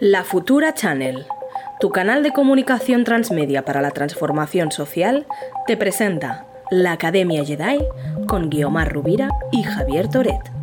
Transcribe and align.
La 0.00 0.24
Futura 0.24 0.74
Channel, 0.74 1.24
tu 1.80 1.88
canal 1.88 2.22
de 2.22 2.30
comunicación 2.30 3.04
transmedia 3.04 3.64
para 3.64 3.80
la 3.80 3.92
transformación 3.92 4.70
social, 4.70 5.26
te 5.66 5.78
presenta 5.78 6.44
la 6.70 6.92
Academia 6.92 7.42
Jedi 7.42 7.78
con 8.26 8.50
Guiomar 8.50 8.92
Rubira 8.92 9.30
y 9.52 9.62
Javier 9.62 10.08
Toret. 10.08 10.55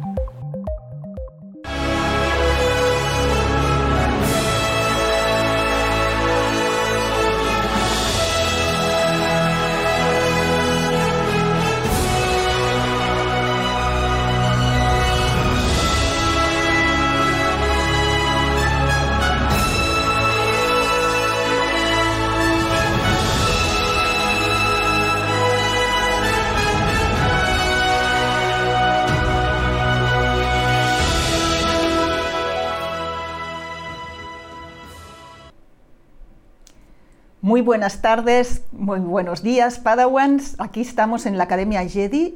Buenas 37.64 38.02
tardes, 38.02 38.62
muy 38.74 39.00
buenos 39.00 39.42
días, 39.42 39.80
Padawans. 39.80 40.56
Aquí 40.60 40.82
estamos 40.82 41.26
en 41.26 41.38
la 41.38 41.46
Academia 41.46 41.88
Jedi 41.88 42.36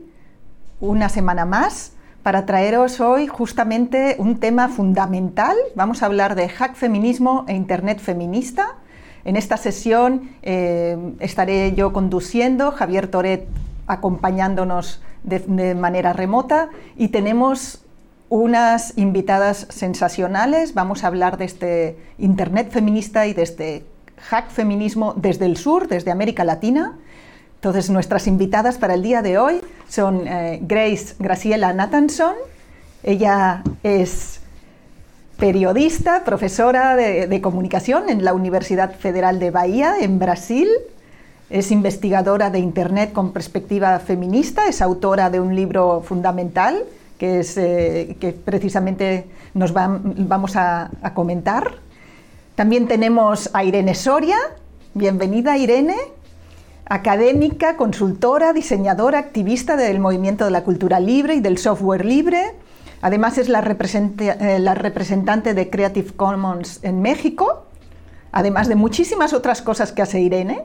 una 0.79 1.09
semana 1.09 1.45
más 1.45 1.91
para 2.23 2.45
traeros 2.45 3.01
hoy 3.01 3.27
justamente 3.27 4.15
un 4.19 4.39
tema 4.39 4.69
fundamental. 4.69 5.55
Vamos 5.75 6.01
a 6.01 6.05
hablar 6.05 6.35
de 6.35 6.47
hack 6.47 6.75
feminismo 6.75 7.43
e 7.47 7.55
Internet 7.55 7.99
feminista. 7.99 8.75
En 9.25 9.35
esta 9.35 9.57
sesión 9.57 10.29
eh, 10.43 10.97
estaré 11.19 11.73
yo 11.73 11.91
conduciendo, 11.91 12.71
Javier 12.71 13.07
Toret 13.07 13.47
acompañándonos 13.85 15.01
de, 15.23 15.39
de 15.39 15.75
manera 15.75 16.13
remota 16.13 16.69
y 16.95 17.09
tenemos 17.09 17.83
unas 18.29 18.97
invitadas 18.97 19.67
sensacionales. 19.69 20.73
Vamos 20.73 21.03
a 21.03 21.07
hablar 21.07 21.37
de 21.37 21.45
este 21.45 21.97
Internet 22.17 22.71
feminista 22.71 23.27
y 23.27 23.33
de 23.33 23.43
este 23.43 23.83
Hack 24.29 24.49
Feminismo 24.49 25.13
desde 25.15 25.45
el 25.45 25.57
sur, 25.57 25.87
desde 25.87 26.11
América 26.11 26.43
Latina. 26.43 26.97
Entonces, 27.55 27.89
nuestras 27.89 28.27
invitadas 28.27 28.77
para 28.77 28.93
el 28.93 29.01
día 29.01 29.21
de 29.21 29.37
hoy 29.37 29.61
son 29.89 30.27
eh, 30.27 30.59
Grace 30.61 31.15
Graciela 31.19 31.73
Nathanson. 31.73 32.35
Ella 33.03 33.63
es 33.83 34.41
periodista, 35.37 36.23
profesora 36.23 36.95
de, 36.95 37.41
comunicación 37.41 38.09
en 38.09 38.23
la 38.23 38.33
Universidad 38.33 38.95
Federal 38.95 39.39
de 39.39 39.51
Bahía, 39.51 39.95
en 39.99 40.19
Brasil. 40.19 40.67
Es 41.49 41.71
investigadora 41.71 42.49
de 42.49 42.59
Internet 42.59 43.13
con 43.13 43.31
perspectiva 43.31 43.97
feminista, 43.99 44.67
es 44.67 44.81
autora 44.81 45.29
de 45.29 45.39
un 45.39 45.55
libro 45.55 46.01
fundamental 46.05 46.83
que, 47.17 47.39
es, 47.39 47.57
eh, 47.57 48.17
que 48.19 48.33
precisamente 48.33 49.27
nos 49.53 49.75
va, 49.75 49.99
vamos 50.01 50.55
a 50.55 50.89
comentar. 51.13 51.86
También 52.57 52.87
tenemos 52.87 53.51
a 53.53 53.63
Irene 53.63 53.93
Soria. 53.93 54.35
Bienvenida, 54.95 55.57
Irene. 55.57 55.95
Académica, 56.85 57.77
consultora, 57.77 58.51
diseñadora, 58.51 59.19
activista 59.19 59.77
del 59.77 59.99
movimiento 59.99 60.43
de 60.43 60.49
la 60.49 60.63
cultura 60.63 60.99
libre 60.99 61.35
y 61.35 61.39
del 61.39 61.59
software 61.59 62.03
libre. 62.03 62.55
Además 63.01 63.37
es 63.37 63.47
la, 63.47 63.59
eh, 63.59 64.57
la 64.57 64.73
representante 64.73 65.53
de 65.53 65.69
Creative 65.69 66.13
Commons 66.13 66.79
en 66.81 67.03
México, 67.03 67.67
además 68.31 68.67
de 68.67 68.73
muchísimas 68.73 69.33
otras 69.33 69.61
cosas 69.61 69.91
que 69.91 70.01
hace 70.01 70.19
Irene. 70.19 70.63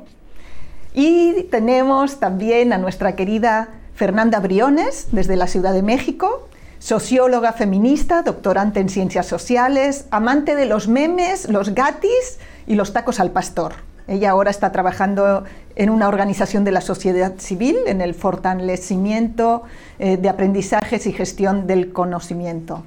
Y 0.95 1.43
tenemos 1.51 2.21
también 2.21 2.73
a 2.73 2.79
nuestra 2.79 3.17
querida 3.17 3.69
Fernanda 3.95 4.41
Briones, 4.41 5.09
desde 5.13 5.37
la 5.37 5.47
Ciudad 5.47 5.75
de 5.75 5.83
México, 5.83 6.49
socióloga 6.83 7.53
feminista, 7.53 8.23
doctorante 8.23 8.81
en 8.81 8.89
ciencias 8.89 9.27
sociales, 9.27 10.07
amante 10.11 10.57
de 10.57 10.67
los 10.67 10.89
memes, 10.89 11.49
los 11.49 11.77
gatis 11.77 12.41
y 12.67 12.75
los 12.75 12.93
tacos 12.93 13.21
al 13.21 13.31
pastor. 13.31 13.75
Ella 14.09 14.33
ahora 14.33 14.51
está 14.51 14.73
trabajando 14.73 15.45
en 15.77 15.91
una 15.91 16.09
organización 16.09 16.65
de 16.65 16.73
la 16.73 16.81
sociedad 16.81 17.35
civil, 17.39 17.77
en 17.87 18.01
el 18.01 18.15
fortalecimiento 18.15 19.63
eh, 20.01 20.17
de 20.17 20.29
aprendizajes 20.29 21.07
y 21.07 21.13
gestión 21.13 21.69
del 21.69 21.93
conocimiento. 21.93 22.83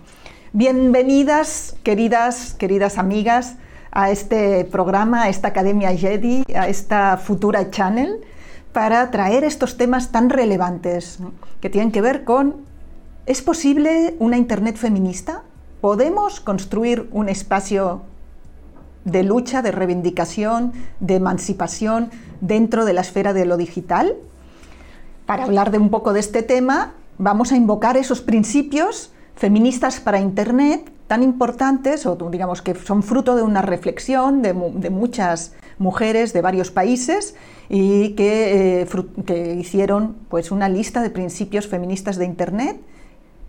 Bienvenidas, 0.51 1.77
queridas, 1.83 2.53
queridas 2.53 2.97
amigas, 2.97 3.55
a 3.91 4.11
este 4.11 4.65
programa, 4.65 5.23
a 5.23 5.29
esta 5.29 5.47
Academia 5.47 5.95
Jedi, 5.95 6.43
a 6.53 6.67
esta 6.67 7.15
futura 7.15 7.71
channel, 7.71 8.19
para 8.73 9.09
traer 9.09 9.45
estos 9.45 9.77
temas 9.77 10.11
tan 10.11 10.29
relevantes 10.29 11.19
que 11.61 11.69
tienen 11.69 11.93
que 11.93 12.01
ver 12.01 12.25
con 12.25 12.74
¿Es 13.25 13.41
posible 13.41 14.15
una 14.19 14.37
Internet 14.37 14.77
feminista? 14.77 15.41
¿Podemos 15.81 16.39
construir 16.39 17.09
un 17.11 17.27
espacio 17.27 18.03
de 19.03 19.23
lucha, 19.23 19.63
de 19.63 19.71
reivindicación, 19.71 20.73
de 20.99 21.15
emancipación 21.15 22.11
dentro 22.39 22.85
de 22.85 22.93
la 22.93 23.01
esfera 23.01 23.33
de 23.33 23.45
lo 23.45 23.57
digital? 23.57 24.13
Para 25.25 25.45
hablar 25.45 25.71
de 25.71 25.79
un 25.79 25.89
poco 25.89 26.13
de 26.13 26.19
este 26.19 26.43
tema, 26.43 26.93
vamos 27.17 27.51
a 27.51 27.55
invocar 27.55 27.97
esos 27.97 28.21
principios 28.21 29.11
feministas 29.35 29.99
para 29.99 30.19
Internet 30.19 30.91
tan 31.07 31.23
importantes, 31.23 32.05
o 32.05 32.15
digamos 32.29 32.61
que 32.61 32.75
son 32.75 33.01
fruto 33.01 33.35
de 33.35 33.41
una 33.41 33.63
reflexión 33.63 34.43
de, 34.43 34.53
muchas 34.53 35.53
mujeres 35.79 36.31
de 36.31 36.41
varios 36.41 36.69
países 36.69 37.35
y 37.69 38.09
que, 38.09 38.81
eh, 38.83 38.87
que 39.25 39.55
hicieron 39.55 40.15
pues, 40.29 40.51
una 40.51 40.69
lista 40.69 41.01
de 41.01 41.09
principios 41.09 41.67
feministas 41.67 42.17
de 42.17 42.25
Internet 42.25 42.77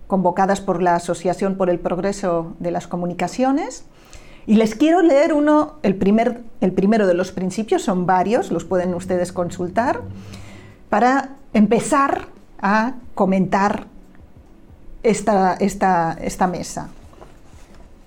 convocadas 0.06 0.60
por 0.60 0.82
la 0.82 0.94
Asociación 0.94 1.56
por 1.56 1.70
el 1.70 1.78
Progreso 1.78 2.54
de 2.58 2.70
las 2.70 2.86
Comunicaciones. 2.86 3.84
Y 4.46 4.54
les 4.54 4.74
quiero 4.74 5.02
leer 5.02 5.32
uno, 5.32 5.74
el, 5.82 5.96
primer, 5.96 6.42
el 6.60 6.72
primero 6.72 7.06
de 7.06 7.14
los 7.14 7.32
principios, 7.32 7.82
son 7.82 8.06
varios, 8.06 8.52
los 8.52 8.64
pueden 8.64 8.94
ustedes 8.94 9.32
consultar, 9.32 10.02
para 10.88 11.30
empezar 11.52 12.28
a 12.60 12.94
comentar 13.14 13.86
esta, 15.02 15.54
esta, 15.54 16.16
esta 16.20 16.46
mesa. 16.46 16.88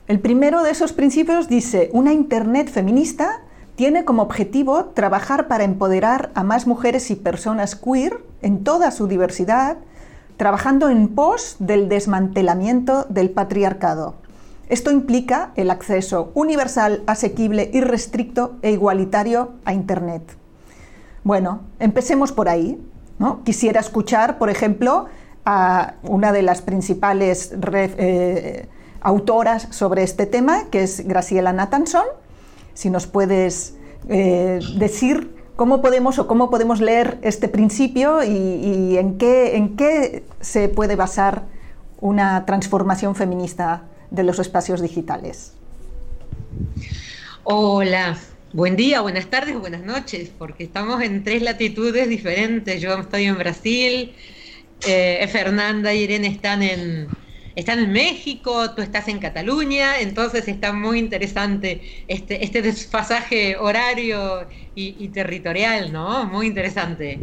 El 0.08 0.20
primero 0.20 0.64
de 0.64 0.72
esos 0.72 0.94
principios 0.94 1.50
dice, 1.50 1.90
una 1.94 2.14
Internet 2.14 2.70
feminista 2.70 3.42
tiene 3.76 4.06
como 4.06 4.24
objetivo 4.24 4.86
trabajar 4.86 5.48
para 5.48 5.64
empoderar 5.64 6.31
a 6.36 6.44
más 6.44 6.68
mujeres 6.68 7.12
y 7.12 7.16
personas 7.16 7.76
queer 7.76 8.24
en 8.42 8.64
toda 8.64 8.92
su 8.92 9.08
diversidad 9.08 9.78
trabajando 10.39 10.89
en 10.89 11.09
pos 11.09 11.57
del 11.59 11.89
desmantelamiento 11.89 13.05
del 13.09 13.29
patriarcado. 13.29 14.16
Esto 14.69 14.89
implica 14.89 15.51
el 15.57 15.69
acceso 15.69 16.31
universal, 16.33 17.03
asequible, 17.07 17.69
irrestricto 17.73 18.55
e 18.61 18.72
igualitario 18.72 19.51
a 19.66 19.73
Internet. 19.73 20.23
Bueno, 21.25 21.63
empecemos 21.79 22.31
por 22.31 22.47
ahí. 22.47 22.81
¿no? 23.17 23.44
Quisiera 23.44 23.81
escuchar, 23.81 24.38
por 24.38 24.50
ejemplo, 24.50 25.07
a 25.44 25.95
una 26.03 26.31
de 26.31 26.41
las 26.41 26.61
principales 26.61 27.53
eh, 27.73 28.69
autoras 29.01 29.67
sobre 29.71 30.03
este 30.03 30.25
tema, 30.25 30.69
que 30.71 30.83
es 30.83 31.06
Graciela 31.06 31.51
Nathanson. 31.51 32.06
Si 32.73 32.89
nos 32.89 33.07
puedes 33.07 33.75
eh, 34.07 34.61
decir 34.77 35.38
¿Cómo 35.59 35.81
podemos 35.81 36.20
o 36.20 36.25
cómo 36.25 36.50
podemos 36.50 36.80
leer 36.80 37.18
este 37.22 37.50
principio 37.50 38.24
y, 38.24 38.97
en, 38.97 39.18
qué, 39.18 39.58
en 39.58 39.75
qué 39.75 40.24
se 40.40 40.70
puede 40.70 40.96
basar 40.96 41.47
una 42.00 42.46
transformación 42.46 43.14
feminista 43.14 43.84
de 44.09 44.24
los 44.24 44.40
espacios 44.40 44.81
digitales? 44.81 45.52
Hola, 47.44 48.18
buen 48.54 48.78
día, 48.78 49.01
buenas 49.01 49.25
tardes, 49.25 49.60
buenas 49.60 49.83
noches, 49.83 50.31
porque 50.38 50.63
estamos 50.63 51.01
en 51.01 51.25
tres 51.25 51.42
latitudes 51.42 52.07
diferentes. 52.07 52.81
Yo 52.81 52.98
estoy 52.98 53.25
en 53.25 53.38
Brasil, 53.38 54.13
eh, 54.88 55.28
Fernanda 55.30 55.94
y 55.94 56.04
Irene 56.04 56.28
están 56.28 56.63
en, 56.63 57.10
están 57.59 57.79
en 57.79 57.91
México, 57.91 58.71
tú 58.71 58.81
estás 58.81 59.07
en 59.07 59.19
Cataluña, 59.19 60.00
entonces 60.00 60.47
está 60.47 60.71
muy 60.71 60.97
interesante 60.97 61.81
este, 62.07 62.44
este 62.44 62.61
desfasaje 62.61 63.57
horario 63.57 64.47
y, 64.75 65.09
territorial, 65.09 65.91
¿no? 65.91 66.25
Muy 66.25 66.47
interesante. 66.47 67.19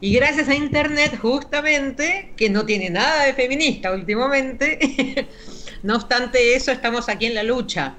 Y 0.00 0.14
gracias 0.14 0.48
a 0.48 0.54
Internet, 0.54 1.18
justamente, 1.20 2.32
que 2.36 2.48
no 2.48 2.64
tiene 2.64 2.90
nada 2.90 3.24
de 3.24 3.34
feminista 3.34 3.92
últimamente, 3.92 5.28
no 5.82 5.96
obstante 5.96 6.54
eso, 6.54 6.70
estamos 6.70 7.08
aquí 7.08 7.26
en 7.26 7.34
la 7.34 7.42
lucha. 7.42 7.94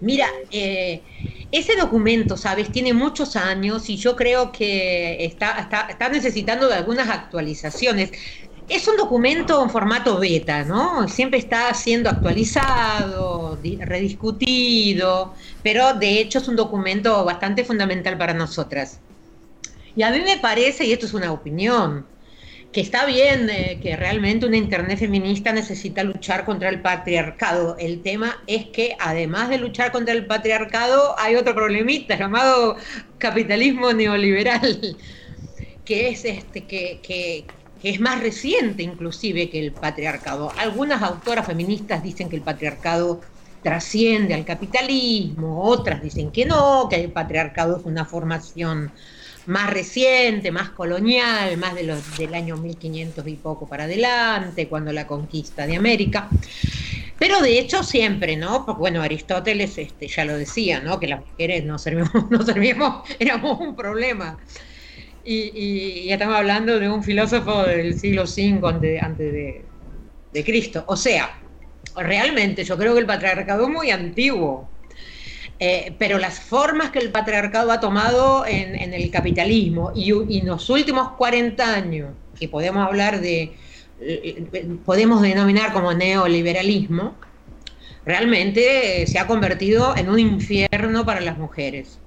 Mira, 0.00 0.28
eh, 0.50 1.02
ese 1.52 1.76
documento, 1.76 2.36
¿sabes? 2.36 2.70
Tiene 2.72 2.92
muchos 2.92 3.36
años 3.36 3.88
y 3.88 3.96
yo 3.96 4.16
creo 4.16 4.50
que 4.50 5.24
está, 5.24 5.60
está, 5.60 5.86
está 5.88 6.08
necesitando 6.08 6.68
de 6.68 6.74
algunas 6.74 7.08
actualizaciones. 7.08 8.10
Es 8.68 8.88
un 8.88 8.96
documento 8.96 9.62
en 9.62 9.70
formato 9.70 10.18
beta, 10.18 10.64
¿no? 10.64 11.06
Siempre 11.08 11.38
está 11.38 11.72
siendo 11.74 12.10
actualizado, 12.10 13.58
rediscutido, 13.80 15.34
pero 15.62 15.94
de 15.94 16.20
hecho 16.20 16.38
es 16.38 16.48
un 16.48 16.56
documento 16.56 17.24
bastante 17.24 17.64
fundamental 17.64 18.18
para 18.18 18.34
nosotras. 18.34 19.00
Y 19.94 20.02
a 20.02 20.10
mí 20.10 20.20
me 20.20 20.38
parece, 20.38 20.84
y 20.84 20.92
esto 20.92 21.06
es 21.06 21.14
una 21.14 21.32
opinión, 21.32 22.04
que 22.72 22.80
está 22.80 23.06
bien 23.06 23.48
eh, 23.48 23.78
que 23.82 23.96
realmente 23.96 24.44
una 24.44 24.58
Internet 24.58 24.98
feminista 24.98 25.52
necesita 25.52 26.02
luchar 26.02 26.44
contra 26.44 26.68
el 26.68 26.82
patriarcado. 26.82 27.76
El 27.78 28.02
tema 28.02 28.42
es 28.46 28.66
que 28.66 28.96
además 28.98 29.48
de 29.48 29.58
luchar 29.58 29.92
contra 29.92 30.12
el 30.12 30.26
patriarcado 30.26 31.18
hay 31.18 31.36
otro 31.36 31.54
problemita 31.54 32.18
llamado 32.18 32.76
capitalismo 33.16 33.92
neoliberal, 33.92 34.96
que 35.86 36.08
es 36.08 36.24
este 36.24 36.64
que, 36.64 37.00
que, 37.02 37.46
es 37.86 38.00
más 38.00 38.20
reciente 38.20 38.82
inclusive 38.82 39.48
que 39.48 39.60
el 39.60 39.70
patriarcado. 39.70 40.52
Algunas 40.58 41.02
autoras 41.02 41.46
feministas 41.46 42.02
dicen 42.02 42.28
que 42.28 42.34
el 42.34 42.42
patriarcado 42.42 43.20
trasciende 43.62 44.34
al 44.34 44.44
capitalismo, 44.44 45.62
otras 45.62 46.02
dicen 46.02 46.32
que 46.32 46.44
no, 46.44 46.88
que 46.88 46.96
el 46.96 47.12
patriarcado 47.12 47.76
es 47.78 47.84
una 47.84 48.04
formación 48.04 48.90
más 49.46 49.70
reciente, 49.70 50.50
más 50.50 50.70
colonial, 50.70 51.56
más 51.58 51.76
del 51.76 52.34
año 52.34 52.56
1500 52.56 53.26
y 53.28 53.34
poco 53.34 53.68
para 53.68 53.84
adelante, 53.84 54.66
cuando 54.66 54.92
la 54.92 55.06
conquista 55.06 55.64
de 55.64 55.76
América. 55.76 56.28
Pero 57.20 57.40
de 57.40 57.58
hecho 57.58 57.84
siempre, 57.84 58.36
¿no? 58.36 58.66
Porque 58.66 58.80
bueno, 58.80 59.00
Aristóteles 59.00 59.78
este, 59.78 60.08
ya 60.08 60.24
lo 60.24 60.36
decía, 60.36 60.80
¿no? 60.80 60.98
Que 60.98 61.06
las 61.06 61.20
mujeres 61.24 61.64
no 61.64 61.78
servíamos, 61.78 62.12
no 62.30 62.42
servíamos, 62.44 63.08
éramos 63.20 63.60
un 63.60 63.76
problema. 63.76 64.36
Y, 65.26 66.06
ya 66.06 66.14
estamos 66.14 66.36
hablando 66.36 66.78
de 66.78 66.88
un 66.88 67.02
filósofo 67.02 67.64
del 67.64 67.98
siglo 67.98 68.24
V 68.24 68.98
antes, 69.00 69.32
de, 69.32 69.64
de 70.32 70.44
Cristo. 70.44 70.84
O 70.86 70.96
sea, 70.96 71.38
realmente 71.96 72.62
yo 72.64 72.78
creo 72.78 72.94
que 72.94 73.00
el 73.00 73.06
patriarcado 73.06 73.64
es 73.64 73.70
muy 73.70 73.90
antiguo 73.90 74.68
eh, 75.58 75.94
pero 75.98 76.18
las 76.18 76.38
formas 76.38 76.90
que 76.90 76.98
el 76.98 77.10
patriarcado 77.10 77.72
ha 77.72 77.80
tomado 77.80 78.44
en, 78.46 78.92
el 78.92 79.10
capitalismo 79.10 79.90
y, 79.94 80.10
en 80.38 80.46
los 80.46 80.68
últimos 80.68 81.12
40 81.12 81.74
años, 81.74 82.10
que 82.38 82.48
podemos 82.48 82.86
hablar 82.86 83.20
de, 83.20 83.54
eh, 84.00 84.46
podemos 84.84 85.22
denominar 85.22 85.72
como 85.72 85.94
neoliberalismo, 85.94 87.14
realmente 88.04 89.06
se 89.06 89.18
ha 89.18 89.26
convertido 89.26 89.96
en 89.96 90.10
un 90.10 90.18
infierno 90.18 91.06
para 91.06 91.22
las 91.22 91.38
mujeres. 91.38 91.98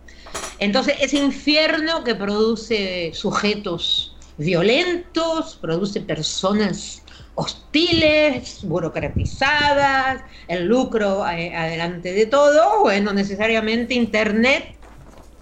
Entonces, 0.59 0.95
ese 0.99 1.17
infierno 1.17 2.03
que 2.03 2.15
produce 2.15 3.11
sujetos 3.13 4.15
violentos, 4.37 5.57
produce 5.61 6.01
personas 6.01 7.03
hostiles, 7.35 8.59
burocratizadas, 8.63 10.21
el 10.47 10.65
lucro 10.65 11.25
eh, 11.29 11.55
adelante 11.55 12.11
de 12.11 12.25
todo, 12.25 12.81
bueno, 12.81 13.13
necesariamente 13.13 13.93
Internet 13.93 14.75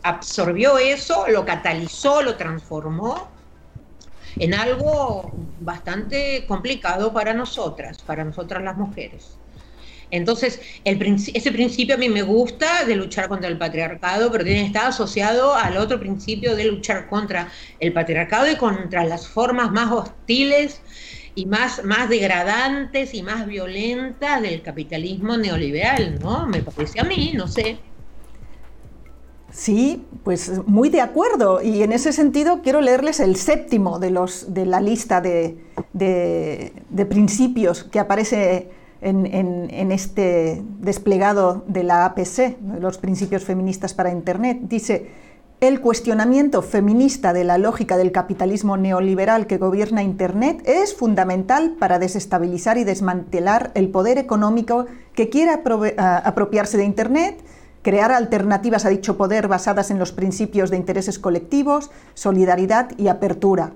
absorbió 0.04 0.78
eso, 0.78 1.25
lo 1.28 1.44
catalizó, 1.45 2.22
lo 2.22 2.36
transformó 2.36 3.30
en 4.38 4.54
algo 4.54 5.31
bastante 5.60 6.45
complicado 6.48 7.12
para 7.12 7.33
nosotras, 7.33 7.98
para 8.04 8.24
nosotras 8.24 8.63
las 8.63 8.78
mujeres. 8.78 9.38
Entonces, 10.12 10.62
ese 10.83 11.51
principio 11.51 11.95
a 11.95 11.98
mí 11.98 12.09
me 12.09 12.21
gusta 12.21 12.86
de 12.86 12.95
luchar 12.95 13.27
contra 13.27 13.50
el 13.50 13.57
patriarcado, 13.57 14.31
pero 14.31 14.44
tiene 14.44 14.65
estar 14.65 14.88
asociado 14.88 15.54
al 15.54 15.77
otro 15.77 16.00
principio 16.00 16.56
de 16.56 16.65
luchar 16.65 17.09
contra 17.09 17.50
el 17.80 17.94
patriarcado 17.94 18.50
y 18.50 18.56
contra 18.56 19.04
las 19.04 19.27
formas 19.27 19.71
más 19.71 19.92
hostiles 19.92 20.81
y 21.36 21.45
más, 21.45 21.83
más 21.83 22.09
degradantes 22.09 23.13
y 23.13 23.21
más 23.21 23.45
violentas 23.45 24.42
del 24.42 24.62
capitalismo 24.62 25.38
neoliberal, 25.38 26.19
¿no? 26.19 26.48
Me 26.48 26.63
parece 26.63 27.00
a 27.00 27.04
mí, 27.04 27.33
no 27.36 27.48
sé. 27.48 27.77
Sí, 29.51 30.06
pues 30.24 30.51
muy 30.68 30.89
de 30.89 31.01
acuerdo. 31.01 31.62
Y 31.62 31.83
en 31.83 31.92
ese 31.92 32.12
sentido 32.12 32.62
quiero 32.62 32.81
leerles 32.81 33.19
el 33.19 33.36
séptimo 33.38 33.98
de, 33.98 34.12
los, 34.12 34.54
de 34.54 34.65
la 34.65 34.81
lista 34.81 35.21
de, 35.21 35.57
de, 35.94 37.06
principios 37.06 37.83
que 37.83 38.00
aparece 38.00 38.69
en, 39.02 39.26
en, 39.26 39.68
en, 39.72 39.92
este 39.92 40.64
desplegado 40.80 41.64
de 41.68 41.84
la 41.84 42.06
APC, 42.06 42.58
los 42.80 42.98
principios 42.98 43.44
feministas 43.44 43.94
para 43.94 44.12
Internet. 44.12 44.60
Dice, 44.64 45.10
el 45.60 45.82
cuestionamiento 45.82 46.62
feminista 46.62 47.34
de 47.34 47.44
la 47.44 47.58
lógica 47.58 47.98
del 47.98 48.12
capitalismo 48.12 48.78
neoliberal 48.78 49.48
que 49.48 49.58
gobierna 49.58 50.04
Internet 50.04 50.62
es 50.66 50.94
fundamental 50.94 51.76
para 51.80 51.98
desestabilizar 51.98 52.78
y 52.78 52.84
desmantelar 52.84 53.72
el 53.74 53.90
poder 53.90 54.20
económico 54.20 54.86
que 55.16 55.30
quiera 55.30 55.64
apropiarse 56.24 56.78
de 56.78 56.84
Internet, 56.84 57.44
crear 57.82 58.12
alternativas 58.12 58.86
a 58.86 58.90
dicho 58.90 59.18
poder 59.18 59.48
basadas 59.48 59.90
en 59.90 59.98
los 59.98 60.12
principios 60.12 60.70
de 60.70 60.78
intereses 60.78 61.18
colectivos, 61.18 61.90
solidaridad 62.14 62.92
y 62.96 63.08
apertura. 63.08 63.72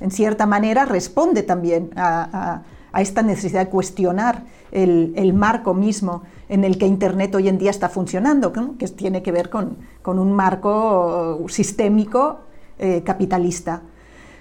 En 0.00 0.10
cierta 0.10 0.46
manera 0.46 0.84
responde 0.84 1.44
también 1.44 1.90
a, 1.94 2.62
esta 2.98 3.22
necesidad 3.22 3.66
de 3.66 3.70
cuestionar 3.70 4.44
el 4.72 5.32
marco 5.32 5.74
mismo 5.74 6.22
en 6.50 6.64
el 6.64 6.76
que 6.78 6.86
Internet 6.86 7.34
hoy 7.36 7.48
en 7.48 7.58
día 7.58 7.70
está 7.70 7.88
funcionando, 7.88 8.52
que 8.76 8.88
tiene 8.88 9.22
que 9.22 9.30
ver 9.30 9.48
con, 9.48 9.78
un 10.04 10.32
marco 10.32 11.46
sistémico 11.48 12.40
eh, 12.78 13.02
capitalista. 13.04 13.82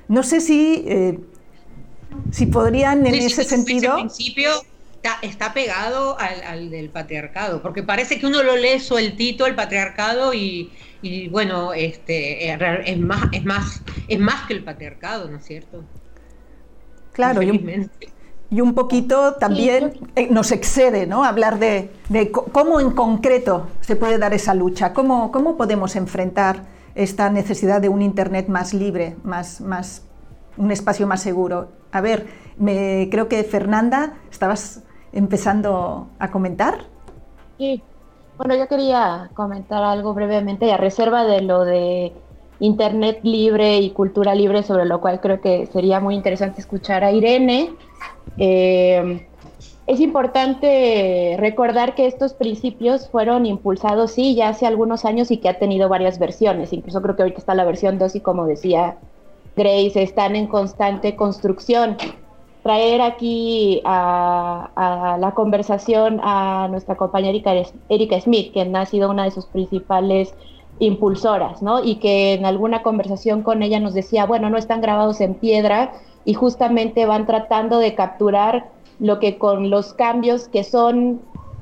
No 0.08 0.24
sé 0.24 0.42
si, 0.42 0.84
eh, 0.88 1.20
si 2.32 2.48
podrían 2.48 3.06
en 3.06 3.14
ese 3.14 3.44
sentido... 3.44 3.96
Ese 3.96 4.02
principio 4.02 4.50
está, 5.22 5.54
pegado 5.54 6.18
al, 6.20 6.72
del 6.72 6.90
patriarcado, 6.90 7.62
porque 7.62 7.84
parece 7.84 8.20
que 8.20 8.26
uno 8.26 8.42
lo 8.42 8.58
lee 8.58 8.80
sueltito 8.80 9.46
el 9.46 9.54
patriarcado 9.54 10.34
y, 10.34 10.72
bueno, 11.30 11.74
este, 11.74 12.52
es, 12.52 12.98
más, 12.98 13.22
es, 13.32 13.46
más, 13.46 13.84
es 14.08 14.20
más 14.20 14.48
que 14.48 14.54
el 14.56 14.64
patriarcado, 14.64 15.30
¿no 15.30 15.38
es 15.38 15.46
cierto? 15.46 15.84
Claro, 17.14 17.44
yo, 17.44 17.54
y 18.52 18.62
un 18.62 18.74
poquito 18.74 19.36
también 19.36 19.94
eh, 20.16 20.28
nos 20.32 20.52
excede 20.52 21.06
¿no? 21.06 21.24
hablar 21.24 21.60
de, 21.60 21.92
cómo 22.32 22.80
en 22.80 22.92
concreto 22.92 23.68
se 23.82 23.96
puede 23.96 24.18
dar 24.18 24.34
esa 24.34 24.54
lucha, 24.54 24.94
cómo, 24.94 25.32
cómo 25.32 25.56
podemos 25.56 25.96
enfrentar 25.96 26.64
esta 26.96 27.30
necesidad 27.30 27.80
de 27.80 27.90
un 27.90 28.02
Internet 28.02 28.48
más 28.48 28.74
libre, 28.74 29.16
más, 29.24 29.62
más, 29.62 30.04
un 30.58 30.72
espacio 30.72 31.06
más 31.06 31.22
seguro. 31.22 31.70
A 31.92 32.02
ver, 32.02 32.28
me, 32.58 33.08
creo 33.12 33.28
que 33.28 33.44
Fernanda, 33.44 34.14
estabas 34.32 34.84
empezando 35.14 36.10
a 36.18 36.32
comentar. 36.32 36.86
Sí, 37.58 37.84
bueno, 38.38 38.56
yo 38.56 38.68
quería 38.68 39.30
comentar 39.34 39.84
algo 39.84 40.14
brevemente 40.14 40.72
a 40.72 40.78
reserva 40.78 41.24
de 41.24 41.42
lo 41.42 41.66
de 41.66 42.14
Internet 42.60 43.20
libre 43.24 43.78
y 43.80 43.92
cultura 43.92 44.36
libre, 44.36 44.64
sobre 44.64 44.86
lo 44.86 45.00
cual 45.02 45.22
creo 45.22 45.42
que 45.42 45.66
sería 45.68 46.00
muy 46.00 46.16
interesante 46.16 46.62
escuchar 46.62 47.04
a 47.04 47.12
Irene. 47.12 47.72
Eh, 48.38 49.26
es 49.90 50.00
importante 50.02 51.36
recordar 51.40 51.96
que 51.96 52.06
estos 52.06 52.36
principios 52.36 53.10
fueron 53.10 53.48
impulsados, 53.48 54.12
sí, 54.12 54.36
ya 54.36 54.50
hace 54.50 54.68
algunos 54.68 55.04
años 55.04 55.32
y 55.32 55.38
que 55.38 55.50
ha 55.50 55.58
tenido 55.58 55.90
varias 55.90 56.20
versiones. 56.20 56.74
Incluso 56.74 57.02
creo 57.02 57.16
que 57.16 57.24
ahorita 57.24 57.40
está 57.40 57.56
la 57.56 57.66
versión 57.66 57.98
2 57.98 58.18
y 58.18 58.20
como 58.20 58.46
decía 58.46 58.98
Grace, 59.56 60.04
están 60.04 60.36
en 60.36 60.46
constante 60.46 61.16
construcción. 61.16 61.98
Traer 62.62 63.02
aquí 63.02 63.82
a, 63.84 65.18
la 65.20 65.32
conversación 65.32 66.20
a 66.22 66.68
nuestra 66.70 66.96
compañera 66.96 67.36
Erika, 67.90 68.22
Smith, 68.22 68.54
quien 68.54 68.76
ha 68.76 68.86
sido 68.86 69.10
una 69.10 69.24
de 69.24 69.32
sus 69.32 69.48
principales 69.48 70.36
impulsoras, 70.80 71.62
¿no? 71.62 71.84
Y 71.84 71.96
que 71.96 72.34
en 72.34 72.46
alguna 72.46 72.82
conversación 72.82 73.44
con 73.44 73.62
ella 73.64 73.80
nos 73.80 73.94
decía, 73.94 74.26
bueno, 74.26 74.50
no 74.50 74.58
están 74.58 74.82
grabados 74.82 75.22
en 75.22 75.36
piedra, 75.36 75.94
y 76.26 76.34
justamente 76.34 77.06
van 77.06 77.26
tratando 77.26 77.80
de 77.80 77.96
capturar 77.96 78.70
lo 79.00 79.20
que 79.20 79.38
con 79.38 79.70
los 79.70 79.94
cambios 79.94 80.48
que 80.48 80.64
son 80.64 81.22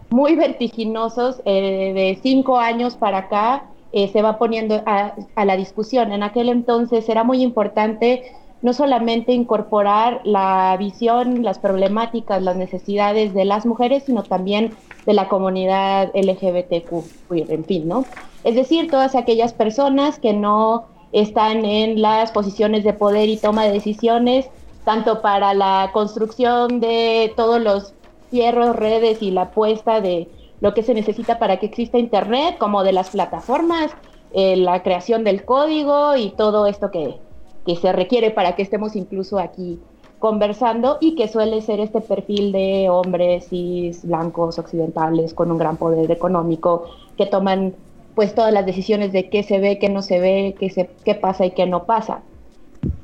muy 0.09 0.35
vertiginosos 0.35 1.41
eh, 1.45 1.93
de 1.93 2.19
cinco 2.21 2.57
años 2.57 2.95
para 2.95 3.19
acá 3.19 3.65
eh, 3.91 4.07
se 4.09 4.21
va 4.21 4.37
poniendo 4.37 4.81
a, 4.85 5.13
la 5.45 5.55
discusión. 5.55 6.11
En 6.11 6.23
aquel 6.23 6.49
entonces 6.49 7.07
era 7.09 7.23
muy 7.23 7.41
importante 7.41 8.23
no 8.61 8.73
solamente 8.73 9.33
incorporar 9.33 10.21
la 10.23 10.75
visión, 10.77 11.43
las 11.43 11.59
problemáticas, 11.59 12.41
las 12.41 12.55
necesidades 12.55 13.33
de 13.33 13.45
las 13.45 13.65
mujeres, 13.65 14.03
sino 14.05 14.23
también 14.23 14.73
de 15.05 15.13
la 15.13 15.27
comunidad 15.27 16.11
LGBTQ, 16.13 17.31
en 17.49 17.65
fin, 17.65 17.87
¿no? 17.87 18.05
Es 18.43 18.55
decir, 18.55 18.89
todas 18.89 19.15
aquellas 19.15 19.53
personas 19.53 20.19
que 20.19 20.33
no 20.33 20.85
están 21.11 21.65
en 21.65 22.01
las 22.01 22.31
posiciones 22.31 22.83
de 22.83 22.93
poder 22.93 23.29
y 23.29 23.37
toma 23.37 23.65
de 23.65 23.71
decisiones, 23.71 24.49
tanto 24.83 25.21
para 25.21 25.53
la 25.53 25.91
construcción 25.93 26.79
de 26.79 27.33
todos 27.35 27.61
los 27.61 27.93
fierros, 28.29 28.75
redes 28.75 29.21
y 29.21 29.31
la 29.31 29.51
puesta 29.51 30.01
de 30.01 30.27
lo 30.59 30.73
que 30.73 30.83
se 30.83 30.93
necesita 30.93 31.39
para 31.39 31.57
que 31.57 31.67
exista 31.67 31.97
Internet, 31.97 32.57
como 32.57 32.83
de 32.83 32.91
las 32.91 33.11
plataformas, 33.11 33.91
eh, 34.33 34.57
la 34.57 34.83
creación 34.83 35.23
del 35.23 35.45
código 35.45 36.15
y 36.15 36.31
todo 36.31 36.67
esto 36.67 36.91
que, 36.91 37.19
que, 37.67 37.75
se 37.75 37.91
requiere 37.91 38.31
para 38.31 38.55
que 38.55 38.63
estemos 38.63 38.95
incluso 38.95 39.37
aquí 39.37 39.79
conversando 40.19 40.97
y 40.99 41.15
que 41.15 41.27
suele 41.27 41.61
ser 41.61 41.79
este 41.79 42.01
perfil 42.01 42.51
de 42.51 42.89
hombres 42.89 43.49
cis, 43.49 44.03
blancos, 44.05 44.57
occidentales, 44.57 45.33
con 45.33 45.51
un 45.51 45.57
gran 45.57 45.77
poder 45.77 46.09
económico, 46.09 46.85
que 47.17 47.27
toman 47.27 47.75
pues 48.15 48.33
todas 48.33 48.51
las 48.51 48.65
decisiones 48.65 49.11
de 49.11 49.29
qué 49.29 49.43
se 49.43 49.59
ve, 49.59 49.77
qué 49.77 49.89
no 49.89 50.01
se 50.01 50.19
ve, 50.19 50.55
qué, 50.59 50.71
se, 50.71 50.89
qué 51.05 51.13
pasa 51.13 51.45
y 51.45 51.51
qué 51.51 51.67
no 51.67 51.83
pasa. 51.83 52.21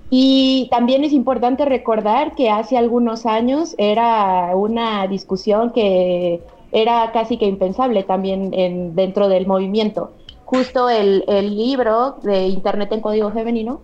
Y 0.10 0.68
también 0.72 1.04
es 1.04 1.14
importante 1.14 1.66
recordar 1.66 2.36
que 2.36 2.50
hace 2.50 2.78
algunos 2.78 3.26
años 3.26 3.76
era 3.78 4.56
una 4.56 5.06
discusión 5.08 5.72
que 5.72 6.42
era 6.72 7.12
casi 7.12 7.38
que 7.38 7.46
impensable 7.46 8.04
también 8.04 8.54
en, 8.54 8.96
dentro 8.96 9.30
del 9.30 9.46
movimiento. 9.46 10.12
Justo 10.46 10.90
el, 10.90 11.24
el 11.28 11.56
libro 11.56 12.18
de 12.24 12.48
Internet 12.48 12.92
en 12.92 13.02
Código 13.02 13.32
Femenino, 13.32 13.82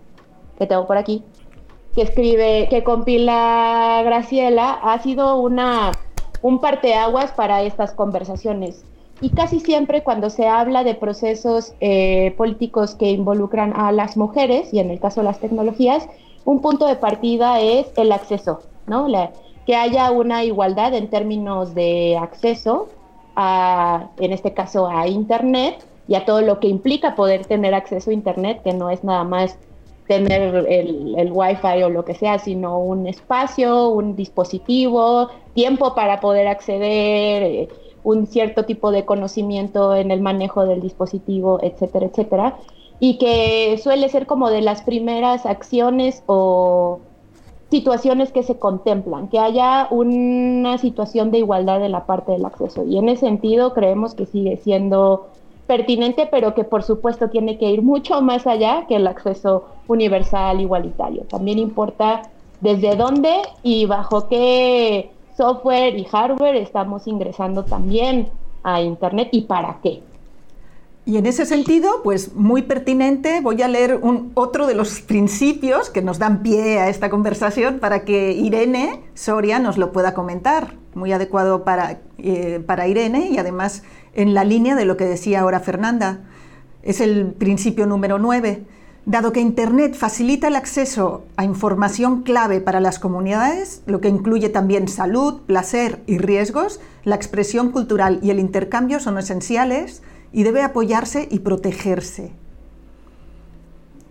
que 0.60 0.66
tengo 0.66 0.86
por 0.86 0.98
aquí, 0.98 1.24
que 1.94 2.02
escribe, 2.02 2.68
que 2.68 2.84
compila 2.84 4.02
Graciela, 4.04 4.72
ha 4.74 5.02
sido 5.02 5.40
una, 5.40 5.92
un 6.42 6.60
parteaguas 6.60 7.32
para 7.32 7.62
estas 7.62 7.92
conversaciones. 7.94 8.84
Y 9.22 9.30
casi 9.30 9.60
siempre 9.60 10.02
cuando 10.02 10.28
se 10.28 10.46
habla 10.48 10.84
de 10.84 10.94
procesos 10.94 11.72
eh, 11.80 12.34
políticos 12.36 12.94
que 12.94 13.10
involucran 13.10 13.72
a 13.74 13.90
las 13.90 14.18
mujeres, 14.18 14.72
y 14.74 14.80
en 14.80 14.90
el 14.90 15.00
caso 15.00 15.20
de 15.20 15.24
las 15.24 15.40
tecnologías, 15.40 16.06
un 16.44 16.60
punto 16.60 16.86
de 16.86 16.96
partida 16.96 17.58
es 17.60 17.86
el 17.96 18.12
acceso, 18.12 18.60
¿no? 18.86 19.06
que 19.64 19.76
haya 19.76 20.10
una 20.10 20.44
igualdad 20.44 20.92
en 20.92 21.08
términos 21.08 21.74
de 21.74 22.18
acceso 22.18 22.88
a, 23.34 24.08
en 24.18 24.32
este 24.34 24.52
caso, 24.52 24.88
a 24.88 25.08
Internet 25.08 25.86
y 26.06 26.16
a 26.16 26.26
todo 26.26 26.42
lo 26.42 26.60
que 26.60 26.68
implica 26.68 27.14
poder 27.14 27.46
tener 27.46 27.72
acceso 27.72 28.10
a 28.10 28.12
Internet, 28.12 28.60
que 28.62 28.74
no 28.74 28.90
es 28.90 29.04
nada 29.04 29.24
más 29.24 29.58
tener 30.10 30.66
el, 30.68 31.14
el 31.16 31.30
wifi 31.30 31.84
o 31.84 31.88
lo 31.88 32.04
que 32.04 32.16
sea, 32.16 32.40
sino 32.40 32.80
un 32.80 33.06
espacio, 33.06 33.90
un 33.90 34.16
dispositivo, 34.16 35.28
tiempo 35.54 35.94
para 35.94 36.18
poder 36.18 36.48
acceder, 36.48 37.44
eh, 37.44 37.68
un 38.02 38.26
cierto 38.26 38.64
tipo 38.64 38.90
de 38.90 39.04
conocimiento 39.04 39.94
en 39.94 40.10
el 40.10 40.20
manejo 40.20 40.66
del 40.66 40.80
dispositivo, 40.80 41.60
etcétera, 41.62 42.06
etcétera, 42.06 42.56
y 42.98 43.18
que 43.18 43.78
suele 43.80 44.08
ser 44.08 44.26
como 44.26 44.50
de 44.50 44.62
las 44.62 44.82
primeras 44.82 45.46
acciones 45.46 46.24
o 46.26 46.98
situaciones 47.70 48.32
que 48.32 48.42
se 48.42 48.58
contemplan, 48.58 49.28
que 49.28 49.38
haya 49.38 49.86
una 49.92 50.76
situación 50.78 51.30
de 51.30 51.38
igualdad 51.38 51.84
en 51.84 51.92
la 51.92 52.04
parte 52.04 52.32
del 52.32 52.44
acceso. 52.44 52.84
Y 52.84 52.98
en 52.98 53.08
ese 53.08 53.26
sentido 53.26 53.74
creemos 53.74 54.14
que 54.14 54.26
sigue 54.26 54.56
siendo 54.56 55.28
pertinente, 55.70 56.26
pero 56.28 56.52
que 56.52 56.64
por 56.64 56.82
supuesto 56.82 57.30
tiene 57.30 57.56
que 57.56 57.70
ir 57.70 57.80
mucho 57.80 58.20
más 58.22 58.44
allá 58.44 58.86
que 58.88 58.96
el 58.96 59.06
acceso 59.06 59.66
universal 59.86 60.60
igualitario. 60.60 61.22
También 61.30 61.60
importa 61.60 62.22
desde 62.60 62.96
dónde 62.96 63.30
y 63.62 63.86
bajo 63.86 64.26
qué 64.26 65.12
software 65.36 65.96
y 65.96 66.02
hardware 66.06 66.56
estamos 66.56 67.06
ingresando 67.06 67.64
también 67.64 68.30
a 68.64 68.80
Internet 68.82 69.28
y 69.30 69.42
para 69.42 69.78
qué. 69.80 70.02
Y 71.06 71.18
en 71.18 71.26
ese 71.26 71.46
sentido, 71.46 72.02
pues 72.02 72.34
muy 72.34 72.62
pertinente, 72.62 73.40
voy 73.40 73.62
a 73.62 73.68
leer 73.68 74.00
otro 74.34 74.66
de 74.66 74.74
los 74.74 75.00
principios 75.00 75.88
que 75.88 76.02
nos 76.02 76.18
dan 76.18 76.42
pie 76.42 76.80
a 76.80 76.88
esta 76.88 77.10
conversación 77.10 77.78
para 77.78 78.04
que 78.04 78.32
Irene 78.32 79.04
Soria 79.14 79.60
nos 79.60 79.78
lo 79.78 79.92
pueda 79.92 80.14
comentar. 80.14 80.74
Muy 80.94 81.12
adecuado 81.12 81.62
para, 81.62 82.00
eh, 82.18 82.60
para 82.66 82.88
Irene 82.88 83.28
y 83.30 83.38
además 83.38 83.84
en 84.14 84.34
la 84.34 84.44
línea 84.44 84.74
de 84.74 84.84
lo 84.84 84.96
que 84.96 85.04
decía 85.04 85.40
ahora 85.40 85.60
Fernanda. 85.60 86.20
Es 86.82 87.00
el 87.00 87.32
principio 87.32 87.86
número 87.86 88.18
9. 88.18 88.64
Dado 89.06 89.32
que 89.32 89.40
Internet 89.40 89.94
facilita 89.94 90.48
el 90.48 90.56
acceso 90.56 91.24
a 91.36 91.44
información 91.44 92.22
clave 92.22 92.60
para 92.60 92.80
las 92.80 92.98
comunidades, 92.98 93.82
lo 93.86 94.00
que 94.00 94.08
incluye 94.08 94.50
también 94.50 94.88
salud, 94.88 95.40
placer 95.46 96.00
y 96.06 96.18
riesgos, 96.18 96.80
la 97.04 97.16
expresión 97.16 97.70
cultural 97.70 98.20
y 98.22 98.30
el 98.30 98.38
intercambio 98.38 99.00
son 99.00 99.18
esenciales 99.18 100.02
y 100.32 100.42
debe 100.42 100.62
apoyarse 100.62 101.26
y 101.30 101.40
protegerse. 101.40 102.32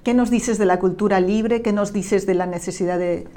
¿Qué 0.03 0.13
nos 0.13 0.31
dices 0.31 0.57
de 0.57 0.65
la 0.65 0.79
cultura 0.79 1.19
libre? 1.19 1.61
¿Qué 1.61 1.71
nos 1.71 1.93
dices 1.93 2.25
de 2.25 2.33
la 2.33 2.47
necesidad 2.47 2.97
de, 2.97 3.27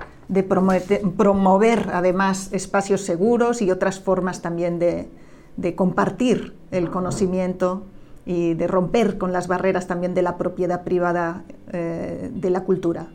promover, 1.16 1.90
además 1.92 2.48
espacios 2.52 3.02
seguros 3.02 3.60
y 3.60 3.70
otras 3.70 4.00
formas 4.00 4.40
también 4.40 4.78
de, 4.78 5.08
de 5.56 5.74
compartir 5.74 6.54
el 6.70 6.90
conocimiento 6.90 7.84
y 8.24 8.54
de 8.54 8.66
romper 8.66 9.18
con 9.18 9.32
las 9.32 9.48
barreras 9.48 9.86
también 9.86 10.14
de 10.14 10.22
la 10.22 10.38
propiedad 10.38 10.84
privada 10.84 11.44
eh, 11.72 12.30
de 12.32 12.50
la 12.50 12.64
cultura. 12.64 13.08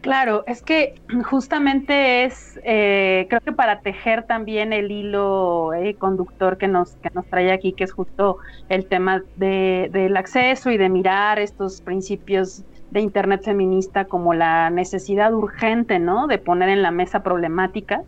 Claro, 0.00 0.44
es 0.46 0.62
que 0.62 0.94
justamente 1.24 2.24
es, 2.24 2.60
eh, 2.62 3.26
creo 3.28 3.40
que 3.40 3.50
para 3.50 3.80
tejer 3.80 4.22
también 4.22 4.72
el 4.72 4.92
hilo 4.92 5.74
eh, 5.74 5.96
conductor 5.96 6.58
que 6.58 6.68
nos, 6.68 6.92
que 7.02 7.10
nos 7.12 7.26
trae 7.26 7.50
aquí, 7.50 7.72
que 7.72 7.82
es 7.82 7.92
justo 7.92 8.38
el 8.68 8.86
tema 8.86 9.24
de, 9.34 9.90
del 9.92 10.16
acceso 10.16 10.70
y 10.70 10.76
de 10.76 10.88
mirar 10.88 11.40
estos 11.40 11.80
principios 11.80 12.62
de 12.92 13.00
Internet 13.00 13.42
feminista 13.44 14.04
como 14.04 14.32
la 14.32 14.70
necesidad 14.70 15.34
urgente, 15.34 15.98
¿no? 15.98 16.28
De 16.28 16.38
poner 16.38 16.68
en 16.68 16.82
la 16.82 16.92
mesa 16.92 17.24
problemáticas 17.24 18.02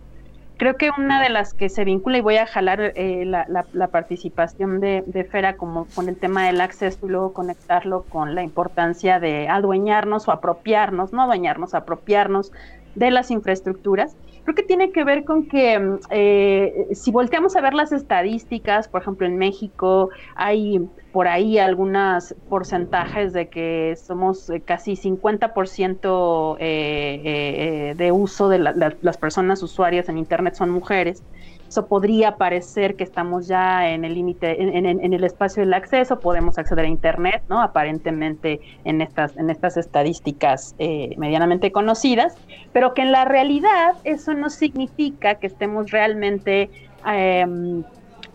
creo 0.59 0.77
que 0.77 0.91
una 0.91 1.23
de 1.23 1.31
las 1.31 1.55
que 1.55 1.71
se 1.71 1.85
vincula, 1.85 2.19
y 2.19 2.21
voy 2.21 2.37
a 2.37 2.47
jalar 2.47 2.93
eh, 2.95 3.25
la, 3.25 3.87
participación 3.89 4.81
de, 4.81 5.03
de, 5.07 5.25
Fera 5.25 5.57
como 5.57 5.87
con 5.95 6.09
el 6.09 6.17
tema 6.17 6.47
del 6.47 6.61
acceso 6.61 7.07
y 7.07 7.09
luego 7.09 7.33
conectarlo 7.33 8.03
con 8.03 8.35
la 8.35 8.43
importancia 8.43 9.21
de 9.21 9.49
adueñarnos 9.49 10.29
o 10.29 10.33
apropiarnos, 10.33 11.13
no 11.13 11.23
adueñarnos, 11.23 11.75
apropiarnos 11.75 12.53
de 12.95 13.11
las 13.11 13.31
infraestructuras, 13.31 14.17
creo 14.49 14.55
que 14.55 14.63
tiene 14.63 14.93
que 14.93 15.05
ver 15.05 15.25
con 15.25 15.47
que 15.47 15.79
mm, 15.79 15.99
eh, 16.09 16.89
si 16.93 17.11
volteamos 17.11 17.55
a 17.55 17.61
ver 17.61 17.75
las 17.75 17.93
estadísticas, 17.93 18.89
por 18.89 19.03
ejemplo, 19.03 19.27
en 19.27 19.37
México 19.37 20.09
hay 20.35 20.81
por 21.13 21.29
ahí 21.29 21.59
algunos 21.59 22.35
porcentajes 22.49 23.35
de 23.35 23.51
que 23.51 23.95
somos 24.03 24.49
eh, 24.49 24.63
casi 24.63 24.97
50% 24.97 26.57
eh, 26.61 27.95
de 27.95 28.13
uso 28.13 28.49
de 28.49 28.59
las 28.59 29.19
personas 29.19 29.63
usuarias 29.63 30.09
en 30.09 30.17
Internet 30.17 30.55
son 30.55 30.71
mujeres. 30.71 31.23
Eso 31.69 31.87
podría 31.87 32.37
parecer 32.37 32.97
que 32.97 33.05
estamos 33.05 33.47
ya 33.47 33.91
en 33.91 34.07
el 34.07 34.15
límite, 34.15 34.79
en, 34.79 35.13
el 35.13 35.25
espacio 35.25 35.63
del 35.63 35.75
acceso, 35.75 36.19
podemos 36.19 36.57
acceder 36.57 36.87
a 36.87 36.89
Internet, 36.89 37.43
¿no? 37.51 37.61
Aparentemente 37.61 38.61
en 38.85 39.03
estas, 39.03 39.37
en 39.37 39.51
estas 39.51 39.77
estadísticas 39.77 40.75
eh, 40.79 41.15
medianamente 41.19 41.71
conocidas, 41.71 42.37
pero 42.73 42.95
que 42.95 43.03
en 43.03 43.13
la 43.13 43.27
realidad 43.27 43.97
eso 44.05 44.33
no 44.33 44.49
significa 44.49 45.35
que 45.35 45.47
estemos 45.47 45.91
realmente 45.91 46.71
em, 47.07 47.85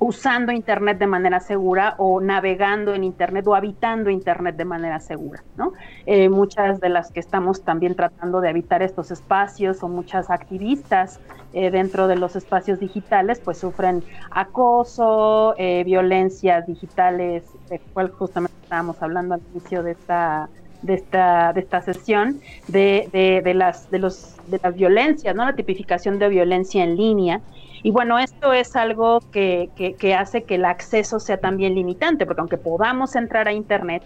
usando 0.03 0.51
Internet 0.51 0.97
de 0.97 1.07
manera 1.07 1.39
segura 1.39 1.95
o 1.97 2.19
navegando 2.19 2.93
en 2.93 3.03
Internet 3.03 3.47
o 3.47 3.55
habitando 3.55 4.09
Internet 4.09 4.57
de 4.57 4.65
manera 4.65 4.99
segura. 4.99 5.43
¿no? 5.55 5.73
Eh, 6.05 6.27
muchas 6.29 6.79
de 6.81 6.89
las 6.89 7.11
que 7.11 7.21
estamos 7.21 7.63
también 7.63 7.95
tratando 7.95 8.41
de 8.41 8.49
habitar 8.49 8.83
estos 8.83 9.11
espacios 9.11 9.81
o 9.81 9.87
muchas 9.87 10.29
activistas 10.29 11.21
eh, 11.53 11.71
dentro 11.71 12.07
de 12.07 12.17
los 12.17 12.35
espacios 12.35 12.79
digitales 12.79 13.39
pues 13.39 13.57
sufren 13.57 14.03
acoso, 14.31 15.55
eh, 15.57 15.83
violencias 15.85 16.67
digitales, 16.67 17.45
de 17.69 17.79
cual 17.93 18.11
justamente 18.11 18.57
estábamos 18.61 19.01
hablando 19.01 19.35
al 19.35 19.41
inicio 19.51 19.83
de 19.83 19.91
esta 19.91 20.49
de 20.83 20.93
esta, 20.95 21.53
de 21.53 21.61
esta 21.61 21.81
sesión, 21.81 22.39
de, 22.67 23.41
de, 23.43 23.53
las, 23.53 23.89
de, 23.89 23.99
los, 23.99 24.35
de 24.47 24.59
las 24.61 24.75
violencias, 24.75 25.35
¿no? 25.35 25.45
la 25.45 25.55
tipificación 25.55 26.19
de 26.19 26.29
violencia 26.29 26.83
en 26.83 26.95
línea, 26.95 27.41
y 27.83 27.91
bueno, 27.91 28.17
esto 28.17 28.53
es 28.53 28.77
algo 28.77 29.19
que, 29.31 29.69
que, 29.75 30.15
hace 30.15 30.43
que 30.43 30.55
el 30.55 30.63
acceso 30.63 31.19
sea 31.19 31.37
también 31.37 31.75
limitante, 31.75 32.25
porque 32.25 32.39
aunque 32.39 32.57
podamos 32.57 33.13
entrar 33.17 33.49
a 33.49 33.51
Internet, 33.51 34.03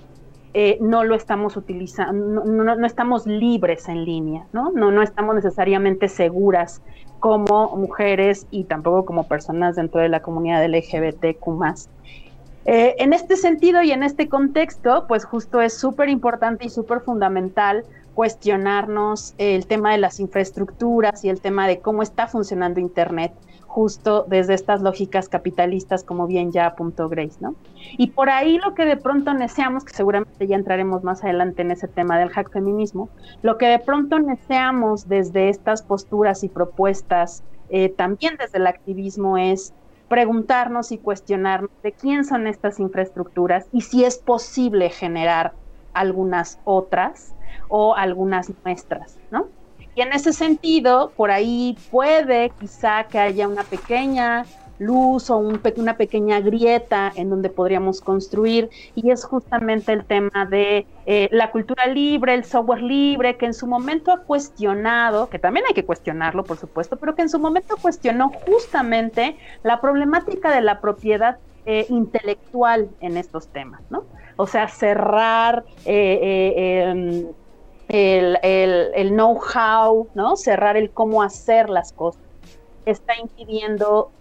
eh, 0.56 0.80
no 0.82 1.04
lo 1.04 1.14
estamos 1.14 1.56
utilizando, 1.56 2.44
no, 2.44 2.76
no, 2.76 2.88
estamos 2.88 3.28
libres 3.28 3.88
en 3.88 4.04
línea, 4.04 4.48
¿no? 4.52 4.72
¿no? 4.72 4.90
No 4.90 5.04
estamos 5.04 5.36
necesariamente 5.36 6.08
seguras 6.08 6.82
como 7.20 7.76
mujeres 7.76 8.48
y 8.50 8.64
tampoco 8.64 9.06
como 9.06 9.28
personas 9.28 9.76
dentro 9.76 10.02
de 10.02 10.10
la 10.10 10.22
comunidad 10.22 10.66
LGBTQ. 10.66 11.46
Eh, 12.68 12.96
en 13.00 13.14
este 13.14 13.38
sentido 13.38 13.82
y 13.82 13.92
en 13.92 14.04
este 14.04 14.28
contexto, 14.28 15.06
pues 15.08 15.24
justo 15.24 15.62
es 15.62 15.78
súper 15.78 16.10
importante 16.10 16.66
y 16.66 16.70
súper 16.70 17.00
fundamental 17.00 17.86
cuestionarnos 18.14 19.34
el 19.38 19.66
tema 19.68 19.94
de 19.94 20.00
las 20.00 20.20
infraestructuras 20.20 21.24
y 21.24 21.30
el 21.30 21.40
tema 21.40 21.66
de 21.66 21.80
cómo 21.80 22.02
está 22.02 22.28
funcionando 22.28 22.82
Internet 22.82 23.32
justo 23.68 24.26
desde 24.28 24.54
estas 24.54 24.82
lógicas 24.82 25.30
capitalistas, 25.30 26.04
como 26.04 26.28
bien 26.28 26.52
ya 26.52 26.66
apuntó 26.66 27.08
Grace, 27.08 27.38
¿no? 27.40 27.56
Y 27.98 28.08
por 28.08 28.30
ahí 28.30 28.58
lo 28.58 28.74
que 28.74 28.86
de 28.86 28.98
pronto 28.98 29.34
deseamos, 29.34 29.86
que 29.86 29.94
seguramente 29.94 30.48
ya 30.48 30.56
entraremos 30.56 31.04
más 31.04 31.24
adelante 31.24 31.62
en 31.62 31.72
ese 31.72 31.88
tema 31.88 32.18
del 32.18 32.30
hack 32.30 32.52
feminismo, 32.52 33.08
lo 33.44 33.58
que 33.58 33.68
de 33.68 33.80
pronto 33.80 34.18
deseamos 34.20 35.08
desde 35.08 35.50
estas 35.50 35.84
posturas 35.84 36.44
y 36.44 36.50
propuestas, 36.50 37.44
eh, 37.70 37.90
también 37.90 38.36
desde 38.38 38.58
el 38.58 38.68
activismo, 38.68 39.38
es 39.38 39.74
preguntarnos 40.08 40.92
y 40.92 41.00
cuestionarnos 41.00 41.72
de 41.84 41.94
quién 41.94 42.24
son 42.26 42.48
estas 42.48 42.80
infraestructuras 42.80 43.68
y 43.72 43.82
si 43.82 44.06
es 44.06 44.18
posible 44.20 44.90
generar 44.90 45.54
algunas 45.94 46.60
otras 46.64 47.36
o 47.70 47.96
algunas 47.96 48.52
nuestras, 48.64 49.20
¿no? 49.32 49.50
Y 49.96 50.02
en 50.02 50.14
ese 50.14 50.32
sentido, 50.32 51.14
por 51.16 51.32
ahí 51.32 51.76
puede 51.90 52.52
quizá 52.60 53.06
que 53.06 53.20
haya 53.20 53.48
una 53.48 53.64
pequeña 53.64 54.46
luz 54.80 55.30
o 55.30 55.38
una 55.38 55.98
pequeña 55.98 56.40
grieta 56.40 57.12
en 57.16 57.30
donde 57.30 57.50
podríamos 57.50 58.02
construir 58.02 58.70
y 58.96 59.12
es 59.12 59.24
justamente 59.26 59.94
el 59.94 60.06
tema 60.06 60.46
de 60.50 60.86
eh, 61.06 61.30
la 61.32 61.52
cultura 61.52 61.88
libre, 61.88 62.34
el 62.34 62.46
software 62.46 62.82
libre, 62.82 63.38
que 63.38 63.46
en 63.46 63.54
su 63.54 63.68
momento 63.68 64.12
ha 64.12 64.20
cuestionado, 64.24 65.30
que 65.30 65.40
también 65.40 65.66
hay 65.68 65.74
que 65.74 65.86
cuestionarlo 65.86 66.44
por 66.44 66.58
supuesto, 66.58 66.98
pero 66.98 67.16
que 67.16 67.24
en 67.24 67.30
su 67.30 67.40
momento 67.40 67.76
cuestionó 67.82 68.32
justamente 68.46 69.38
la 69.64 69.82
problemática 69.82 70.54
de 70.54 70.62
la 70.62 70.80
propiedad 70.80 71.38
eh, 71.66 71.86
intelectual 71.90 72.90
en 73.02 73.18
estos 73.18 73.48
temas, 73.48 73.82
¿no? 73.90 74.06
O 74.38 74.48
sea, 74.48 74.68
cerrar 74.70 75.66
eh, 75.86 76.86
em, 76.88 77.26
el, 77.90 78.38
el 78.42 79.10
know-how, 79.10 80.08
¿no? 80.14 80.38
Cerrar 80.38 80.78
el 80.78 80.92
cómo 80.92 81.24
hacer 81.24 81.70
las 81.70 81.92
cosas 81.92 82.27
está 82.88 83.14
impidiendo 83.22 84.12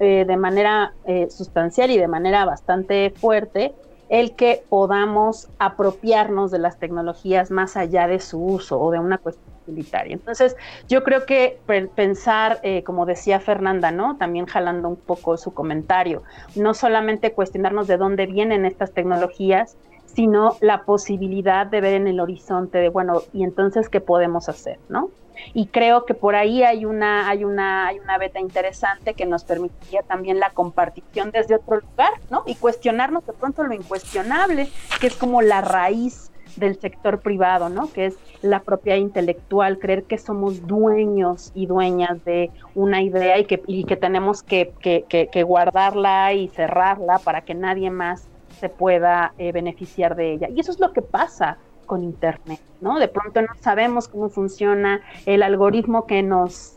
eh, 0.00 0.24
de 0.26 0.36
manera 0.36 0.94
eh, 1.04 1.28
sustancial 1.30 1.90
y 1.90 1.98
de 1.98 2.08
manera 2.08 2.44
bastante 2.44 3.10
fuerte 3.10 3.74
el 4.08 4.34
que 4.36 4.62
podamos 4.68 5.48
apropiarnos 5.58 6.50
de 6.50 6.58
las 6.58 6.78
tecnologías 6.78 7.50
más 7.50 7.76
allá 7.76 8.06
de 8.06 8.20
su 8.20 8.42
uso 8.44 8.80
o 8.80 8.90
de 8.90 8.98
una 8.98 9.18
cuestión 9.18 9.54
utilitaria. 9.62 10.12
Entonces, 10.12 10.56
yo 10.88 11.02
creo 11.02 11.24
que 11.24 11.58
pensar, 11.94 12.60
eh, 12.62 12.82
como 12.84 13.06
decía 13.06 13.40
Fernanda, 13.40 13.90
¿no? 13.90 14.16
También 14.16 14.46
jalando 14.46 14.88
un 14.88 14.96
poco 14.96 15.36
su 15.36 15.54
comentario, 15.54 16.22
no 16.54 16.74
solamente 16.74 17.32
cuestionarnos 17.32 17.86
de 17.86 17.96
dónde 17.96 18.26
vienen 18.26 18.66
estas 18.66 18.92
tecnologías, 18.92 19.76
sino 20.04 20.56
la 20.60 20.84
posibilidad 20.84 21.66
de 21.66 21.80
ver 21.80 21.94
en 21.94 22.06
el 22.06 22.20
horizonte 22.20 22.78
de, 22.78 22.88
bueno, 22.90 23.22
¿y 23.32 23.42
entonces 23.42 23.88
qué 23.88 24.00
podemos 24.00 24.48
hacer, 24.48 24.78
no? 24.88 25.10
Y 25.52 25.66
creo 25.66 26.04
que 26.04 26.14
por 26.14 26.34
ahí 26.34 26.62
hay 26.62 26.84
una, 26.84 27.28
hay 27.28 27.44
una, 27.44 27.88
hay 27.88 27.98
una 27.98 28.18
beta 28.18 28.40
interesante 28.40 29.14
que 29.14 29.26
nos 29.26 29.44
permitiría 29.44 30.02
también 30.02 30.38
la 30.40 30.50
compartición 30.50 31.30
desde 31.30 31.56
otro 31.56 31.80
lugar, 31.80 32.12
¿no? 32.30 32.42
Y 32.46 32.54
cuestionarnos 32.54 33.26
de 33.26 33.32
pronto 33.32 33.64
lo 33.64 33.74
incuestionable, 33.74 34.68
que 35.00 35.06
es 35.06 35.16
como 35.16 35.42
la 35.42 35.60
raíz 35.60 36.30
del 36.56 36.78
sector 36.80 37.20
privado, 37.20 37.68
¿no? 37.68 37.92
Que 37.92 38.06
es 38.06 38.16
la 38.42 38.60
propiedad 38.60 38.98
intelectual, 38.98 39.78
creer 39.78 40.04
que 40.04 40.18
somos 40.18 40.66
dueños 40.66 41.50
y 41.54 41.66
dueñas 41.66 42.24
de 42.24 42.50
una 42.74 43.02
idea 43.02 43.38
y 43.38 43.44
que, 43.44 43.62
y 43.66 43.84
que 43.84 43.96
tenemos 43.96 44.42
que, 44.42 44.72
que, 44.80 45.04
que, 45.08 45.42
guardarla 45.42 46.32
y 46.32 46.48
cerrarla 46.48 47.18
para 47.18 47.42
que 47.42 47.54
nadie 47.54 47.90
más 47.90 48.28
se 48.60 48.68
pueda 48.68 49.34
eh, 49.38 49.52
beneficiar 49.52 50.14
de 50.14 50.32
ella. 50.32 50.48
Y 50.48 50.60
eso 50.60 50.70
es 50.70 50.78
lo 50.78 50.92
que 50.92 51.02
pasa 51.02 51.58
con 51.84 52.02
Internet, 52.02 52.60
¿no? 52.80 52.98
De 52.98 53.08
pronto 53.08 53.42
no 53.42 53.54
sabemos 53.60 54.08
cómo 54.08 54.28
funciona 54.28 55.00
el 55.26 55.42
algoritmo 55.42 56.06
que 56.06 56.22
nos 56.22 56.76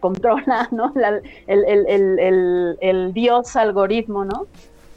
controla, 0.00 0.68
¿no? 0.72 0.92
el, 1.46 3.12
dios 3.12 3.56
algoritmo, 3.56 4.24
¿no? 4.24 4.46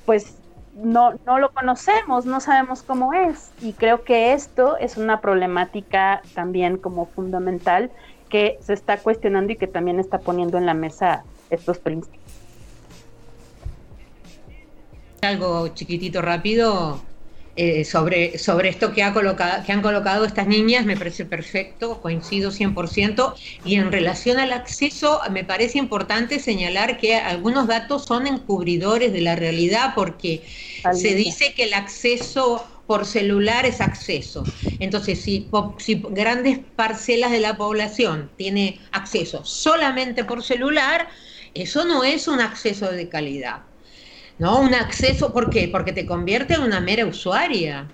Pues 0.05 0.37
no, 0.75 1.13
no 1.25 1.39
lo 1.39 1.51
conocemos, 1.51 2.25
no 2.25 2.39
sabemos 2.39 2.81
cómo 2.81 3.13
es. 3.13 3.51
Y 3.61 3.73
creo 3.73 4.03
que 4.03 4.33
esto 4.33 4.77
es 4.77 4.97
una 4.97 5.21
problemática 5.21 6.21
también 6.33 6.77
como 6.77 7.05
fundamental 7.05 7.91
que 8.29 8.57
se 8.61 8.73
está 8.73 8.97
cuestionando 8.97 9.51
y 9.51 9.57
que 9.57 9.67
también 9.67 9.99
está 9.99 10.19
poniendo 10.19 10.57
en 10.57 10.65
la 10.65 10.73
mesa 10.73 11.23
estos 11.49 11.79
principios. 11.79 12.21
Algo 15.21 15.67
chiquitito 15.69 16.21
rápido, 16.21 16.99
eh, 17.55 17.83
sobre, 17.83 18.37
sobre 18.37 18.69
esto 18.69 18.93
que, 18.93 19.03
ha 19.03 19.11
colocado, 19.11 19.63
que 19.65 19.73
han 19.73 19.81
colocado 19.81 20.23
estas 20.23 20.47
niñas 20.47 20.85
me 20.85 20.95
parece 20.95 21.25
perfecto, 21.25 22.01
coincido 22.01 22.49
100%, 22.49 23.33
y 23.65 23.75
en 23.75 23.91
relación 23.91 24.39
al 24.39 24.53
acceso 24.53 25.19
me 25.31 25.43
parece 25.43 25.77
importante 25.77 26.39
señalar 26.39 26.97
que 26.97 27.15
algunos 27.15 27.67
datos 27.67 28.05
son 28.05 28.25
encubridores 28.25 29.11
de 29.11 29.21
la 29.21 29.35
realidad 29.35 29.93
porque 29.95 30.43
se 30.93 31.13
dice 31.15 31.53
que 31.53 31.63
el 31.63 31.73
acceso 31.73 32.65
por 32.87 33.05
celular 33.05 33.65
es 33.65 33.81
acceso. 33.81 34.43
Entonces, 34.79 35.21
si, 35.21 35.49
si, 35.77 36.01
grandes 36.09 36.59
parcelas 36.75 37.31
de 37.31 37.39
la 37.39 37.57
población 37.57 38.31
tiene 38.37 38.79
acceso 38.91 39.45
solamente 39.45 40.23
por 40.23 40.43
celular, 40.43 41.09
eso 41.53 41.85
no 41.85 42.03
es 42.03 42.27
un 42.27 42.39
acceso 42.39 42.91
de 42.91 43.09
calidad. 43.09 43.63
¿No? 44.41 44.59
Un 44.59 44.73
acceso, 44.73 45.31
¿por 45.31 45.51
qué? 45.51 45.67
Porque 45.67 45.93
te 45.93 46.07
convierte 46.07 46.55
en 46.55 46.61
una 46.63 46.79
mera 46.79 47.05
usuaria. 47.05 47.87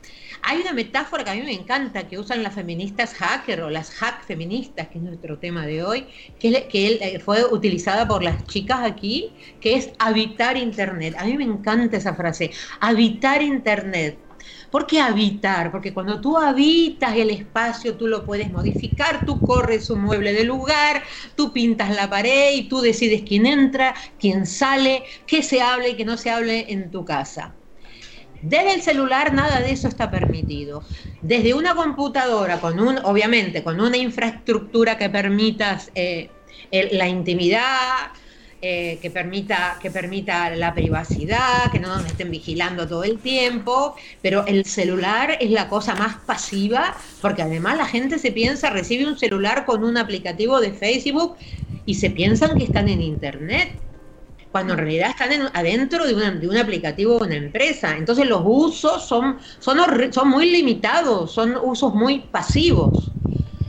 Hay 0.44 0.62
una 0.62 0.72
metáfora 0.72 1.26
que 1.26 1.32
a 1.32 1.36
mí 1.36 1.42
me 1.42 1.52
encanta 1.52 2.08
que 2.08 2.18
usan 2.18 2.42
las 2.42 2.56
feministas 2.56 3.16
hacker 3.16 3.64
o 3.64 3.70
las 3.70 3.92
hack 3.92 4.24
feministas, 4.26 4.88
que 4.88 4.98
es 4.98 5.04
nuestro 5.04 5.40
tema 5.40 5.66
de 5.66 5.84
hoy, 5.84 6.08
que, 6.40 6.70
que 6.70 7.00
eh, 7.02 7.20
fue 7.20 7.44
utilizada 7.44 8.08
por 8.08 8.24
las 8.24 8.46
chicas 8.46 8.80
aquí, 8.82 9.36
que 9.60 9.76
es 9.76 9.92
habitar 10.00 10.56
Internet. 10.56 11.16
A 11.18 11.26
mí 11.26 11.36
me 11.36 11.44
encanta 11.44 11.98
esa 11.98 12.16
frase, 12.16 12.52
habitar 12.80 13.42
Internet. 13.42 14.27
¿Por 14.70 14.86
qué 14.86 15.00
habitar? 15.00 15.72
Porque 15.72 15.94
cuando 15.94 16.20
tú 16.20 16.38
habitas 16.38 17.16
el 17.16 17.30
espacio, 17.30 17.96
tú 17.96 18.08
lo 18.08 18.26
puedes 18.26 18.52
modificar, 18.52 19.26
tú 19.26 19.44
corres 19.44 19.90
un 19.90 20.02
mueble 20.02 20.34
de 20.34 20.44
lugar, 20.44 21.04
tú 21.36 21.54
pintas 21.54 21.96
la 21.96 22.10
pared 22.10 22.54
y 22.54 22.68
tú 22.68 22.82
decides 22.82 23.24
quién 23.26 23.46
entra, 23.46 23.94
quién 24.20 24.46
sale, 24.46 25.04
qué 25.26 25.42
se 25.42 25.62
hable 25.62 25.90
y 25.90 25.96
qué 25.96 26.06
no 26.06 26.18
se 26.18 26.32
hable 26.32 26.66
en 26.72 26.92
tu 26.92 27.06
casa. 27.06 27.56
Desde 28.42 28.74
el 28.74 28.82
celular 28.82 29.34
nada 29.34 29.62
de 29.62 29.72
eso 29.72 29.88
está 29.88 30.12
permitido. 30.12 30.84
Desde 31.22 31.54
una 31.54 31.74
computadora, 31.74 32.60
con 32.60 32.80
un, 32.80 33.00
obviamente, 33.04 33.64
con 33.64 33.80
una 33.80 33.98
infraestructura 33.98 34.98
que 34.98 35.10
permitas 35.10 35.92
eh, 35.96 36.30
la 36.72 37.08
intimidad, 37.08 38.12
eh, 38.62 38.98
que, 39.02 39.12
permita, 39.12 39.78
que 39.80 39.92
permita 39.92 40.50
la 40.56 40.74
privacidad, 40.74 41.72
que 41.72 41.80
no 41.80 41.90
nos 41.90 42.06
estén 42.06 42.32
vigilando 42.32 42.88
todo 42.88 43.04
el 43.04 43.20
tiempo, 43.20 43.96
pero 44.24 44.48
el 44.48 44.66
celular 44.66 45.38
es 45.40 45.52
la 45.52 45.70
cosa 45.70 45.94
más 45.94 46.16
pasiva, 46.26 46.98
porque 47.22 47.44
además 47.44 47.78
la 47.78 47.86
gente 47.86 48.18
se 48.18 48.32
piensa, 48.32 48.72
recibe 48.72 49.06
un 49.06 49.20
celular 49.20 49.66
con 49.66 49.84
un 49.84 49.96
aplicativo 49.96 50.60
de 50.60 50.74
Facebook 50.74 51.36
y 51.86 51.94
se 51.96 52.10
piensan 52.10 52.58
que 52.58 52.64
están 52.64 52.90
en 52.90 53.02
Internet 53.02 53.80
cuando 54.52 54.74
en 54.74 54.80
realidad 54.80 55.10
están 55.12 55.52
adentro 55.54 56.08
de, 56.08 56.16
de, 56.16 56.48
un 56.48 56.58
aplicativo 56.58 57.20
de 57.20 57.26
una 57.26 57.36
empresa. 57.36 57.96
Entonces 57.96 58.26
los 58.28 58.42
usos 58.44 59.06
son, 59.06 59.38
son, 59.60 59.78
son 60.12 60.30
muy 60.30 60.50
limitados, 60.50 61.32
son 61.32 61.56
usos 61.62 61.94
muy 61.94 62.22
pasivos. 62.22 63.12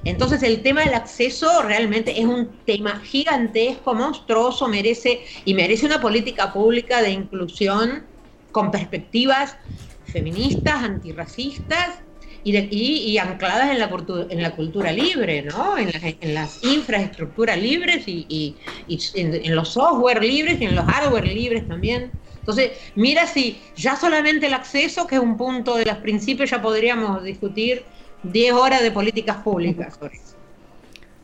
Entonces 0.04 0.42
el 0.42 0.62
tema 0.62 0.82
del 0.82 0.94
acceso 0.94 1.62
realmente 1.62 2.18
es 2.18 2.24
un 2.24 2.58
tema 2.64 3.00
gigantesco, 3.00 3.94
monstruoso, 3.94 4.68
merece 4.68 5.20
y 5.44 5.54
merece 5.54 5.86
una 5.86 6.00
política 6.00 6.52
pública 6.52 7.02
de 7.02 7.10
inclusión 7.10 8.06
con 8.52 8.70
perspectivas 8.70 9.56
feministas, 10.04 10.82
antirracistas 10.82 12.00
y, 12.44 12.56
y, 12.56 13.18
ancladas 13.18 13.70
en 13.70 13.78
la, 13.78 13.90
en 14.30 14.42
la 14.42 14.50
cultura 14.52 14.92
libre, 14.92 15.42
¿no? 15.42 15.76
en, 15.76 16.34
las 16.34 16.62
infraestructuras 16.64 17.58
libres 17.58 18.04
y, 18.06 18.56
en, 18.88 19.34
en, 19.34 19.54
los 19.54 19.70
software 19.70 20.22
libres 20.22 20.60
y 20.60 20.64
en 20.64 20.74
los 20.74 20.84
hardware 20.86 21.26
libres 21.26 21.68
también. 21.68 22.12
Entonces, 22.38 22.70
mira 22.94 23.26
si 23.26 23.60
ya 23.76 23.96
solamente 23.96 24.46
el 24.46 24.54
acceso, 24.54 25.06
que 25.06 25.16
es 25.16 25.20
un 25.20 25.36
punto 25.36 25.76
de 25.76 25.84
los 25.84 25.98
principios, 25.98 26.50
ya 26.50 26.62
podríamos 26.62 27.22
discutir 27.22 27.84
10 28.22 28.52
horas 28.54 28.82
de 28.82 28.90
políticas 28.90 29.36
públicas. 29.36 29.98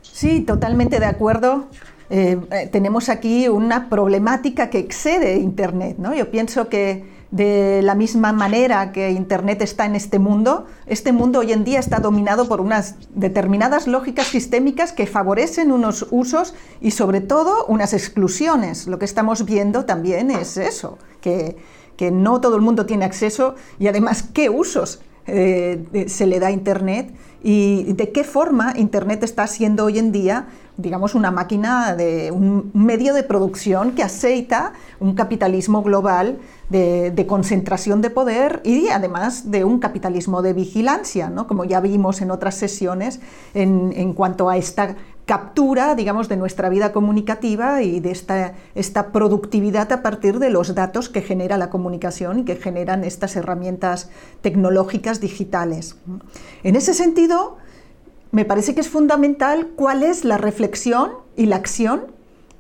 Sí, 0.03 0.41
totalmente 0.41 1.01
de 1.01 1.07
acuerdo. 1.07 1.67
Eh, 2.11 2.39
eh, 2.51 2.69
tenemos 2.71 3.09
aquí 3.09 3.49
una 3.49 3.89
problemática 3.89 4.71
que 4.71 4.79
excede 4.79 5.37
Internet. 5.37 5.97
¿no? 5.99 6.15
Yo 6.15 6.31
pienso 6.31 6.69
que 6.69 7.05
de 7.31 7.81
la 7.83 7.97
misma 7.97 8.33
manera 8.33 8.93
que 8.93 9.11
Internet 9.11 9.61
está 9.63 9.87
en 9.87 9.97
este 9.97 10.21
mundo, 10.21 10.67
este 10.87 11.13
mundo 11.13 11.41
hoy 11.41 11.53
en 11.53 11.65
día 11.65 11.81
está 11.81 11.99
dominado 11.99 12.47
por 12.47 12.61
unas 12.61 12.95
determinadas 13.13 13.89
lógicas 13.89 14.29
sistémicas 14.29 14.93
que 14.93 15.07
favorecen 15.09 15.73
unos 15.73 16.07
usos 16.13 16.55
y 16.81 16.93
sobre 16.93 17.21
todo 17.21 17.67
unas 17.67 17.93
exclusiones. 17.93 18.87
Lo 18.87 19.01
que 19.01 19.05
estamos 19.05 19.45
viendo 19.45 19.85
también 19.85 20.31
es 20.31 20.57
eso, 20.57 20.99
que, 21.21 21.57
que 21.97 22.13
no 22.13 22.41
todo 22.41 22.55
el 22.55 22.63
mundo 22.63 22.87
tiene 22.87 23.05
acceso 23.05 23.57
y 23.81 23.89
además 23.89 24.23
qué 24.33 24.49
usos 24.49 25.01
eh, 25.27 26.07
se 26.09 26.27
le 26.27 26.41
da 26.41 26.51
Internet 26.51 27.15
y 27.43 27.93
de 27.93 28.11
qué 28.11 28.25
forma 28.25 28.73
Internet 28.77 29.23
está 29.23 29.47
siendo 29.47 29.85
hoy 29.85 29.99
en 29.99 30.13
día, 30.13 30.47
digamos, 30.79 31.15
una 31.15 31.31
máquina 31.31 31.95
de 31.95 32.31
un 32.31 32.71
medio 32.73 33.13
de 33.13 33.23
producción 33.23 33.93
que 33.93 34.03
aceita 34.03 34.73
un 34.99 35.15
capitalismo 35.15 35.83
global 35.83 36.39
de, 36.71 37.27
concentración 37.29 38.01
de 38.01 38.11
poder 38.11 38.61
y 38.65 38.89
además 38.89 39.51
de 39.51 39.65
un 39.65 39.79
capitalismo 39.79 40.41
de 40.41 40.55
vigilancia, 40.55 41.29
¿no? 41.29 41.47
como 41.47 41.65
ya 41.65 41.81
vimos 41.81 42.23
en 42.23 42.31
otras 42.31 42.55
sesiones 42.55 43.21
en 43.53 44.15
cuanto 44.15 44.49
a 44.49 44.57
esta 44.57 44.97
captura, 45.27 45.95
digamos, 45.95 46.29
de 46.29 46.37
nuestra 46.37 46.69
vida 46.69 46.93
comunicativa 46.93 47.83
y 47.83 48.01
de 48.01 48.11
esta, 48.11 48.55
esta, 48.75 49.13
productividad 49.13 49.91
a 49.93 50.03
partir 50.03 50.39
de 50.39 50.51
los 50.51 50.75
datos 50.75 51.09
que 51.09 51.23
genera 51.23 51.57
la 51.57 51.71
comunicación 51.71 52.41
y 52.41 52.45
que 52.45 52.57
generan 52.57 53.05
estas 53.05 53.37
herramientas 53.37 54.11
tecnológicas 54.43 55.21
digitales. 55.21 55.97
En 56.63 56.77
ese 56.77 56.93
sentido, 56.93 57.57
me 58.33 58.45
parece 58.45 58.75
que 58.75 58.81
es 58.81 58.89
fundamental 58.89 59.69
cuál 59.77 60.03
es 60.03 60.25
la 60.25 60.37
reflexión 60.37 61.13
y 61.37 61.47
la 61.47 61.57
acción 61.57 62.13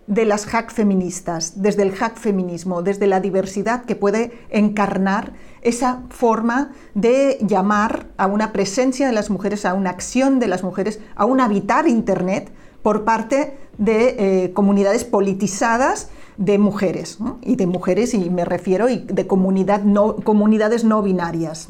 de 0.06 0.24
las 0.24 0.46
hack 0.46 0.72
feministas, 0.72 1.62
desde 1.62 1.82
el 1.82 1.92
hack 1.92 2.18
feminismo, 2.18 2.82
desde 2.82 3.06
la 3.06 3.20
diversidad 3.20 3.84
que 3.84 3.96
puede 3.96 4.32
encarnar 4.50 5.32
esa 5.62 6.02
forma 6.10 6.72
de 6.94 7.38
llamar 7.40 8.08
a 8.18 8.26
una 8.26 8.52
presencia 8.52 9.06
de 9.06 9.12
las 9.12 9.30
mujeres, 9.30 9.64
a 9.64 9.72
una 9.72 9.90
acción 9.90 10.38
de 10.40 10.48
las 10.48 10.62
mujeres, 10.62 11.00
a 11.16 11.24
un 11.24 11.40
habitar 11.40 11.88
Internet 11.88 12.52
por 12.82 13.04
parte 13.04 13.56
de 13.78 14.16
eh, 14.44 14.52
comunidades 14.52 15.04
politizadas 15.04 16.10
de 16.36 16.58
mujeres, 16.58 17.18
y 17.42 17.56
de 17.56 17.66
mujeres, 17.66 18.12
y 18.12 18.28
me 18.28 18.44
refiero, 18.44 18.88
y 18.88 18.98
de 18.98 19.26
comunidad 19.26 19.82
no, 19.84 20.16
comunidades 20.16 20.84
no 20.84 21.00
binarias. 21.02 21.68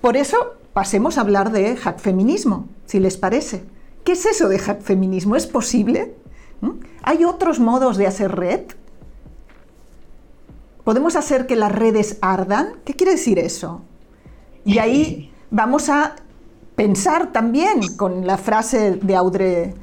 Por 0.00 0.16
eso 0.16 0.36
pasemos 0.72 1.16
a 1.16 1.22
hablar 1.22 1.52
de 1.52 1.76
hack 1.76 1.98
feminismo, 1.98 2.68
si 2.86 3.00
les 3.00 3.16
parece. 3.16 3.62
¿Qué 4.04 4.12
es 4.12 4.26
eso 4.26 4.48
de 4.48 4.58
hack 4.58 4.82
feminismo? 4.82 5.36
¿Es 5.36 5.46
posible? 5.46 6.14
¿Hay 7.02 7.24
otros 7.24 7.58
modos 7.58 7.96
de 7.96 8.06
hacer 8.06 8.34
red? 8.34 8.60
¿Podemos 10.84 11.16
hacer 11.16 11.46
que 11.46 11.56
las 11.56 11.72
redes 11.72 12.18
ardan? 12.22 12.74
¿Qué 12.84 12.94
quiere 12.94 13.12
decir 13.12 13.38
eso? 13.38 13.82
Y 14.64 14.78
ahí 14.78 15.32
vamos 15.50 15.88
a 15.88 16.16
pensar 16.76 17.32
también 17.32 17.96
con 17.96 18.26
la 18.26 18.38
frase 18.38 18.92
de 18.92 19.16
Audre, 19.16 19.74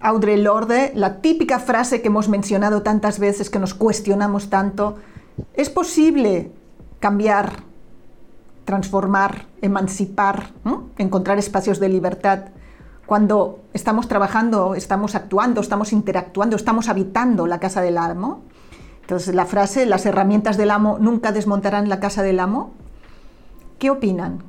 Audre 0.00 0.36
Lorde, 0.36 0.92
la 0.94 1.20
típica 1.20 1.58
frase 1.58 2.02
que 2.02 2.08
hemos 2.08 2.28
mencionado 2.28 2.82
tantas 2.82 3.18
veces, 3.18 3.50
que 3.50 3.58
nos 3.58 3.74
cuestionamos 3.74 4.50
tanto. 4.50 4.96
¿Es 5.54 5.70
posible 5.70 6.50
cambiar, 7.00 7.62
transformar, 8.64 9.46
emancipar, 9.62 10.52
encontrar 10.98 11.38
espacios 11.38 11.78
de 11.78 11.88
libertad 11.88 12.46
cuando 13.06 13.60
estamos 13.72 14.08
trabajando, 14.08 14.74
estamos 14.74 15.14
actuando, 15.14 15.60
estamos 15.60 15.92
interactuando, 15.92 16.56
estamos 16.56 16.88
habitando 16.88 17.46
la 17.46 17.60
casa 17.60 17.80
del 17.80 17.98
amo. 17.98 18.42
Entonces 19.02 19.34
la 19.34 19.46
frase, 19.46 19.86
las 19.86 20.04
herramientas 20.06 20.56
del 20.56 20.72
amo 20.72 20.98
nunca 21.00 21.30
desmontarán 21.30 21.88
la 21.88 22.00
casa 22.00 22.24
del 22.24 22.40
amo. 22.40 22.74
¿Qué 23.78 23.90
opinan? 23.90 24.42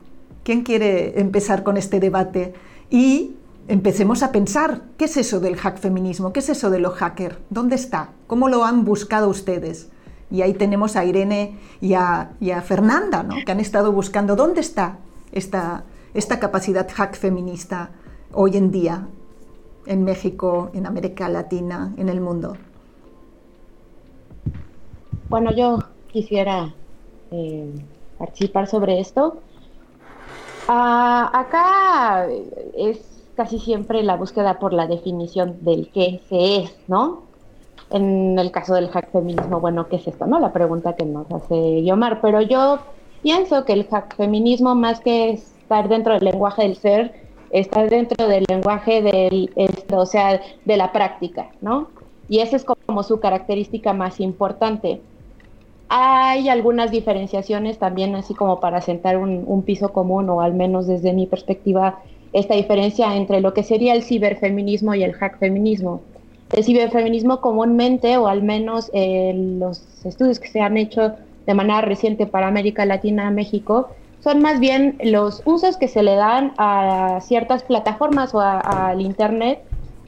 ¿Quién 0.43 0.63
quiere 0.63 1.20
empezar 1.20 1.62
con 1.62 1.78
este 1.78 2.00
debate? 2.00 2.56
Y 2.89 3.36
empecemos 3.67 4.24
a 4.24 4.32
pensar, 4.32 4.82
¿qué 4.98 5.06
es 5.06 5.17
eso 5.17 5.39
del 5.39 5.58
hack 5.58 5.78
feminismo? 5.78 6.34
¿Qué 6.34 6.39
es 6.39 6.50
eso 6.50 6.72
de 6.72 6.80
los 6.80 6.96
hackers? 6.96 7.38
¿Dónde 7.52 7.76
está? 7.76 8.10
¿Cómo 8.26 8.50
lo 8.50 8.65
han 8.65 8.86
buscado 8.86 9.30
ustedes? 9.30 9.89
Y 10.32 10.41
ahí 10.41 10.56
tenemos 10.56 10.96
a 10.96 11.06
Irene 11.06 11.60
y 11.80 11.93
a, 11.93 12.32
Fernanda, 12.65 13.22
¿no? 13.22 13.36
que 13.46 13.52
han 13.52 13.60
estado 13.60 13.91
buscando 13.91 14.36
dónde 14.36 14.62
está 14.62 14.98
esta, 15.32 15.84
esta 16.15 16.39
capacidad 16.39 16.88
hack 16.91 17.15
feminista 17.15 17.91
hoy 18.39 18.56
en 18.56 18.69
día 18.69 19.08
en 19.88 20.04
México, 20.04 20.69
en 20.73 20.86
América 20.86 21.28
Latina, 21.28 21.91
en 21.97 22.08
el 22.08 22.21
mundo? 22.21 22.56
Bueno, 25.28 25.52
yo 25.52 25.80
quisiera 26.12 26.71
eh, 27.32 27.73
participar 28.19 28.67
sobre 28.67 29.00
esto. 29.00 29.38
Ah, 30.67 31.32
acá 31.34 32.28
es 32.78 33.23
casi 33.36 33.58
siempre 33.58 34.04
la 34.04 34.15
búsqueda 34.15 34.60
por 34.60 34.71
la 34.71 34.86
definición 34.86 35.58
del 35.62 35.89
qué 35.91 36.21
se 36.30 36.58
es, 36.58 36.78
¿no? 36.88 37.23
En 37.89 38.38
el 38.38 38.52
caso 38.52 38.76
del 38.76 38.89
hack 38.89 39.12
feminismo, 39.12 39.60
bueno, 39.60 39.88
¿qué 39.88 39.95
es 39.95 40.08
esto? 40.08 40.28
¿No? 40.28 40.39
La 40.39 40.54
pregunta 40.54 40.95
que 40.95 41.06
nos 41.06 41.32
hace 41.32 41.84
Yomar, 41.84 42.21
pero 42.21 42.41
yo 42.41 42.80
pienso 43.23 43.65
que 43.65 43.73
el 43.73 43.88
hack 43.88 44.15
feminismo, 44.15 44.76
más 44.76 45.00
que 45.00 45.32
estar 45.32 45.89
dentro 45.89 46.13
del 46.13 46.26
lenguaje 46.26 46.62
del 46.62 46.76
ser, 46.76 47.27
está 47.52 47.86
dentro 47.86 48.28
del 48.28 48.46
lenguaje 48.48 49.02
del, 49.02 49.50
o 49.92 50.06
sea, 50.06 50.42
de 50.66 50.78
la 50.78 50.92
práctica, 50.92 51.50
¿no? 51.62 51.90
Y 52.30 52.40
esa 52.40 52.56
es 52.58 52.66
como 52.66 53.04
su 53.04 53.20
característica 53.20 53.94
más 53.94 54.20
importante. 54.20 55.02
Hay 55.90 56.50
algunas 56.50 56.92
diferenciaciones 56.92 57.78
también, 57.78 58.16
así 58.16 58.34
como 58.34 58.60
para 58.60 58.82
sentar 58.82 59.18
un, 59.18 59.64
piso 59.64 59.94
común, 59.94 60.30
o 60.30 60.42
al 60.42 60.54
menos 60.54 60.88
desde 60.88 61.14
mi 61.14 61.26
perspectiva, 61.26 62.00
esta 62.34 62.56
diferencia 62.56 63.16
entre 63.16 63.40
lo 63.40 63.54
que 63.54 63.64
sería 63.64 63.94
el 63.94 64.04
ciberfeminismo 64.04 64.94
y 64.96 65.04
el 65.04 65.14
hack 65.14 65.40
feminismo. 65.40 66.02
El 66.52 66.66
ciberfeminismo 66.66 67.40
comúnmente, 67.40 68.18
o 68.18 68.28
al 68.28 68.44
menos 68.44 68.92
los 68.94 70.06
estudios 70.06 70.40
que 70.40 70.50
se 70.50 70.60
han 70.60 70.76
hecho 70.76 71.14
de 71.46 71.54
manera 71.54 71.80
reciente 71.80 72.26
para 72.26 72.48
América 72.48 72.86
Latina, 72.86 73.32
México, 73.32 73.90
son 74.28 74.42
más 74.42 74.60
bien 74.60 74.98
los 75.02 75.42
usos 75.46 75.78
que 75.78 75.88
se 75.88 76.04
le 76.04 76.16
dan 76.16 76.52
a 76.58 77.20
ciertas 77.22 77.63
plataformas 77.63 78.36
o 78.36 78.42
al 78.42 79.00
Internet 79.00 79.63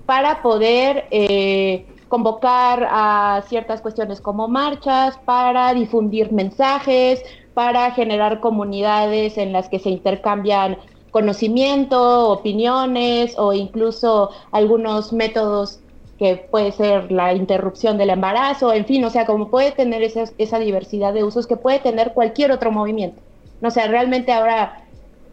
para 0.05 0.41
poder 0.41 1.05
eh, 1.09 1.85
convocar 2.09 2.85
a 2.91 3.41
ciertas 3.47 3.79
cuestiones 3.79 4.19
como 4.19 4.49
marchas, 4.49 5.17
para 5.23 5.73
difundir 5.73 6.33
mensajes, 6.33 7.23
para 7.53 7.91
generar 7.91 8.41
comunidades 8.41 9.37
en 9.37 9.53
las 9.53 9.69
que 9.69 9.79
se 9.79 9.89
intercambian 9.89 10.77
conocimiento, 11.11 12.29
opiniones 12.29 13.35
o 13.37 13.53
incluso 13.53 14.31
algunos 14.51 15.13
métodos 15.13 15.79
que 16.17 16.35
puede 16.35 16.73
ser 16.73 17.09
la 17.09 17.33
interrupción 17.33 17.97
del 17.97 18.09
embarazo, 18.09 18.73
en 18.73 18.83
fin, 18.83 19.01
o 19.05 19.09
sea, 19.11 19.25
como 19.25 19.49
puede 19.49 19.71
tener 19.71 20.03
esa, 20.03 20.25
esa 20.37 20.59
diversidad 20.59 21.13
de 21.13 21.23
usos 21.23 21.47
que 21.47 21.55
puede 21.55 21.79
tener 21.79 22.11
cualquier 22.13 22.51
otro 22.51 22.69
movimiento. 22.69 23.28
No 23.61 23.71
sé, 23.71 23.87
realmente 23.87 24.31
ahora 24.31 24.83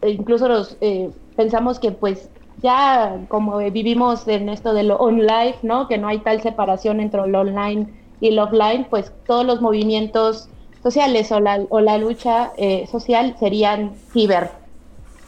eh, 0.01 0.09
incluso 0.11 0.47
los, 0.47 0.77
eh, 0.81 1.09
pensamos 1.35 1.79
que 1.79 1.91
pues 1.91 2.29
ya 2.61 3.19
como 3.27 3.57
vivimos 3.57 4.27
en 4.27 4.49
esto 4.49 4.73
de 4.73 4.83
lo 4.83 4.97
online, 4.97 5.55
¿no? 5.61 5.87
Que 5.87 5.97
no 5.97 6.07
hay 6.07 6.19
tal 6.19 6.41
separación 6.41 6.99
entre 6.99 7.25
lo 7.27 7.41
online 7.41 7.87
y 8.19 8.31
lo 8.31 8.45
offline, 8.45 8.87
pues 8.89 9.11
todos 9.27 9.45
los 9.45 9.61
movimientos 9.61 10.49
sociales 10.81 11.31
o 11.31 11.39
la, 11.39 11.63
o 11.69 11.79
la 11.81 11.97
lucha 11.97 12.51
eh, 12.57 12.87
social 12.87 13.35
serían 13.39 13.95
ciber, 14.11 14.49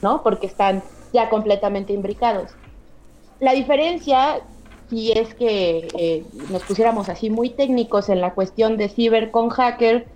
¿no? 0.02 0.24
Porque 0.24 0.48
están 0.48 0.82
ya 1.14 1.30
completamente 1.30 1.94
imbricados. 1.94 2.52
La 3.40 3.54
diferencia, 3.54 4.42
si 4.90 5.12
es 5.12 5.34
que 5.36 6.26
nos 6.50 6.64
pusiéramos 6.64 7.10
así 7.10 7.30
muy 7.30 7.52
técnicos 7.52 8.10
en 8.10 8.22
la 8.22 8.34
cuestión 8.34 8.76
de 8.76 8.90
ciber 8.90 9.30
con 9.32 9.50
hacker, 9.50 10.08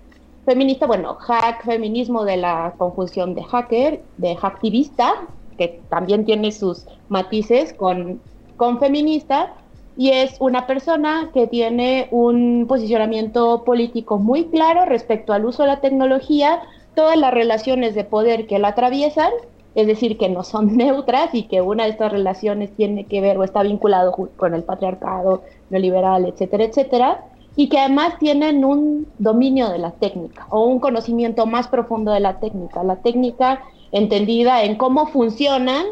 feminista, 0.44 0.86
bueno, 0.86 1.14
hack, 1.14 1.64
feminismo 1.64 2.24
de 2.24 2.36
la 2.36 2.74
conjunción 2.76 3.34
de 3.34 3.42
hacker, 3.44 4.02
de 4.18 4.36
hacktivista, 4.40 5.14
que 5.56 5.80
también 5.88 6.24
tiene 6.24 6.52
sus 6.52 6.86
matices 7.08 7.72
con, 7.72 8.20
con 8.56 8.78
feminista, 8.78 9.54
y 9.96 10.10
es 10.10 10.36
una 10.40 10.66
persona 10.66 11.30
que 11.32 11.46
tiene 11.46 12.08
un 12.10 12.66
posicionamiento 12.68 13.62
político 13.64 14.18
muy 14.18 14.46
claro 14.46 14.84
respecto 14.86 15.32
al 15.32 15.44
uso 15.44 15.62
de 15.62 15.68
la 15.68 15.80
tecnología, 15.80 16.60
todas 16.96 17.16
las 17.16 17.32
relaciones 17.32 17.94
de 17.94 18.04
poder 18.04 18.46
que 18.46 18.58
la 18.58 18.68
atraviesan, 18.68 19.30
es 19.74 19.86
decir, 19.86 20.18
que 20.18 20.28
no 20.28 20.42
son 20.42 20.76
neutras 20.76 21.34
y 21.34 21.44
que 21.44 21.60
una 21.60 21.84
de 21.84 21.90
estas 21.90 22.12
relaciones 22.12 22.74
tiene 22.76 23.04
que 23.04 23.20
ver 23.20 23.38
o 23.38 23.44
está 23.44 23.62
vinculado 23.62 24.12
con 24.36 24.54
el 24.54 24.64
patriarcado 24.64 25.42
neoliberal, 25.70 26.26
etcétera, 26.26 26.64
etcétera 26.64 27.24
y 27.56 27.68
que 27.68 27.78
además 27.78 28.18
tienen 28.18 28.64
un 28.64 29.06
dominio 29.18 29.68
de 29.68 29.78
la 29.78 29.92
técnica 29.92 30.46
o 30.50 30.64
un 30.64 30.80
conocimiento 30.80 31.46
más 31.46 31.68
profundo 31.68 32.12
de 32.12 32.20
la 32.20 32.40
técnica. 32.40 32.82
La 32.82 32.96
técnica 32.96 33.62
entendida 33.92 34.64
en 34.64 34.76
cómo 34.76 35.06
funcionan 35.06 35.86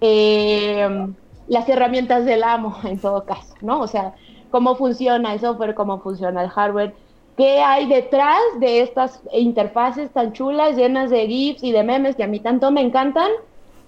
eh, 0.00 1.06
las 1.46 1.68
herramientas 1.68 2.24
del 2.24 2.42
amo 2.42 2.76
en 2.84 2.98
todo 2.98 3.24
caso, 3.24 3.54
¿no? 3.60 3.80
O 3.80 3.86
sea, 3.86 4.14
cómo 4.50 4.76
funciona 4.76 5.32
el 5.32 5.40
software, 5.40 5.74
cómo 5.74 6.00
funciona 6.00 6.42
el 6.42 6.48
hardware, 6.48 6.94
qué 7.36 7.60
hay 7.60 7.86
detrás 7.86 8.40
de 8.58 8.80
estas 8.80 9.22
interfaces 9.32 10.10
tan 10.10 10.32
chulas, 10.32 10.76
llenas 10.76 11.10
de 11.10 11.26
GIFs 11.26 11.62
y 11.62 11.72
de 11.72 11.84
memes 11.84 12.16
que 12.16 12.24
a 12.24 12.26
mí 12.26 12.40
tanto 12.40 12.70
me 12.72 12.80
encantan 12.80 13.30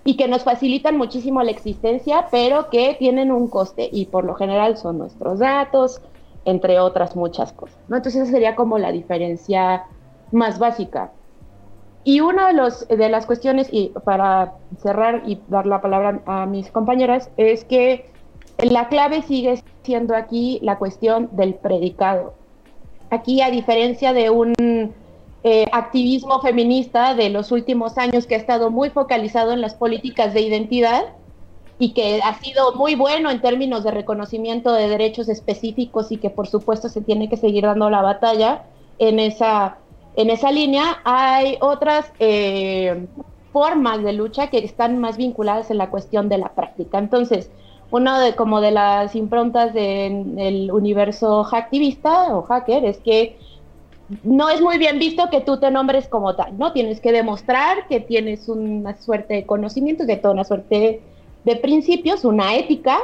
y 0.04 0.16
que 0.16 0.28
nos 0.28 0.44
facilitan 0.44 0.96
muchísimo 0.96 1.42
la 1.42 1.50
existencia, 1.50 2.28
pero 2.30 2.70
que 2.70 2.94
tienen 2.98 3.32
un 3.32 3.48
coste 3.48 3.88
y 3.92 4.06
por 4.06 4.24
lo 4.24 4.34
general 4.34 4.76
son 4.76 4.98
nuestros 4.98 5.40
datos, 5.40 6.00
entre 6.44 6.80
otras 6.80 7.16
muchas 7.16 7.52
cosas. 7.52 7.78
¿no? 7.88 7.96
Entonces 7.96 8.22
esa 8.22 8.32
sería 8.32 8.56
como 8.56 8.78
la 8.78 8.92
diferencia 8.92 9.84
más 10.32 10.58
básica. 10.58 11.12
Y 12.02 12.20
una 12.20 12.48
de, 12.48 13.08
las 13.10 13.26
cuestiones, 13.26 13.68
y 13.70 13.92
para 14.04 14.54
cerrar 14.78 15.22
y 15.26 15.38
dar 15.48 15.66
la 15.66 15.82
palabra 15.82 16.20
a 16.24 16.46
mis 16.46 16.70
compañeras, 16.70 17.30
es 17.36 17.64
que 17.64 18.10
la 18.58 18.88
clave 18.88 19.22
sigue 19.22 19.62
siendo 19.82 20.16
aquí 20.16 20.60
la 20.62 20.78
cuestión 20.78 21.28
del 21.32 21.54
predicado. 21.54 22.34
Aquí, 23.10 23.42
a 23.42 23.50
diferencia 23.50 24.12
de 24.14 24.30
un 24.30 24.54
eh, 25.42 25.66
activismo 25.72 26.40
feminista 26.40 27.14
de 27.14 27.28
los 27.28 27.52
últimos 27.52 27.98
años 27.98 28.26
que 28.26 28.34
ha 28.34 28.38
estado 28.38 28.70
muy 28.70 28.88
focalizado 28.90 29.52
en 29.52 29.60
las 29.60 29.74
políticas 29.74 30.32
de 30.32 30.40
identidad, 30.40 31.04
y 31.80 31.94
que 31.94 32.20
ha 32.22 32.34
sido 32.34 32.74
muy 32.74 32.94
bueno 32.94 33.30
en 33.30 33.40
términos 33.40 33.82
de 33.82 33.90
reconocimiento 33.90 34.70
de 34.74 34.86
derechos 34.86 35.30
específicos 35.30 36.12
y 36.12 36.18
que 36.18 36.28
por 36.28 36.46
supuesto 36.46 36.90
se 36.90 37.00
tiene 37.00 37.30
que 37.30 37.38
seguir 37.38 37.64
dando 37.64 37.88
la 37.88 38.02
batalla 38.02 38.64
en 38.98 39.18
esa, 39.18 39.78
en 40.14 40.28
esa 40.28 40.52
línea. 40.52 41.00
Hay 41.04 41.56
otras 41.62 42.12
eh, 42.18 43.06
formas 43.50 44.02
de 44.02 44.12
lucha 44.12 44.48
que 44.48 44.58
están 44.58 44.98
más 44.98 45.16
vinculadas 45.16 45.70
en 45.70 45.78
la 45.78 45.88
cuestión 45.88 46.28
de 46.28 46.36
la 46.36 46.50
práctica. 46.50 46.98
Entonces, 46.98 47.50
una 47.90 48.20
de 48.20 48.34
como 48.36 48.60
de 48.60 48.72
las 48.72 49.16
improntas 49.16 49.72
del 49.72 50.70
universo 50.70 51.44
hacktivista 51.44 52.36
o 52.36 52.42
hacker 52.42 52.84
es 52.84 52.98
que 52.98 53.38
no 54.22 54.50
es 54.50 54.60
muy 54.60 54.76
bien 54.76 54.98
visto 54.98 55.30
que 55.30 55.40
tú 55.40 55.58
te 55.58 55.70
nombres 55.70 56.08
como 56.08 56.36
tal, 56.36 56.58
¿no? 56.58 56.72
Tienes 56.72 57.00
que 57.00 57.10
demostrar 57.10 57.88
que 57.88 58.00
tienes 58.00 58.50
una 58.50 58.98
suerte 58.98 59.32
de 59.32 59.46
conocimientos, 59.46 60.06
de 60.06 60.16
toda 60.16 60.34
una 60.34 60.44
suerte 60.44 61.00
de 61.44 61.56
principios, 61.56 62.24
una 62.24 62.54
ética, 62.56 62.98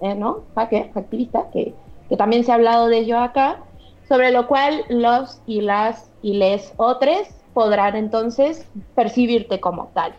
eh, 0.00 0.14
¿no? 0.14 0.42
Hacker, 0.54 0.90
activista, 0.94 1.50
que, 1.52 1.74
que, 2.08 2.16
también 2.16 2.44
se 2.44 2.52
ha 2.52 2.56
hablado 2.56 2.88
de 2.88 2.98
ello 2.98 3.18
acá, 3.18 3.62
sobre 4.08 4.30
lo 4.30 4.46
cual 4.46 4.84
los 4.88 5.40
y 5.46 5.60
las 5.60 6.10
y 6.22 6.34
les 6.34 6.72
otros 6.76 7.28
podrán 7.54 7.96
entonces 7.96 8.68
percibirte 8.94 9.60
como 9.60 9.88
tal. 9.94 10.14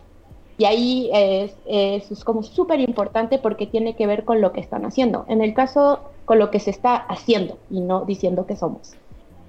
Y 0.58 0.66
ahí 0.66 1.10
es, 1.14 1.56
es 1.68 2.24
como 2.24 2.42
súper 2.42 2.80
importante 2.80 3.38
porque 3.38 3.68
tiene 3.68 3.96
que 3.96 4.08
ver 4.08 4.26
con 4.26 4.42
lo 4.42 4.54
que 4.54 4.60
están 4.60 4.86
haciendo. 4.86 5.26
En 5.28 5.44
el 5.44 5.54
caso, 5.54 6.00
con 6.26 6.40
lo 6.40 6.50
que 6.50 6.60
se 6.60 6.72
está 6.72 6.96
haciendo 6.96 7.60
y 7.70 7.82
no 7.82 8.06
diciendo 8.06 8.48
que 8.48 8.56
somos. 8.56 8.94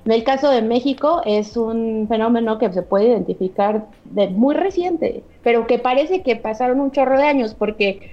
En 0.09 0.15
el 0.15 0.25
caso 0.25 0.49
de 0.49 0.63
México 0.63 1.21
es 1.27 1.55
un 1.55 2.07
fenómeno 2.09 2.57
que 2.57 2.73
se 2.73 2.81
puede 2.81 3.09
identificar 3.09 3.89
de 4.07 4.29
muy 4.29 4.55
reciente, 4.55 5.23
pero 5.43 5.67
que 5.67 5.79
parece 5.79 6.23
que 6.23 6.35
pasaron 6.35 6.81
un 6.81 6.93
chorro 6.93 7.19
de 7.19 7.25
años 7.25 7.53
porque 7.53 8.11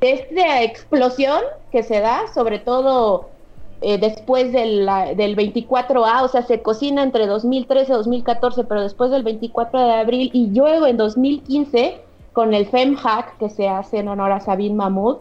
esta 0.00 0.64
explosión 0.64 1.38
que 1.70 1.84
se 1.84 2.00
da, 2.00 2.22
sobre 2.34 2.58
todo 2.58 3.28
eh, 3.80 3.96
después 3.96 4.52
del, 4.52 4.90
del 5.14 5.36
24A, 5.36 6.24
o 6.24 6.28
sea, 6.28 6.42
se 6.42 6.62
cocina 6.62 7.04
entre 7.04 7.28
2013 7.28 7.92
y 7.92 7.94
2014, 7.94 8.64
pero 8.64 8.82
después 8.82 9.12
del 9.12 9.22
24 9.22 9.78
de 9.78 9.92
abril 9.92 10.30
y 10.32 10.48
luego 10.48 10.88
en 10.88 10.96
2015 10.96 12.00
con 12.32 12.54
el 12.54 12.66
FemHack 12.66 13.38
que 13.38 13.50
se 13.50 13.68
hace 13.68 13.98
en 13.98 14.08
honor 14.08 14.32
a 14.32 14.40
Sabine 14.40 14.74
Mahmoud, 14.74 15.18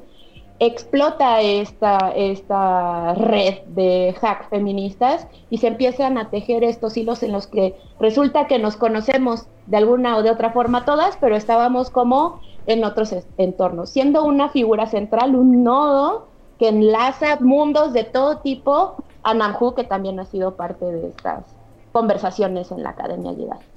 explota 0.59 1.41
esta, 1.41 2.11
esta 2.15 3.13
red 3.15 3.55
de 3.67 4.15
hack 4.21 4.49
feministas 4.49 5.27
y 5.49 5.57
se 5.57 5.67
empiezan 5.67 6.17
a 6.17 6.29
tejer 6.29 6.63
estos 6.63 6.95
hilos 6.95 7.23
en 7.23 7.33
los 7.33 7.47
que 7.47 7.75
resulta 7.99 8.47
que 8.47 8.57
nos 8.57 8.77
conocemos 8.77 9.47
de 9.67 9.77
alguna 9.77 10.17
o 10.17 10.23
de 10.23 10.31
otra 10.31 10.51
forma 10.51 10.85
todas, 10.85 11.17
pero 11.17 11.35
estábamos 11.35 11.89
como 11.89 12.39
en 12.67 12.83
otros 12.83 13.13
entornos, 13.37 13.89
siendo 13.89 14.23
una 14.23 14.49
figura 14.49 14.87
central, 14.87 15.35
un 15.35 15.63
nodo 15.63 16.27
que 16.57 16.69
enlaza 16.69 17.37
mundos 17.41 17.93
de 17.93 18.05
todo 18.05 18.37
tipo 18.37 18.95
a 19.23 19.33
Namju, 19.33 19.75
que 19.75 19.83
también 19.83 20.19
ha 20.19 20.25
sido 20.25 20.55
parte 20.55 20.85
de 20.85 21.09
estas 21.09 21.43
conversaciones 21.91 22.71
en 22.71 22.83
la 22.83 22.91
Academia 22.91 23.31
Jedi. 23.31 23.75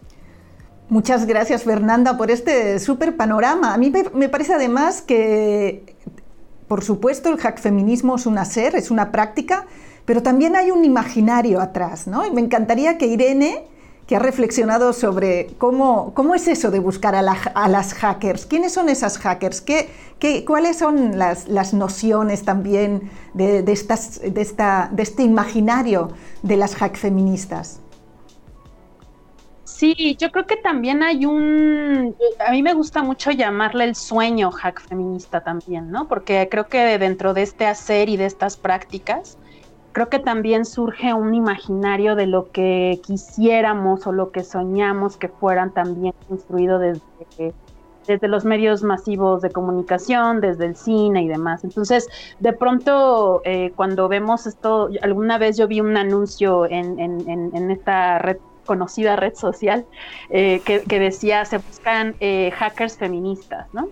Muchas 0.90 1.26
gracias, 1.26 1.64
Fernanda, 1.64 2.16
por 2.16 2.30
este 2.30 2.78
súper 2.78 3.16
panorama. 3.16 3.74
A 3.74 3.78
mí 3.78 3.92
me 4.14 4.30
parece 4.30 4.54
además 4.54 5.02
que 5.02 5.96
por 6.68 6.85
supuesto, 6.85 7.31
el 7.31 7.38
hack 7.38 7.59
feminismo 7.59 8.16
es 8.16 8.26
un 8.26 8.38
hacer, 8.38 8.76
es 8.76 8.90
una 8.90 9.11
práctica, 9.11 9.66
pero 10.04 10.22
también 10.22 10.54
hay 10.54 10.70
un 10.70 10.85
imaginario 10.85 11.61
atrás, 11.61 12.07
¿no? 12.07 12.26
Y 12.26 12.31
me 12.31 12.40
encantaría 12.40 12.98
que 12.98 13.07
Irene, 13.07 13.64
que 14.07 14.16
ha 14.16 14.18
reflexionado 14.18 14.92
sobre 14.92 15.48
cómo, 15.59 16.12
cómo 16.14 16.35
es 16.35 16.48
eso 16.48 16.70
de 16.70 16.78
buscar 16.78 17.14
a, 17.14 17.22
las 17.22 17.94
hackers, 17.94 18.46
quiénes 18.46 18.72
son 18.72 18.88
esas 18.88 19.18
hackers, 19.18 19.61
¿Qué, 19.61 19.90
qué, 20.18 20.44
cuáles 20.46 20.78
son 20.78 21.18
las, 21.18 21.48
las 21.48 21.74
nociones 21.74 22.42
también 22.42 23.11
de, 23.35 23.62
de, 23.62 23.72
esta, 23.72 24.88
de 24.90 25.02
este 25.02 25.22
imaginario 25.22 26.11
de 26.42 26.57
las 26.57 26.74
hack 26.74 26.96
feministas. 26.96 27.81
Sí, 29.78 30.16
yo 30.18 30.32
creo 30.32 30.44
que 30.44 30.56
también 30.56 31.04
hay 31.04 31.24
un, 31.24 32.16
a 32.44 32.50
mí 32.50 32.64
me 32.64 32.74
gusta 32.74 33.04
mucho 33.04 33.30
llamarle 33.30 33.84
el 33.84 33.94
sueño 33.94 34.50
hack 34.50 34.80
feminista 34.80 35.44
también, 35.44 35.92
¿no? 35.92 36.08
Porque 36.08 36.48
creo 36.50 36.66
que 36.66 36.98
dentro 36.98 37.32
de 37.32 37.42
este 37.42 37.64
hacer 37.64 38.08
y 38.08 38.16
de 38.16 38.26
estas 38.26 38.56
prácticas, 38.56 39.38
creo 39.92 40.08
que 40.08 40.18
también 40.18 40.64
surge 40.64 41.14
un 41.14 41.32
imaginario 41.32 42.16
de 42.16 42.26
lo 42.26 42.50
que 42.50 43.00
quisiéramos 43.06 44.04
o 44.08 44.10
lo 44.10 44.32
que 44.32 44.42
soñamos 44.42 45.16
que 45.16 45.28
fueran 45.28 45.72
también 45.72 46.12
construido 46.26 46.80
desde, 46.80 47.54
desde 48.04 48.26
los 48.26 48.44
medios 48.44 48.82
masivos 48.82 49.42
de 49.42 49.50
comunicación, 49.50 50.40
desde 50.40 50.66
el 50.66 50.74
cine 50.74 51.22
y 51.22 51.28
demás. 51.28 51.62
Entonces, 51.62 52.08
de 52.40 52.52
pronto, 52.52 53.42
eh, 53.44 53.72
cuando 53.76 54.08
vemos 54.08 54.44
esto, 54.48 54.88
alguna 55.02 55.38
vez 55.38 55.56
yo 55.56 55.68
vi 55.68 55.80
un 55.80 55.96
anuncio 55.96 56.66
en, 56.66 56.98
en, 56.98 57.28
en 57.28 57.70
esta 57.70 58.18
red 58.18 58.38
conocida 58.68 59.16
red 59.16 59.35
social 59.35 59.87
eh, 60.28 60.61
que, 60.64 60.98
decía 60.98 61.46
se 61.46 61.57
buscan 61.57 62.14
eh, 62.20 62.52
hackers 62.54 62.98
feministas, 62.98 63.66
¿no? 63.72 63.88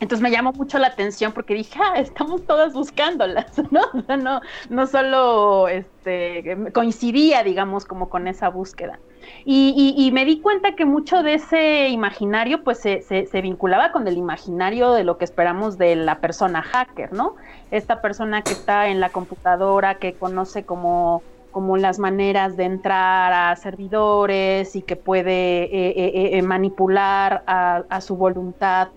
Entonces 0.00 0.22
me 0.22 0.30
llamó 0.30 0.52
mucho 0.52 0.78
la 0.78 0.86
atención 0.86 1.32
porque 1.32 1.54
dije, 1.54 1.76
ah, 1.82 1.98
estamos 1.98 2.44
todas 2.46 2.72
buscándolas, 2.72 3.46
¿no? 3.72 4.40
no, 4.70 4.86
solo 4.86 5.66
este, 5.66 6.56
coincidía, 6.72 7.42
digamos, 7.42 7.84
como 7.84 8.08
con 8.08 8.28
esa 8.28 8.48
búsqueda. 8.48 9.00
Y, 9.44 10.10
me 10.12 10.24
di 10.24 10.40
cuenta 10.40 10.76
que 10.76 10.84
mucho 10.84 11.22
de 11.22 11.34
ese 11.34 11.88
imaginario, 11.88 12.62
pues 12.62 12.78
se, 12.78 13.02
se, 13.02 13.42
vinculaba 13.42 13.90
con 13.90 14.06
el 14.06 14.16
imaginario 14.16 14.92
de 14.92 15.04
lo 15.04 15.18
que 15.18 15.24
esperamos 15.24 15.76
de 15.76 15.96
la 15.96 16.20
persona 16.20 16.62
hacker, 16.62 17.12
¿no? 17.12 17.34
Esta 17.72 18.00
persona 18.00 18.42
que 18.42 18.52
está 18.52 18.88
en 18.88 19.00
la 19.00 19.10
computadora, 19.10 19.96
que 19.96 20.14
conoce 20.14 20.64
como 20.64 21.22
como 21.58 21.76
las 21.76 21.98
maneras 21.98 22.56
de 22.56 22.62
entrar 22.62 23.32
a 23.32 23.56
servidores 23.56 24.76
y 24.76 24.82
que 24.82 24.94
puede 24.94 25.64
eh, 25.64 25.88
eh, 25.88 26.38
eh, 26.38 26.42
manipular 26.42 27.42
a, 27.48 28.00
su 28.00 28.14
voluntad 28.14 28.90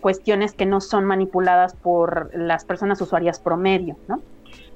cuestiones 0.00 0.52
que 0.52 0.66
no 0.66 0.80
son 0.80 1.04
manipuladas 1.04 1.74
por 1.76 2.36
las 2.36 2.64
personas 2.64 3.00
usuarias 3.00 3.38
promedio, 3.38 3.96
¿no? 4.08 4.20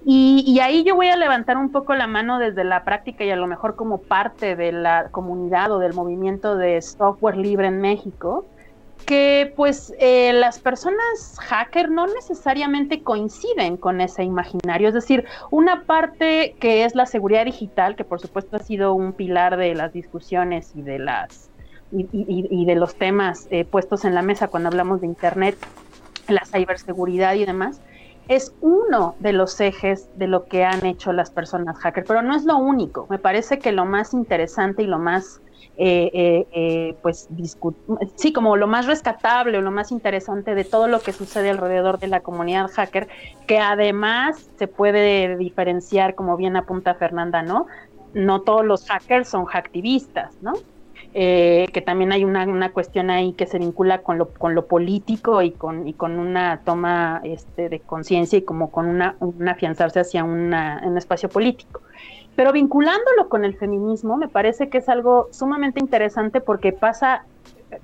Y, 0.04 0.44
y, 0.46 0.60
ahí 0.60 0.84
yo 0.84 0.94
voy 0.94 1.08
a 1.08 1.16
levantar 1.16 1.56
un 1.56 1.72
poco 1.72 1.96
la 1.96 2.06
mano 2.06 2.38
desde 2.38 2.62
la 2.62 2.84
práctica 2.84 3.24
y 3.24 3.30
a 3.32 3.36
lo 3.36 3.48
mejor 3.48 3.74
como 3.74 3.98
parte 3.98 4.54
de 4.54 4.70
la 4.70 5.08
comunidad 5.10 5.72
o 5.72 5.80
del 5.80 5.94
movimiento 5.94 6.54
de 6.54 6.80
software 6.80 7.36
libre 7.36 7.66
en 7.66 7.80
México, 7.80 8.46
que 9.04 9.52
pues 9.54 9.94
eh, 9.98 10.32
las 10.32 10.58
personas 10.58 11.38
hacker 11.40 11.90
no 11.90 12.06
necesariamente 12.06 13.02
coinciden 13.02 13.76
con 13.76 14.00
ese 14.00 14.24
imaginario. 14.24 14.88
Es 14.88 14.94
decir, 14.94 15.24
una 15.50 15.84
parte 15.84 16.56
que 16.58 16.84
es 16.84 16.94
la 16.94 17.06
seguridad 17.06 17.44
digital, 17.44 17.94
que 17.94 18.04
por 18.04 18.20
supuesto 18.20 18.56
ha 18.56 18.60
sido 18.60 18.94
un 18.94 19.12
pilar 19.12 19.56
de 19.56 19.74
las 19.74 19.92
discusiones 19.92 20.72
y 20.74 20.82
de 20.82 20.98
las 20.98 21.50
y, 21.92 22.64
de 22.64 22.74
los 22.74 22.96
temas 22.96 23.46
eh, 23.50 23.64
puestos 23.64 24.04
en 24.04 24.14
la 24.14 24.22
mesa 24.22 24.48
cuando 24.48 24.68
hablamos 24.68 25.00
de 25.00 25.06
internet, 25.06 25.56
la 26.26 26.44
ciberseguridad 26.44 27.34
y 27.34 27.44
demás, 27.44 27.80
es 28.28 28.52
uno 28.60 29.14
de 29.20 29.32
los 29.32 29.60
ejes 29.60 30.08
de 30.16 30.26
lo 30.26 30.46
que 30.46 30.64
han 30.64 30.84
hecho 30.84 31.12
las 31.12 31.30
personas 31.30 31.78
hacker, 31.78 32.04
pero 32.04 32.22
no 32.22 32.34
es 32.34 32.44
lo 32.44 32.56
único. 32.56 33.06
Me 33.08 33.18
parece 33.18 33.58
que 33.60 33.70
lo 33.70 33.84
más 33.84 34.14
interesante 34.14 34.82
y 34.82 34.86
lo 34.86 34.98
más 34.98 35.40
eh, 35.78 36.46
eh, 36.52 36.96
pues 37.02 37.28
sí, 38.14 38.32
como 38.32 38.56
lo 38.56 38.66
más 38.66 38.86
rescatable 38.86 39.58
o 39.58 39.60
lo 39.60 39.70
más 39.70 39.92
interesante 39.92 40.54
de 40.54 40.64
todo 40.64 40.88
lo 40.88 41.00
que 41.00 41.12
sucede 41.12 41.50
alrededor 41.50 41.98
de 41.98 42.06
la 42.06 42.20
comunidad 42.20 42.70
hacker, 42.70 43.08
que 43.46 43.58
además 43.58 44.50
se 44.58 44.68
puede 44.68 45.36
diferenciar, 45.36 46.14
como 46.14 46.36
bien 46.38 46.56
apunta 46.56 46.94
Fernanda, 46.94 47.42
¿no? 47.42 47.66
No 48.14 48.40
todos 48.40 48.64
los 48.64 48.86
hackers 48.86 49.28
son 49.28 49.44
hacktivistas, 49.44 50.32
¿no? 50.40 50.54
que 51.12 51.82
también 51.86 52.12
hay 52.12 52.24
una, 52.24 52.44
una, 52.44 52.72
cuestión 52.72 53.08
ahí 53.08 53.32
que 53.32 53.46
se 53.46 53.58
vincula 53.58 54.02
con 54.02 54.18
lo, 54.18 54.34
con 54.34 54.54
lo 54.54 54.66
político 54.66 55.40
y 55.40 55.50
con, 55.50 55.88
y 55.88 55.94
con 55.94 56.18
una 56.18 56.60
toma 56.62 57.22
este, 57.24 57.70
de 57.70 57.80
conciencia 57.80 58.38
y 58.38 58.42
como 58.42 58.70
con 58.70 58.86
una, 58.86 59.16
un 59.20 59.48
afianzarse 59.48 60.00
hacia 60.00 60.24
una, 60.24 60.82
un 60.84 60.98
espacio 60.98 61.30
político. 61.30 61.80
Pero 62.36 62.52
vinculándolo 62.52 63.28
con 63.28 63.44
el 63.44 63.56
feminismo, 63.56 64.16
me 64.16 64.28
parece 64.28 64.68
que 64.68 64.78
es 64.78 64.88
algo 64.88 65.28
sumamente 65.32 65.80
interesante 65.80 66.42
porque 66.42 66.72
pasa, 66.72 67.24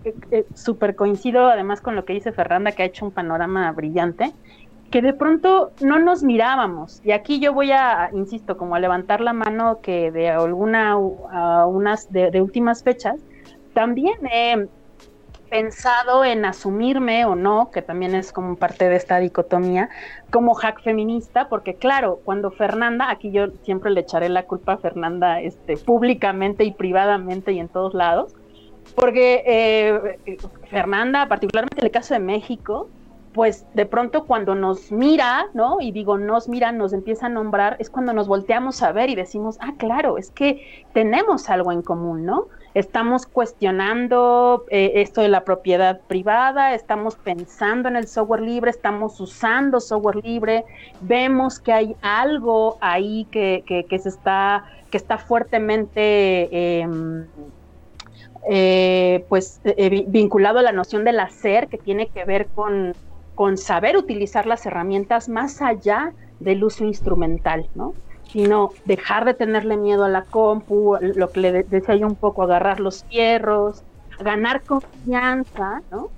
eh, 0.04 0.14
eh, 0.30 0.44
súper 0.54 0.94
coincido 0.94 1.46
además 1.48 1.80
con 1.80 1.96
lo 1.96 2.04
que 2.04 2.12
dice 2.12 2.32
Fernanda, 2.32 2.72
que 2.72 2.82
ha 2.82 2.86
hecho 2.86 3.06
un 3.06 3.12
panorama 3.12 3.72
brillante, 3.72 4.32
que 4.90 5.00
de 5.00 5.14
pronto 5.14 5.72
no 5.80 5.98
nos 5.98 6.22
mirábamos. 6.22 7.00
Y 7.02 7.12
aquí 7.12 7.40
yo 7.40 7.54
voy 7.54 7.72
a, 7.72 8.10
insisto, 8.12 8.58
como 8.58 8.74
a 8.74 8.80
levantar 8.80 9.22
la 9.22 9.32
mano 9.32 9.80
que 9.80 10.12
de 10.12 10.28
alguna, 10.28 10.98
unas 10.98 12.12
de, 12.12 12.40
últimas 12.42 12.84
fechas, 12.84 13.16
también 13.72 14.18
pensado 15.52 16.24
en 16.24 16.46
asumirme 16.46 17.26
o 17.26 17.34
no, 17.34 17.70
que 17.70 17.82
también 17.82 18.14
es 18.14 18.32
como 18.32 18.56
parte 18.56 18.88
de 18.88 18.96
esta 18.96 19.18
dicotomía, 19.18 19.90
como 20.30 20.54
hack 20.54 20.82
feminista, 20.82 21.50
porque 21.50 21.74
claro, 21.74 22.20
cuando 22.24 22.50
Fernanda, 22.50 23.10
aquí 23.10 23.32
yo 23.32 23.48
siempre 23.62 23.90
le 23.90 24.00
echaré 24.00 24.30
la 24.30 24.44
culpa 24.44 24.72
a 24.72 24.76
Fernanda 24.78 25.42
este, 25.42 25.76
públicamente 25.76 26.64
y 26.64 26.72
privadamente 26.72 27.52
y 27.52 27.60
en 27.60 27.68
todos 27.68 27.92
lados, 27.92 28.34
porque 28.94 29.44
eh, 29.44 30.18
Fernanda, 30.70 31.28
particularmente 31.28 31.80
en 31.80 31.84
el 31.84 31.92
caso 31.92 32.14
de 32.14 32.20
México, 32.20 32.88
pues 33.34 33.66
de 33.74 33.84
pronto 33.84 34.24
cuando 34.24 34.54
nos 34.54 34.90
mira, 34.90 35.48
¿no? 35.52 35.82
Y 35.82 35.92
digo, 35.92 36.16
nos 36.16 36.48
mira, 36.48 36.72
nos 36.72 36.94
empieza 36.94 37.26
a 37.26 37.28
nombrar, 37.28 37.76
es 37.78 37.90
cuando 37.90 38.14
nos 38.14 38.26
volteamos 38.26 38.82
a 38.82 38.92
ver 38.92 39.10
y 39.10 39.16
decimos, 39.16 39.58
ah, 39.60 39.74
claro, 39.76 40.16
es 40.16 40.30
que 40.30 40.86
tenemos 40.94 41.50
algo 41.50 41.72
en 41.72 41.82
común, 41.82 42.24
¿no? 42.24 42.46
Estamos 42.74 43.26
cuestionando 43.26 44.64
eh, 44.70 44.92
esto 44.96 45.20
de 45.20 45.28
la 45.28 45.44
propiedad 45.44 46.00
privada, 46.00 46.74
estamos 46.74 47.16
pensando 47.16 47.88
en 47.88 47.96
el 47.96 48.06
software 48.06 48.40
libre, 48.40 48.70
estamos 48.70 49.20
usando 49.20 49.80
software 49.80 50.24
libre, 50.24 50.64
vemos 51.00 51.60
que 51.60 51.72
hay 51.72 51.96
algo 52.00 52.78
ahí 52.80 53.26
que, 53.30 53.62
que, 53.66 53.98
se 53.98 54.08
está, 54.08 54.64
que 54.90 54.96
está 54.96 55.18
fuertemente 55.18 56.80
em, 56.80 57.26
eh, 58.48 59.24
pues, 59.28 59.60
eh, 59.64 60.04
vinculado 60.08 60.58
a 60.58 60.62
la 60.62 60.72
noción 60.72 61.04
del 61.04 61.20
hacer, 61.20 61.68
que 61.68 61.78
tiene 61.78 62.08
que 62.08 62.24
ver 62.24 62.46
con, 62.48 62.94
con 63.34 63.58
saber 63.58 63.96
utilizar 63.96 64.46
las 64.46 64.64
herramientas 64.64 65.28
más 65.28 65.60
allá 65.60 66.12
del 66.40 66.64
uso 66.64 66.84
instrumental, 66.84 67.68
¿no? 67.74 67.94
Sino 68.32 68.70
dejar 68.86 69.26
de 69.26 69.34
tenerle 69.34 69.76
miedo 69.76 70.04
a 70.04 70.08
la 70.08 70.24
compu, 70.24 70.96
lo 71.00 71.30
que 71.30 71.40
le 71.40 71.62
decía 71.64 71.96
yo 71.96 72.06
un 72.06 72.16
poco, 72.16 72.42
agarrar 72.42 72.80
los 72.80 73.04
fierros, 73.04 73.84
ganar 74.18 74.62
confianza, 74.62 75.82
¿no? 75.90 76.08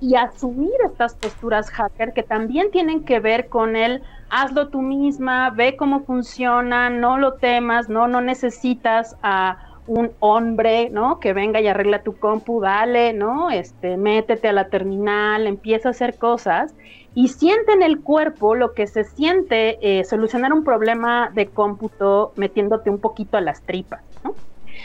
Y 0.00 0.14
asumir 0.14 0.72
estas 0.84 1.14
posturas 1.14 1.70
hacker 1.70 2.12
que 2.12 2.22
también 2.22 2.70
tienen 2.70 3.04
que 3.04 3.18
ver 3.20 3.48
con 3.48 3.74
el 3.74 4.02
hazlo 4.30 4.68
tú 4.68 4.82
misma, 4.82 5.50
ve 5.50 5.76
cómo 5.76 6.04
funciona, 6.04 6.90
no 6.90 7.18
lo 7.18 7.34
temas, 7.34 7.88
no, 7.88 8.06
no 8.06 8.20
necesitas 8.20 9.16
a 9.22 9.58
un 9.86 10.12
hombre, 10.20 10.90
¿no? 10.90 11.20
Que 11.20 11.32
venga 11.32 11.60
y 11.60 11.66
arregla 11.66 12.02
tu 12.02 12.16
compu, 12.16 12.60
dale, 12.60 13.12
¿no? 13.12 13.50
Este, 13.50 13.96
métete 13.96 14.48
a 14.48 14.52
la 14.52 14.68
terminal, 14.68 15.46
empieza 15.46 15.88
a 15.88 15.90
hacer 15.90 16.18
cosas 16.18 16.74
y 17.14 17.28
siente 17.28 17.72
en 17.72 17.82
el 17.82 18.00
cuerpo 18.00 18.54
lo 18.54 18.74
que 18.74 18.86
se 18.86 19.04
siente 19.04 19.78
eh, 19.80 20.04
solucionar 20.04 20.52
un 20.52 20.64
problema 20.64 21.30
de 21.32 21.46
cómputo 21.46 22.32
metiéndote 22.36 22.90
un 22.90 22.98
poquito 22.98 23.36
a 23.36 23.40
las 23.40 23.62
tripas. 23.62 24.02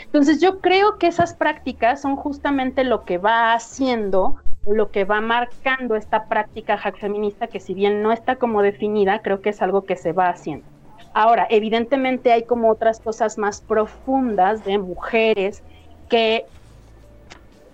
Entonces 0.04 0.40
yo 0.40 0.60
creo 0.60 0.98
que 0.98 1.08
esas 1.08 1.34
prácticas 1.34 2.00
son 2.00 2.16
justamente 2.16 2.84
lo 2.84 3.04
que 3.04 3.18
va 3.18 3.52
haciendo, 3.52 4.36
lo 4.66 4.90
que 4.90 5.04
va 5.04 5.20
marcando 5.20 5.96
esta 5.96 6.26
práctica 6.26 6.78
hack 6.78 6.98
feminista 6.98 7.48
que 7.48 7.60
si 7.60 7.74
bien 7.74 8.02
no 8.02 8.12
está 8.12 8.36
como 8.36 8.62
definida, 8.62 9.20
creo 9.22 9.40
que 9.40 9.50
es 9.50 9.60
algo 9.60 9.84
que 9.84 9.96
se 9.96 10.12
va 10.12 10.28
haciendo. 10.28 10.64
Ahora, 11.12 11.46
evidentemente 11.50 12.32
hay 12.32 12.44
como 12.44 12.70
otras 12.70 13.00
cosas 13.00 13.36
más 13.36 13.60
profundas 13.60 14.64
de 14.64 14.78
mujeres 14.78 15.64
que 16.08 16.46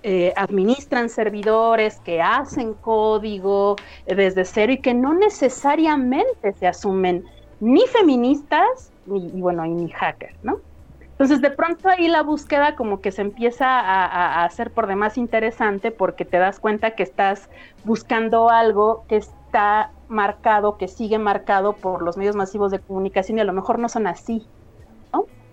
eh, 0.09 0.33
administran 0.37 1.09
servidores, 1.09 1.99
que 1.99 2.23
hacen 2.23 2.75
código 2.75 3.75
desde 4.07 4.45
cero 4.45 4.73
y 4.73 4.79
que 4.79 4.95
no 4.95 5.15
necesariamente 5.15 6.53
se 6.53 6.69
asumen 6.69 7.25
ni 7.59 7.85
feministas 7.89 8.93
y, 9.09 9.41
bueno, 9.41 9.67
ni 9.67 9.91
hackers, 9.91 10.39
¿no? 10.45 10.59
Entonces 11.01 11.41
de 11.41 11.51
pronto 11.51 11.89
ahí 11.89 12.07
la 12.07 12.23
búsqueda 12.23 12.77
como 12.77 13.01
que 13.01 13.11
se 13.11 13.23
empieza 13.23 13.67
a, 13.67 14.45
hacer 14.45 14.71
por 14.71 14.87
demás 14.87 15.19
interesante 15.19 15.91
porque 15.91 16.25
te 16.25 16.39
das 16.39 16.61
cuenta 16.61 16.93
que 16.93 17.03
estás 17.03 17.51
buscando 17.83 18.49
algo 18.49 19.05
que 19.09 19.17
está 19.17 19.91
marcado, 20.07 20.77
que 20.77 20.87
sigue 20.87 21.19
marcado 21.19 21.73
por 21.73 22.03
los 22.03 22.17
medios 22.17 22.37
masivos 22.37 22.71
de 22.71 22.79
comunicación 22.79 23.39
y 23.39 23.41
a 23.41 23.45
lo 23.45 23.53
mejor 23.53 23.81
no 23.81 23.89
son 23.89 24.07
así, 24.07 24.47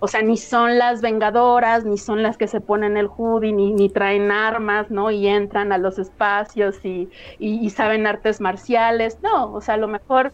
o 0.04 0.08
sea, 0.10 0.22
ni 0.22 0.36
son 0.36 0.78
las 0.78 1.00
vengadoras, 1.00 1.86
ni 1.86 1.98
son 1.98 2.24
las 2.24 2.36
que 2.36 2.48
se 2.48 2.60
ponen 2.60 2.98
el 2.98 3.08
hoodie, 3.08 3.54
ni, 3.54 3.88
traen 3.88 4.32
armas, 4.32 4.92
¿no? 4.92 5.12
Y 5.12 5.28
entran 5.28 5.72
a 5.72 5.78
los 5.78 5.98
espacios 5.98 6.76
y, 6.84 7.70
saben 7.70 8.06
artes 8.06 8.42
marciales. 8.42 9.18
No, 9.24 9.54
o 9.54 9.62
sea, 9.62 9.76
a 9.76 9.78
lo 9.78 9.88
mejor 9.88 10.34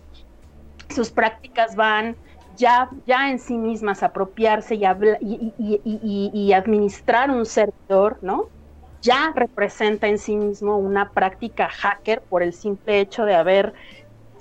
sus 0.90 1.12
prácticas 1.12 1.76
van 1.76 2.16
ya, 2.58 2.90
ya 3.06 3.30
en 3.30 3.38
sí 3.38 3.60
mismas 3.60 4.02
apropiarse 4.02 4.74
y, 4.74 5.54
y, 6.34 6.54
administrar 6.54 7.30
un 7.30 7.46
sector, 7.46 8.18
¿no? 8.24 8.50
Ya 9.04 9.32
representa 9.36 10.08
en 10.08 10.18
sí 10.18 10.36
mismo 10.36 10.80
una 10.80 11.12
práctica 11.12 11.70
hacker 11.70 12.22
por 12.22 12.42
el 12.42 12.54
simple 12.54 13.02
hecho 13.02 13.24
de 13.24 13.36
haber 13.36 13.76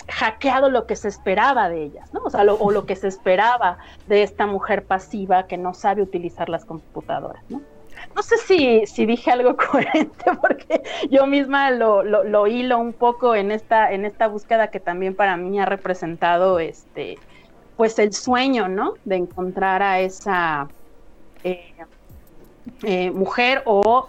hackeado 0.09 0.71
lo 0.71 0.87
que 0.87 0.97
se 0.97 1.09
esperaba 1.09 1.69
de 1.69 1.85
ellas, 1.85 2.13
¿no? 2.13 2.21
O 2.25 2.31
sea, 2.31 2.45
lo, 2.45 2.57
o 2.57 2.71
lo 2.71 2.87
que 2.87 2.97
se 2.97 3.09
esperaba 3.09 3.79
de 4.07 4.23
esta 4.23 4.47
mujer 4.47 4.85
pasiva 4.85 5.47
que 5.47 5.59
no 5.59 5.75
sabe 5.75 6.03
utilizar 6.03 6.49
las 6.49 6.65
computadoras, 6.65 7.43
¿no? 7.49 7.61
No 8.15 8.23
sé 8.23 8.37
si, 8.39 8.87
si 8.87 9.07
dije 9.07 9.31
algo 9.31 9.57
coherente 9.71 10.25
porque 10.41 10.83
yo 11.11 11.27
misma 11.27 11.71
lo, 11.71 12.03
lo, 12.03 12.47
hilo 12.47 12.79
un 12.79 12.93
poco 12.93 13.35
en 13.35 13.51
esta, 13.51 13.93
en 13.93 14.05
esta 14.05 14.29
búsqueda 14.29 14.69
que 14.69 14.81
también 14.81 15.15
para 15.15 15.37
mí 15.37 15.61
ha 15.61 15.67
representado 15.67 16.59
este, 16.59 17.19
pues 17.77 17.99
el 17.99 18.13
sueño, 18.13 18.69
¿no? 18.69 18.95
De 19.05 19.17
encontrar 19.17 19.83
a 19.83 20.01
esa 20.01 20.69
eh, 21.45 21.75
eh, 22.83 23.11
mujer 23.11 23.63
o 23.67 24.09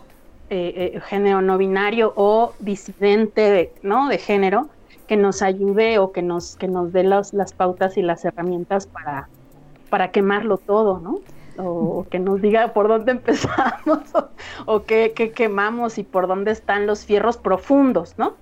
eh, 0.52 1.00
género 1.08 1.42
no 1.42 1.58
binario 1.58 2.14
o 2.16 2.54
disidente, 2.60 3.74
¿no? 3.82 4.08
De 4.08 4.18
género 4.18 4.70
que 5.10 5.18
nos 5.18 5.42
ayude 5.42 5.98
o 5.98 6.12
que 6.12 6.22
nos, 6.22 6.56
que 6.56 6.68
nos 6.68 6.94
dé 6.94 7.04
las, 7.04 7.34
las 7.34 7.52
pautas 7.52 7.98
y 7.98 8.04
las 8.04 8.24
herramientas 8.26 8.86
para, 8.86 9.28
para 9.90 10.12
quemarlo 10.12 10.60
todo, 10.60 11.00
¿no? 11.00 11.22
O, 11.58 12.06
que 12.12 12.20
nos 12.20 12.44
diga 12.44 12.74
por 12.74 12.88
dónde 12.88 13.12
empezamos 13.14 14.02
o, 14.68 14.84
qué, 14.84 15.12
quemamos 15.36 15.98
y 15.98 16.04
por 16.04 16.28
dónde 16.28 16.52
están 16.52 16.86
los 16.86 17.06
fierros 17.06 17.38
profundos, 17.38 18.14
¿no? 18.20 18.36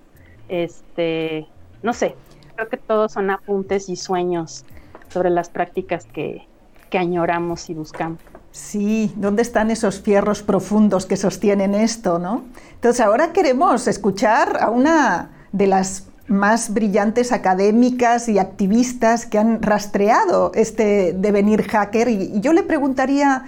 Este, 0.50 1.48
no 1.84 1.94
sé, 1.94 2.18
creo 2.56 2.68
que 2.68 2.76
todos 2.76 3.14
son 3.14 3.30
apuntes 3.30 3.88
y 3.88 3.96
sueños 3.96 4.66
sobre 5.08 5.30
las 5.30 5.48
prácticas 5.48 6.04
que, 6.04 6.46
que 6.90 6.98
añoramos 6.98 7.70
y 7.70 7.76
buscamos. 7.76 8.20
Sí, 8.52 9.14
¿dónde 9.16 9.42
están 9.42 9.72
esos 9.72 10.02
fierros 10.02 10.44
profundos 10.44 11.06
que 11.06 11.16
sostienen 11.16 11.76
esto, 11.76 12.20
no? 12.20 12.44
Entonces 12.74 13.00
ahora 13.00 13.32
queremos 13.32 13.88
escuchar 13.88 14.58
a 14.62 14.70
una 14.70 15.32
de 15.54 15.68
las 15.68 16.10
más 16.28 16.74
brillantes 16.74 17.32
académicas 17.32 18.28
y 18.28 18.38
activistas 18.38 19.26
que 19.26 19.38
han 19.38 19.62
rastreado 19.62 20.52
este 20.56 21.14
devenir 21.14 21.64
hacker. 21.64 22.10
Y, 22.10 22.40
yo 22.42 22.54
le 22.54 22.64
preguntaría, 22.64 23.46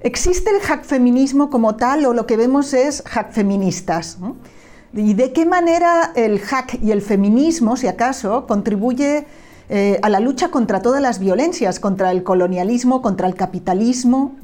¿existe 0.00 0.50
el 0.50 0.60
hack 0.60 0.84
feminismo 0.84 1.50
como 1.50 1.76
tal 1.76 2.06
o 2.06 2.14
lo 2.14 2.26
que 2.26 2.36
vemos 2.36 2.72
es 2.72 3.02
hack 3.06 3.32
feministas? 3.32 4.18
¿Y 4.92 5.14
de 5.14 5.32
qué 5.32 5.44
manera 5.44 6.12
el 6.14 6.38
hack 6.38 6.78
y 6.80 6.92
el 6.92 7.02
feminismo, 7.02 7.76
si 7.76 7.88
acaso, 7.88 8.46
contribuye 8.46 9.26
eh, 9.68 9.98
a 10.02 10.08
la 10.08 10.20
lucha 10.20 10.48
contra 10.48 10.82
todas 10.82 11.02
las 11.02 11.18
violencias, 11.18 11.80
contra 11.80 12.12
el 12.12 12.22
colonialismo, 12.22 13.02
contra 13.02 13.26
el 13.26 13.34
capitalismo? 13.34 14.36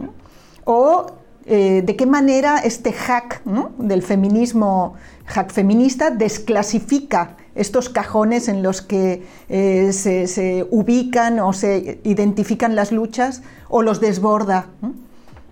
¿O 0.65 1.07
eh, 1.47 1.83
de 1.87 1.97
qué 1.97 2.07
manera 2.07 2.59
este 2.59 2.93
hack 2.93 3.43
del 3.79 4.03
feminismo, 4.03 4.95
hack 5.27 5.53
feminista, 5.53 6.11
desclasifica 6.11 7.37
estos 7.55 7.89
cajones 7.89 8.49
en 8.49 8.63
los 8.63 8.83
que 8.83 9.23
eh, 9.49 9.93
se, 9.93 10.67
ubican 10.71 11.39
o 11.41 11.53
se 11.53 12.01
identifican 12.05 12.77
las 12.77 12.93
luchas 12.93 13.43
o 13.69 13.83
los 13.83 14.01
desborda 14.01 14.67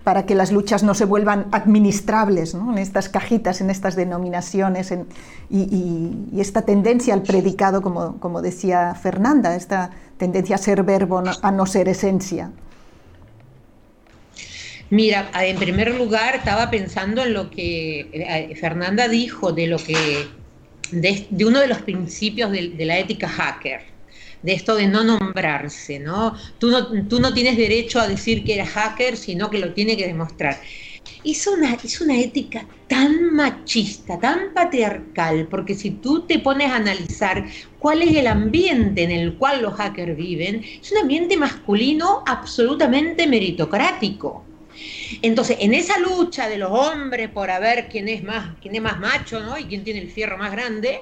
para 0.05 0.25
que 0.25 0.35
las 0.35 0.53
luchas 0.53 0.83
no 0.83 0.95
se 0.95 1.05
vuelvan 1.05 1.49
administrables 1.53 2.55
en 2.55 2.79
estas 2.79 3.09
cajitas, 3.11 3.61
en 3.61 3.69
estas 3.69 3.95
denominaciones 3.95 4.95
y, 5.51 6.41
esta 6.41 6.63
tendencia 6.63 7.13
al 7.13 7.23
predicado, 7.23 7.83
como, 7.83 8.19
como, 8.19 8.41
decía 8.41 8.95
Fernanda, 8.95 9.55
esta 9.55 9.91
tendencia 10.17 10.55
a 10.57 10.59
ser 10.59 10.83
verbo, 10.83 11.23
a 11.43 11.51
no 11.51 11.67
ser 11.67 11.89
esencia. 11.89 12.51
Mira, 14.91 15.31
en 15.43 15.57
primer 15.57 15.95
lugar 15.95 16.37
estaba 16.37 16.71
pensando 16.71 17.23
en 17.23 17.35
lo 17.35 17.51
que 17.51 18.09
eh, 18.13 18.55
Fernanda 18.57 19.09
dijo 19.09 19.53
de 19.53 19.67
lo 19.67 19.77
que 19.77 19.95
de, 20.91 21.27
uno 21.45 21.61
de 21.61 21.69
los 21.69 21.83
principios 21.83 22.51
de, 22.51 22.87
la 22.87 22.99
ética 22.99 23.29
hacker, 23.29 23.83
de 24.43 24.53
esto 24.53 24.75
de 24.75 24.87
no 24.87 25.05
nombrarse, 25.05 25.99
¿no? 25.99 26.35
Tú, 26.59 26.71
¿no? 26.71 27.09
tú 27.09 27.21
no 27.21 27.33
tienes 27.35 27.57
derecho 27.57 28.01
a 28.01 28.09
decir 28.09 28.45
que 28.45 28.55
eres 28.55 28.71
hacker, 28.71 29.17
sino 29.17 29.51
que 29.51 29.59
lo 29.59 29.73
tiene 29.73 29.97
que 29.97 30.07
demostrar. 30.07 30.61
Es 31.25 31.47
una, 31.47 31.75
es 31.75 32.01
una 32.01 32.19
ética 32.19 32.67
tan 32.87 33.35
machista, 33.35 34.19
tan 34.19 34.53
patriarcal, 34.55 35.49
porque 35.51 35.75
si 35.75 35.91
tú 35.91 36.23
te 36.23 36.39
pones 36.39 36.71
a 36.71 36.77
analizar 36.77 37.45
cuál 37.79 38.03
es 38.03 38.17
el 38.17 38.27
ambiente 38.27 39.03
en 39.03 39.11
el 39.11 39.35
cual 39.37 39.63
los 39.63 39.75
hackers 39.75 40.17
viven, 40.17 40.65
es 40.81 40.93
un 40.93 40.99
ambiente 40.99 41.37
masculino 41.37 42.23
absolutamente 42.27 43.27
meritocrático. 43.27 44.45
Entonces, 45.23 45.57
en 45.61 45.75
esa 45.75 45.99
lucha 45.99 46.49
de 46.49 46.59
los 46.59 46.71
hombres 46.71 47.31
por 47.31 47.51
a 47.51 47.59
ver 47.59 47.89
quién 47.89 48.09
es 48.09 48.23
más, 48.23 48.57
quién 48.61 48.75
es 48.77 48.83
más 48.83 48.99
macho, 48.99 49.41
¿no? 49.41 49.59
Y 49.59 49.65
quién 49.65 49.85
tiene 49.85 50.01
el 50.01 50.11
fierro 50.11 50.39
más 50.39 50.53
grande, 50.53 51.01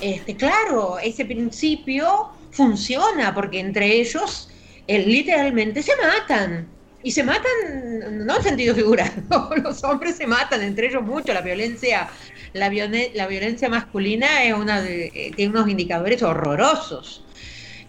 este, 0.00 0.36
claro, 0.36 0.98
ese 0.98 1.24
principio 1.24 2.30
funciona 2.50 3.34
porque 3.34 3.60
entre 3.60 3.86
ellos 4.00 4.48
eh, 4.86 5.04
literalmente 5.04 5.82
se 5.82 5.92
matan. 5.96 6.68
Y 7.02 7.10
se 7.10 7.22
matan, 7.22 8.26
no 8.26 8.36
en 8.36 8.42
sentido 8.42 8.74
figurado, 8.74 9.50
los 9.62 9.84
hombres 9.84 10.16
se 10.16 10.26
matan 10.26 10.62
entre 10.62 10.86
ellos 10.86 11.02
mucho, 11.02 11.34
la 11.34 11.42
violencia, 11.42 12.08
la, 12.54 12.70
violencia 12.70 13.68
masculina 13.68 14.42
es 14.42 14.54
una 14.54 14.80
de, 14.80 15.12
eh, 15.14 15.32
tiene 15.36 15.52
unos 15.52 15.68
indicadores 15.68 16.22
horrorosos. 16.22 17.23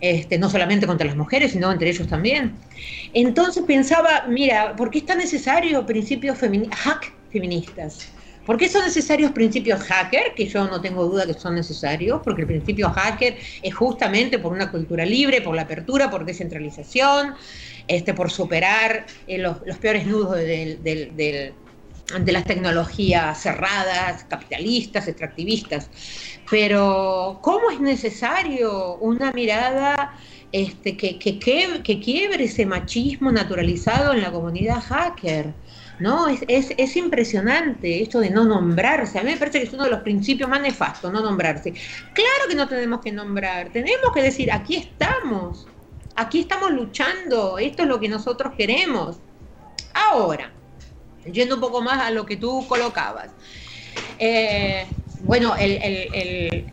Este, 0.02 0.38
no 0.38 0.50
solamente 0.50 0.88
contra 0.88 1.08
las 1.08 1.16
mujeres, 1.16 1.52
sino 1.52 1.72
entre 1.72 1.90
ellos 1.90 2.08
también. 2.08 2.54
Entonces 3.14 3.64
pensaba, 3.66 4.26
mira, 4.28 4.76
¿por 4.76 4.90
qué 4.90 5.00
es 5.00 5.06
tan 5.06 5.18
necesario 5.18 5.86
principios 5.86 6.38
hack 6.40 7.14
feministas? 7.32 8.10
¿Por 8.46 8.58
qué 8.58 8.70
son 8.70 8.86
necesarios 8.86 9.32
principios 9.32 9.82
hacker? 9.82 10.34
Que 10.36 10.46
yo 10.46 10.68
no 10.68 10.80
tengo 10.80 11.06
duda 11.06 11.26
que 11.26 11.34
son 11.34 11.56
necesarios, 11.56 12.22
porque 12.24 12.42
el 12.42 12.48
principio 12.48 12.90
hacker 12.92 13.38
es 13.64 13.74
justamente 13.74 14.38
por 14.38 14.54
una 14.54 14.70
cultura 14.70 15.04
libre, 15.04 15.42
por 15.42 15.56
la 15.56 15.64
apertura, 15.64 16.12
por 16.12 16.26
descentralización, 16.26 17.34
este, 17.88 18.14
por 18.14 18.30
superar 18.30 19.08
eh, 19.26 19.40
los, 19.40 19.58
peores 19.80 20.06
nudos 20.06 20.38
de 22.20 22.32
las 22.32 22.46
tecnologías 22.46 23.42
cerradas, 23.42 24.26
capitalistas, 24.26 25.08
extractivistas. 25.08 25.90
Pero, 26.50 27.40
¿cómo 27.42 27.72
es 27.72 27.80
necesario 27.80 28.96
una 28.98 29.32
mirada 29.32 30.16
este, 30.52 30.96
que, 30.96 31.18
que, 31.18 31.40
que, 31.40 32.00
quiebre 32.00 32.44
ese 32.44 32.66
machismo 32.66 33.32
naturalizado 33.32 34.14
en 34.14 34.22
la 34.22 34.32
comunidad 34.32 34.82
hacker? 34.82 35.54
¿no? 36.00 36.28
Es, 36.28 36.44
es, 36.48 36.74
es, 36.78 36.96
impresionante 36.96 38.02
esto 38.02 38.20
de 38.20 38.30
no 38.30 38.46
nombrarse. 38.46 39.18
A 39.18 39.24
mí 39.24 39.32
me 39.32 39.38
parece 39.38 39.60
que 39.60 39.66
es 39.66 39.74
uno 39.74 39.86
de 39.86 39.92
los 39.92 40.02
principios 40.02 40.50
más 40.50 40.62
nefastos, 40.62 41.12
no 41.12 41.22
nombrarse. 41.22 41.72
Claro 41.72 42.48
que 42.48 42.56
no 42.56 42.68
tenemos 42.68 43.02
que 43.02 43.12
nombrar, 43.12 43.70
tenemos 43.70 44.12
que 44.14 44.22
decir, 44.22 44.52
aquí 44.52 44.76
estamos, 44.76 45.68
aquí 46.16 46.42
estamos 46.42 46.72
luchando, 46.72 47.58
esto 47.58 47.84
es 47.84 47.90
lo 47.90 48.00
que 48.00 48.10
nosotros 48.10 48.54
queremos. 48.58 49.20
Ahora, 49.94 50.52
yendo 51.32 51.56
un 51.56 51.62
poco 51.62 51.82
más 51.82 52.02
a 52.02 52.12
lo 52.12 52.26
que 52.26 52.38
tú 52.38 52.66
colocabas. 52.68 53.30
Eh, 54.20 54.86
bueno, 55.22 55.56
el, 55.58 56.72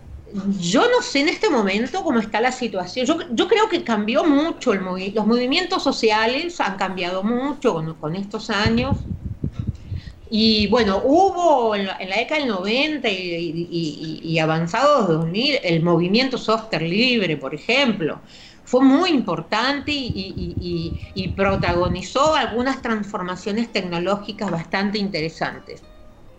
yo 0.60 0.82
no 0.90 1.02
sé 1.02 1.20
en 1.20 1.28
este 1.28 1.50
momento 1.50 2.02
cómo 2.02 2.18
está 2.18 2.40
la 2.40 2.52
situación. 2.52 3.06
Yo, 3.32 3.48
creo 3.48 3.68
que 3.68 3.84
cambió 3.84 4.24
mucho 4.24 4.72
el 4.72 4.80
los 5.14 5.26
movimientos 5.26 5.82
sociales 5.82 6.60
han 6.60 6.76
cambiado 6.76 7.22
mucho 7.22 7.74
con, 8.00 8.16
estos 8.16 8.50
años. 8.50 8.96
Y 10.30 10.66
bueno, 10.68 11.02
hubo 11.04 11.74
en 11.74 11.86
la, 11.86 11.98
década 11.98 12.40
del 12.40 12.48
90 12.48 13.08
y, 13.10 14.20
y, 14.22 14.38
avanzados 14.38 15.08
2000 15.08 15.58
el 15.62 15.82
movimiento 15.82 16.38
software 16.38 16.82
libre, 16.82 17.36
por 17.36 17.54
ejemplo. 17.54 18.18
Fue 18.72 18.82
muy 18.82 19.10
importante 19.10 19.92
y 19.92 21.32
protagonizó 21.36 22.34
algunas 22.34 22.80
transformaciones 22.80 23.70
tecnológicas 23.70 24.50
bastante 24.50 24.96
interesantes. 24.96 25.82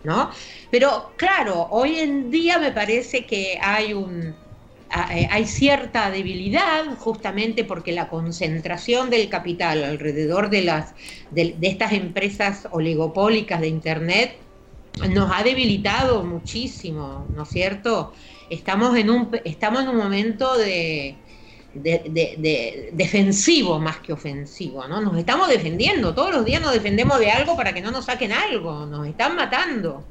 ¿no? 0.02 0.30
Pero 0.68 1.12
claro, 1.16 1.68
hoy 1.70 2.00
en 2.00 2.32
día 2.32 2.58
me 2.58 2.72
parece 2.72 3.24
que 3.24 3.56
hay 3.62 3.94
eh, 5.12 5.46
cierta 5.46 6.10
debilidad 6.10 6.86
justamente 6.98 7.62
porque 7.62 7.92
la 7.92 8.08
concentración 8.08 9.10
del 9.10 9.28
capital 9.28 9.84
alrededor 9.84 10.50
de 10.50 10.82
estas 11.62 11.92
empresas 11.92 12.66
oligopólicas 12.72 13.60
de 13.60 13.68
internet 13.68 14.36
nos 15.10 15.30
ha 15.32 15.44
debilitado 15.44 16.24
muchísimo, 16.24 17.28
¿no 17.36 17.44
es 17.44 17.48
cierto? 17.48 18.12
Estamos 18.50 18.96
en 18.96 19.08
un 19.10 19.96
momento 19.96 20.58
de, 20.58 21.16
de, 21.74 22.90
defensivo 22.92 23.78
más 23.78 23.98
que 23.98 24.12
ofensivo, 24.12 24.86
¿no? 24.86 25.00
Nos 25.00 25.16
estamos 25.16 25.48
defendiendo, 25.48 26.14
todos 26.14 26.32
los 26.32 26.44
días 26.44 26.62
nos 26.62 26.72
defendemos 26.72 27.18
de 27.18 27.30
algo 27.30 27.56
para 27.56 27.72
que 27.72 27.80
no 27.80 27.90
nos 27.90 28.06
saquen 28.06 28.32
algo, 28.32 28.86
nos 28.86 29.06
están 29.06 29.36
matando. 29.36 30.04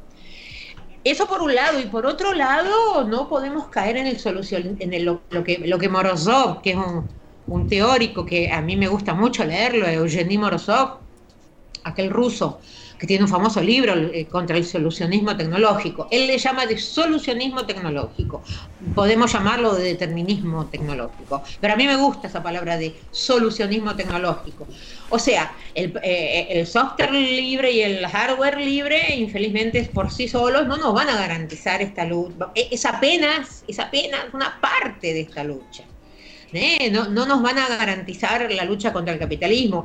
Eso 1.04 1.28
por 1.28 1.42
un 1.42 1.54
lado, 1.54 1.80
y 1.80 1.86
por 1.86 2.06
otro 2.06 2.34
lado, 2.34 3.04
no 3.04 3.28
podemos 3.28 3.68
caer 3.68 3.98
en 3.98 4.08
el 4.08 4.20
solución, 4.20 4.78
en 4.80 5.06
lo, 5.06 5.22
que, 5.44 5.60
lo 5.66 5.78
que 5.78 5.90
Morozov, 5.90 6.62
que 6.62 6.72
es 6.72 6.78
un, 6.78 7.10
un, 7.48 7.68
teórico 7.68 8.26
que 8.26 8.50
a 8.50 8.62
mí 8.62 8.78
me 8.78 8.88
gusta 8.88 9.14
mucho 9.14 9.44
leerlo, 9.44 9.86
Eugenie 9.86 10.38
Morozov, 10.38 11.00
aquel 11.84 12.10
ruso, 12.10 12.60
que 13.04 13.08
tiene 13.08 13.26
un 13.26 13.30
famoso 13.30 13.60
libro 13.60 13.94
eh, 13.96 14.28
contra 14.28 14.56
el 14.56 14.64
solucionismo 14.64 15.36
tecnológico. 15.36 16.08
Él 16.10 16.26
le 16.26 16.38
llama 16.38 16.66
de 16.66 16.78
solucionismo 16.78 17.66
tecnológico. 17.66 18.42
Podemos 18.96 19.34
llamarlo 19.34 19.76
de 19.76 19.84
determinismo 19.84 20.68
tecnológico. 20.68 21.44
Pero 21.60 21.74
a 21.74 21.76
mí 21.76 21.86
me 21.86 21.98
gusta 21.98 22.30
esa 22.30 22.42
palabra 22.42 22.78
de 22.78 22.96
solucionismo 23.12 23.94
tecnológico. 23.94 24.70
O 25.10 25.20
sea, 25.20 25.54
el, 25.76 26.00
eh, 26.02 26.48
el 26.52 26.66
software 26.66 27.12
libre 27.12 27.72
y 27.74 27.82
el 27.82 28.08
hardware 28.08 28.58
libre, 28.58 29.14
infelizmente 29.18 29.84
por 29.94 30.10
sí 30.10 30.30
solos, 30.30 30.66
no 30.66 30.78
nos 30.78 30.94
van 30.94 31.10
a 31.10 31.16
garantizar 31.18 31.82
esta 31.82 32.06
lucha. 32.06 32.54
Es 32.56 32.86
apenas, 32.86 33.66
es 33.68 33.80
apenas 33.80 34.28
una 34.32 34.62
parte 34.62 35.14
de 35.14 35.20
esta 35.20 35.44
lucha. 35.44 35.84
¿eh? 36.54 36.90
No, 36.92 37.10
no, 37.10 37.26
nos 37.26 37.42
van 37.42 37.58
a 37.58 37.68
garantizar 37.68 38.50
la 38.52 38.64
lucha 38.64 38.94
contra 38.94 39.14
el 39.14 39.20
capitalismo. 39.20 39.84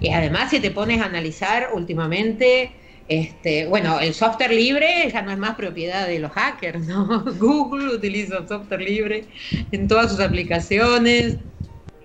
Y 0.00 0.10
además, 0.10 0.50
si 0.50 0.60
te 0.60 0.70
pones 0.70 1.00
a 1.00 1.06
analizar 1.06 1.70
últimamente, 1.74 2.70
este, 3.08 3.66
bueno, 3.66 4.00
el 4.00 4.14
software 4.14 4.52
libre 4.52 5.10
ya 5.12 5.22
no 5.22 5.30
es 5.30 5.38
más 5.38 5.54
propiedad 5.56 6.06
de 6.06 6.18
los 6.18 6.32
hackers, 6.32 6.86
¿no? 6.86 7.24
Google 7.38 7.94
utiliza 7.94 8.46
software 8.46 8.82
libre 8.82 9.28
en 9.70 9.88
todas 9.88 10.10
sus 10.10 10.20
aplicaciones. 10.20 11.38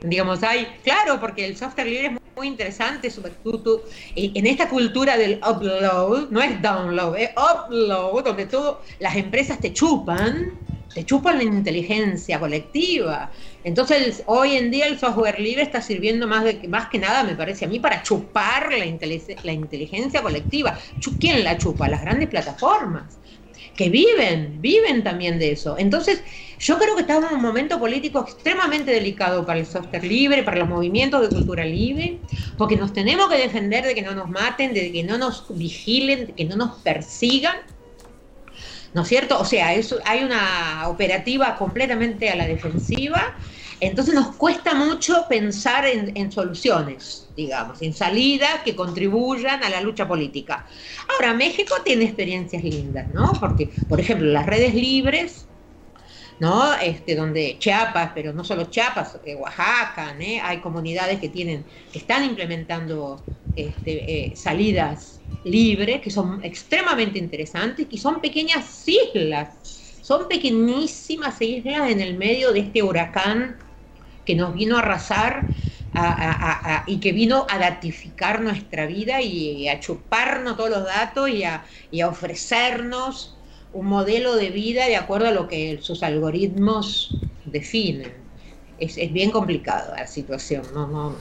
Digamos, 0.03 0.41
hay, 0.43 0.65
claro, 0.83 1.19
porque 1.19 1.45
el 1.45 1.57
software 1.57 1.87
libre 1.87 2.07
es 2.07 2.11
muy 2.35 2.47
interesante, 2.47 3.09
en 4.15 4.47
esta 4.47 4.69
cultura 4.69 5.17
del 5.17 5.39
upload, 5.47 6.29
no 6.29 6.41
es 6.41 6.61
download, 6.61 7.17
es 7.17 7.29
upload, 7.31 8.23
donde 8.23 8.45
todo, 8.45 8.81
las 8.99 9.15
empresas 9.15 9.59
te 9.59 9.73
chupan, 9.73 10.45
te 10.93 11.05
chupan 11.05 11.37
la 11.37 11.43
inteligencia 11.43 12.39
colectiva. 12.39 13.31
Entonces, 13.63 14.23
hoy 14.25 14.55
en 14.55 14.71
día 14.71 14.87
el 14.87 14.99
software 14.99 15.39
libre 15.39 15.63
está 15.63 15.81
sirviendo 15.81 16.27
más, 16.27 16.43
de, 16.43 16.67
más 16.67 16.89
que 16.89 16.99
nada, 16.99 17.23
me 17.23 17.35
parece 17.35 17.65
a 17.65 17.67
mí, 17.67 17.79
para 17.79 18.03
chupar 18.03 18.71
la, 18.71 18.85
la 19.43 19.51
inteligencia 19.53 20.21
colectiva. 20.21 20.77
¿Quién 21.19 21.43
la 21.43 21.57
chupa? 21.57 21.87
Las 21.87 22.01
grandes 22.01 22.29
plataformas, 22.29 23.17
que 23.75 23.89
viven, 23.89 24.59
viven 24.59 25.03
también 25.03 25.39
de 25.39 25.51
eso. 25.51 25.75
Entonces, 25.77 26.23
yo 26.59 26.77
creo 26.77 26.95
que 26.95 27.01
estamos 27.01 27.29
en 27.31 27.37
un 27.37 27.41
momento 27.41 27.79
político 27.79 28.21
extremadamente 28.21 28.91
delicado 28.91 29.45
para 29.45 29.59
el 29.59 29.65
software 29.65 30.03
libre, 30.03 30.43
para 30.43 30.57
los 30.57 30.69
movimientos 30.69 31.21
de 31.21 31.29
cultura 31.29 31.65
libre, 31.65 32.19
porque 32.57 32.75
nos 32.75 32.93
tenemos 32.93 33.29
que 33.29 33.37
defender 33.37 33.85
de 33.85 33.95
que 33.95 34.01
no 34.01 34.13
nos 34.13 34.29
maten, 34.29 34.73
de 34.73 34.91
que 34.91 35.03
no 35.03 35.17
nos 35.17 35.45
vigilen, 35.49 36.27
de 36.27 36.33
que 36.33 36.45
no 36.45 36.55
nos 36.55 36.77
persigan 36.81 37.55
¿no 38.93 39.03
es 39.03 39.07
cierto? 39.07 39.39
O 39.39 39.45
sea, 39.45 39.67
hay 39.67 40.23
una 40.23 40.87
operativa 40.87 41.55
completamente 41.57 42.29
a 42.29 42.35
la 42.35 42.45
defensiva, 42.45 43.21
entonces 43.79 44.13
nos 44.13 44.35
cuesta 44.35 44.75
mucho 44.75 45.25
pensar 45.27 45.85
en, 45.87 46.31
soluciones, 46.31 47.31
digamos, 47.35 47.81
en 47.81 47.93
salidas 47.93 48.61
que 48.63 48.75
contribuyan 48.75 49.63
a 49.63 49.69
la 49.69 49.81
lucha 49.81 50.07
política. 50.07 50.67
Ahora, 51.07 51.33
México 51.33 51.75
tiene 51.83 52.05
experiencias 52.05 52.63
lindas, 52.63 53.09
¿no? 53.09 53.33
Porque, 53.39 53.71
por 53.87 53.99
ejemplo, 53.99 54.27
las 54.27 54.45
redes 54.45 54.75
libres, 54.75 55.47
¿no? 56.41 56.73
Este, 56.73 57.13
donde 57.15 57.57
Chiapas, 57.59 58.13
pero 58.15 58.33
no 58.33 58.43
solo 58.43 58.65
Chiapas, 58.65 59.19
eh, 59.23 59.35
Oaxaca, 59.35 60.15
¿eh? 60.19 60.41
hay 60.41 60.57
comunidades 60.57 61.19
que 61.19 61.29
tienen, 61.29 61.63
que 61.93 61.99
están 61.99 62.23
implementando 62.23 63.23
este, 63.55 64.31
eh, 64.31 64.35
salidas 64.35 65.21
libres, 65.43 66.01
que 66.01 66.09
son 66.09 66.43
extremadamente 66.43 67.19
interesantes, 67.19 67.85
y 67.91 67.97
son 67.99 68.19
pequeñas 68.19 68.83
islas, 68.87 69.49
son 70.01 70.27
pequeñísimas 70.27 71.39
islas 71.43 71.91
en 71.91 72.01
el 72.01 72.17
medio 72.17 72.51
de 72.51 72.61
este 72.61 72.81
huracán 72.81 73.57
que 74.25 74.33
nos 74.33 74.55
vino 74.55 74.77
a 74.77 74.79
arrasar 74.79 75.47
y 76.87 76.99
que 76.99 77.11
vino 77.11 77.45
a 77.49 77.59
datificar 77.59 78.41
nuestra 78.41 78.87
vida 78.87 79.21
y 79.21 79.67
a 79.67 79.79
chuparnos 79.79 80.55
todos 80.57 80.69
los 80.69 80.85
datos 80.85 81.29
y 81.29 81.43
a, 81.43 81.65
ofrecernos 82.07 83.40
un 83.73 83.85
modelo 83.85 84.35
de 84.35 84.49
vida 84.49 84.87
de 84.87 84.95
acuerdo 84.95 85.27
a 85.27 85.31
lo 85.31 85.47
que 85.47 85.79
sus 85.81 86.03
algoritmos 86.03 87.15
definen. 87.45 88.13
Es, 88.79 88.97
es 88.97 89.13
bien 89.13 89.31
complicada 89.31 89.95
la 89.95 90.07
situación, 90.07 90.63
no, 90.73 90.87
no, 90.87 91.15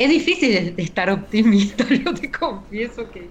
es 0.00 0.08
difícil 0.08 0.74
de, 0.74 0.82
estar 0.82 1.10
optimista, 1.10 1.84
yo 2.04 2.14
te 2.14 2.30
confieso 2.30 3.10
que 3.10 3.28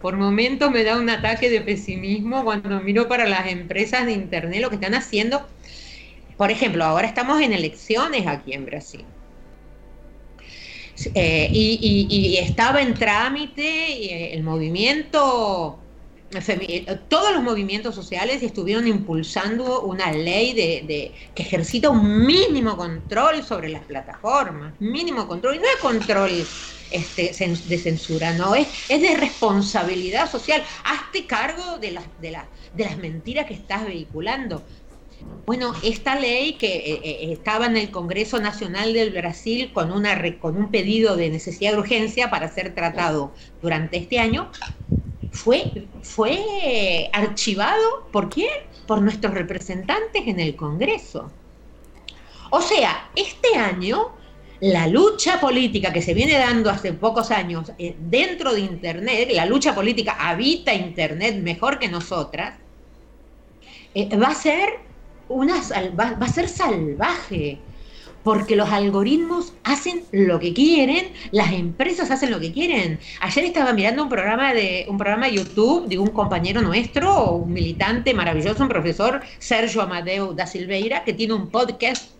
por 0.00 0.16
momentos 0.16 0.70
me 0.70 0.82
da 0.82 0.96
un 0.96 1.10
ataque 1.10 1.50
de 1.50 1.60
pesimismo 1.60 2.42
cuando 2.42 2.80
miro 2.80 3.06
para 3.06 3.26
las 3.26 3.46
empresas 3.48 4.06
de 4.06 4.12
Internet 4.12 4.62
lo 4.62 4.70
que 4.70 4.76
están 4.76 4.94
haciendo. 4.94 5.46
Por 6.38 6.50
ejemplo, 6.50 6.86
ahora 6.86 7.06
estamos 7.06 7.42
en 7.42 7.52
elecciones 7.52 8.26
aquí 8.26 8.54
en 8.54 8.64
Brasil. 8.64 9.04
Eh, 11.14 11.50
y, 11.52 12.38
estaba 12.38 12.80
en 12.80 12.94
trámite 12.94 13.62
eh, 13.62 14.34
el 14.34 14.42
movimiento 14.42 15.79
todos 17.08 17.32
los 17.34 17.42
movimientos 17.42 17.94
sociales 17.94 18.42
estuvieron 18.42 18.86
impulsando 18.86 19.82
una 19.82 20.12
ley 20.12 20.52
de, 20.52 21.12
que 21.34 21.42
ejercita 21.42 21.90
un 21.90 22.24
mínimo 22.24 22.76
control 22.76 23.42
sobre 23.42 23.68
las 23.68 23.82
plataformas, 23.84 24.74
mínimo 24.80 25.26
control, 25.26 25.56
y 25.56 25.58
no 25.58 25.64
es 25.64 25.76
control 25.80 26.30
este, 26.92 27.32
de 27.68 27.78
censura, 27.78 28.32
no, 28.34 28.54
es, 28.54 28.68
es 28.88 29.02
de 29.02 29.16
responsabilidad 29.16 30.30
social. 30.30 30.62
Hazte 30.84 31.26
cargo 31.26 31.78
de 31.78 31.92
las, 31.92 32.04
de, 32.20 32.36
de 32.74 32.84
las 32.84 32.96
mentiras 32.98 33.46
que 33.46 33.54
estás 33.54 33.84
vehiculando. 33.84 34.62
Bueno, 35.46 35.74
esta 35.82 36.18
ley 36.18 36.54
que 36.54 36.76
eh, 36.76 37.00
eh, 37.02 37.32
estaba 37.32 37.66
en 37.66 37.76
el 37.76 37.90
Congreso 37.90 38.40
Nacional 38.40 38.92
del 38.92 39.10
Brasil 39.10 39.70
con, 39.72 39.90
una, 39.90 40.16
con 40.38 40.56
un 40.56 40.70
pedido 40.70 41.16
de 41.16 41.28
necesidad 41.28 41.72
de 41.72 41.78
urgencia 41.78 42.30
para 42.30 42.48
ser 42.48 42.74
tratado 42.74 43.32
durante 43.60 43.98
este 43.98 44.18
año, 44.18 44.50
fue, 45.30 45.86
fue 46.02 47.08
archivado, 47.12 48.06
¿por 48.12 48.28
quién? 48.28 48.50
Por 48.86 49.02
nuestros 49.02 49.34
representantes 49.34 50.26
en 50.26 50.40
el 50.40 50.56
Congreso. 50.56 51.30
O 52.50 52.60
sea, 52.60 53.10
este 53.14 53.56
año 53.56 54.12
la 54.60 54.86
lucha 54.86 55.40
política 55.40 55.92
que 55.92 56.02
se 56.02 56.12
viene 56.12 56.36
dando 56.36 56.68
hace 56.68 56.92
pocos 56.92 57.30
años 57.30 57.72
eh, 57.78 57.96
dentro 57.98 58.52
de 58.52 58.60
Internet, 58.60 59.30
la 59.32 59.46
lucha 59.46 59.74
política 59.74 60.16
habita 60.18 60.74
Internet 60.74 61.36
mejor 61.36 61.78
que 61.78 61.88
nosotras, 61.88 62.54
va 63.96 64.28
a 64.28 64.34
ser 64.34 64.68
una 65.28 65.54
va 65.98 66.16
a 66.20 66.28
ser 66.28 66.48
salvaje 66.48 67.58
porque 68.22 68.56
los 68.56 68.70
algoritmos 68.70 69.52
hacen 69.64 70.04
lo 70.12 70.38
que 70.38 70.52
quieren, 70.52 71.12
las 71.30 71.52
empresas 71.52 72.10
hacen 72.10 72.30
lo 72.30 72.40
que 72.40 72.52
quieren. 72.52 72.98
Ayer 73.20 73.44
estaba 73.44 73.72
mirando 73.72 74.02
un 74.02 74.08
programa 74.08 74.52
de 74.52 74.86
un 74.88 74.98
programa 74.98 75.26
de 75.26 75.36
YouTube 75.36 75.88
de 75.88 75.98
un 75.98 76.08
compañero 76.08 76.60
nuestro, 76.60 77.32
un 77.32 77.52
militante 77.52 78.14
maravilloso, 78.14 78.62
un 78.62 78.68
profesor, 78.68 79.20
Sergio 79.38 79.82
Amadeu 79.82 80.34
da 80.34 80.46
Silveira, 80.46 81.04
que 81.04 81.12
tiene 81.12 81.34
un 81.34 81.48
podcast 81.48 82.10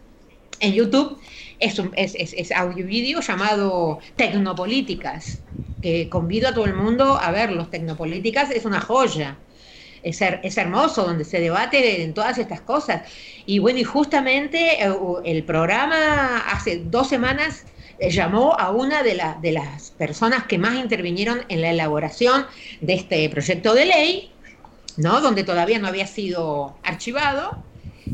en 0.60 0.74
YouTube, 0.74 1.18
es, 1.58 1.78
un, 1.78 1.90
es, 1.96 2.52
audio 2.52 2.86
vídeo 2.86 3.20
llamado 3.20 3.98
Tecnopolíticas, 4.16 5.40
que 5.82 6.08
convido 6.08 6.48
a 6.48 6.54
todo 6.54 6.66
el 6.66 6.74
mundo 6.74 7.18
a 7.20 7.30
verlos. 7.30 7.70
Tecnopolíticas 7.70 8.50
es 8.50 8.64
una 8.64 8.80
joya 8.80 9.38
es, 10.02 10.20
es 10.22 10.56
hermoso, 10.56 11.04
donde 11.04 11.24
se 11.24 11.40
debate 11.40 12.02
en 12.02 12.14
todas 12.14 12.38
estas 12.38 12.60
cosas. 12.60 13.02
Y 13.46 13.58
bueno, 13.58 13.78
y 13.78 13.84
justamente 13.84 14.82
eh, 14.82 14.92
el 15.24 15.44
programa 15.44 16.38
hace 16.48 16.82
dos 16.84 17.08
semanas 17.08 17.64
eh, 17.98 18.10
llamó 18.10 18.54
a 18.58 18.70
una 18.70 19.02
de, 19.02 19.20
de 19.40 19.52
las 19.52 19.90
personas 19.92 20.44
que 20.44 20.58
más 20.58 20.74
intervinieron 20.76 21.42
en 21.48 21.60
la 21.60 21.70
elaboración 21.70 22.46
de 22.80 22.94
este 22.94 23.28
proyecto 23.28 23.74
de 23.74 23.86
ley, 23.86 24.32
¿no? 24.96 25.20
donde 25.20 25.44
todavía 25.44 25.78
no 25.78 25.88
había 25.88 26.06
sido 26.06 26.76
archivado, 26.82 27.62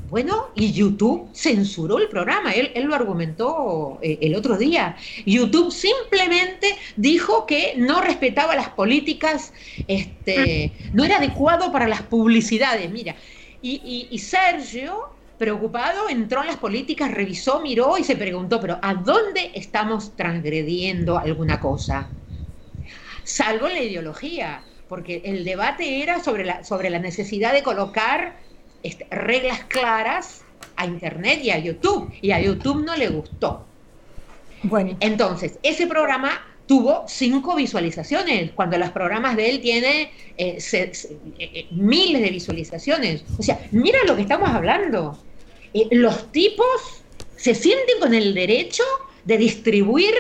bueno, 0.09 0.49
y 0.55 0.73
YouTube 0.73 1.29
censuró 1.35 1.99
el 1.99 2.09
programa, 2.09 2.53
él, 2.53 2.73
lo 2.85 2.95
argumentó 2.95 3.99
eh, 4.03 4.19
el 4.21 4.35
otro 4.35 4.57
día. 4.57 4.97
YouTube 5.25 5.73
simplemente 5.73 6.77
dijo 6.97 7.47
que 7.47 7.75
no 7.77 8.01
respetaba 8.01 8.55
las 8.55 8.69
políticas, 8.71 9.53
este, 9.89 10.73
no 10.93 11.05
era 11.05 11.17
adecuado 11.17 11.73
para 11.73 11.89
las 11.89 12.03
publicidades, 12.03 12.91
mira. 12.91 13.17
Y, 13.63 14.17
Sergio, 14.19 15.11
preocupado, 15.39 16.09
entró 16.09 16.43
en 16.43 16.47
las 16.47 16.57
políticas, 16.57 17.11
revisó, 17.11 17.61
miró 17.61 17.99
y 17.99 18.05
se 18.05 18.15
preguntó, 18.15 18.61
pero 18.61 18.79
¿a 18.81 18.95
dónde 18.95 19.51
estamos 19.55 20.15
transgrediendo 20.15 21.19
alguna 21.19 21.59
cosa? 21.59 22.09
Salvo 23.25 23.67
la 23.67 23.83
ideología, 23.83 24.63
porque 24.89 25.23
el 25.25 25.45
debate 25.45 26.01
era 26.01 26.23
sobre 26.23 26.45
la, 26.45 26.63
sobre 26.63 26.91
la 26.91 27.01
necesidad 27.01 27.53
de 27.53 27.65
colocar 27.65 28.37
este, 28.83 29.07
reglas 29.11 29.61
claras 29.69 30.45
a 30.77 30.87
Internet 30.87 31.41
y 31.43 31.51
a 31.51 31.59
YouTube, 31.59 32.13
y 32.21 32.31
a 32.33 32.41
YouTube 32.41 32.85
no 32.85 32.97
le 32.97 33.09
gustó. 33.09 33.65
Bueno. 34.63 34.97
Entonces, 35.01 35.59
ese 35.63 35.87
programa 35.87 36.41
tuvo 36.67 37.05
cinco 37.07 37.55
visualizaciones, 37.55 38.51
cuando 38.53 38.77
los 38.79 38.91
programas 38.91 39.37
de 39.37 39.51
él 39.51 39.61
tienen 39.61 40.09
eh, 40.37 40.59
eh, 41.39 41.67
miles 41.71 42.23
de 42.23 42.31
visualizaciones. 42.31 43.25
O 43.39 43.43
sea, 43.43 43.67
mira 43.71 43.99
lo 44.07 44.17
que 44.17 44.23
estamos 44.23 44.49
hablando. 44.51 45.19
Eh, 45.73 45.89
los 45.93 46.31
tipos 46.33 46.67
se 47.37 47.55
sienten 47.55 48.01
con 48.01 48.15
el 48.15 48.35
derecho 48.35 48.83
de 49.25 49.39
distribuir 49.39 50.15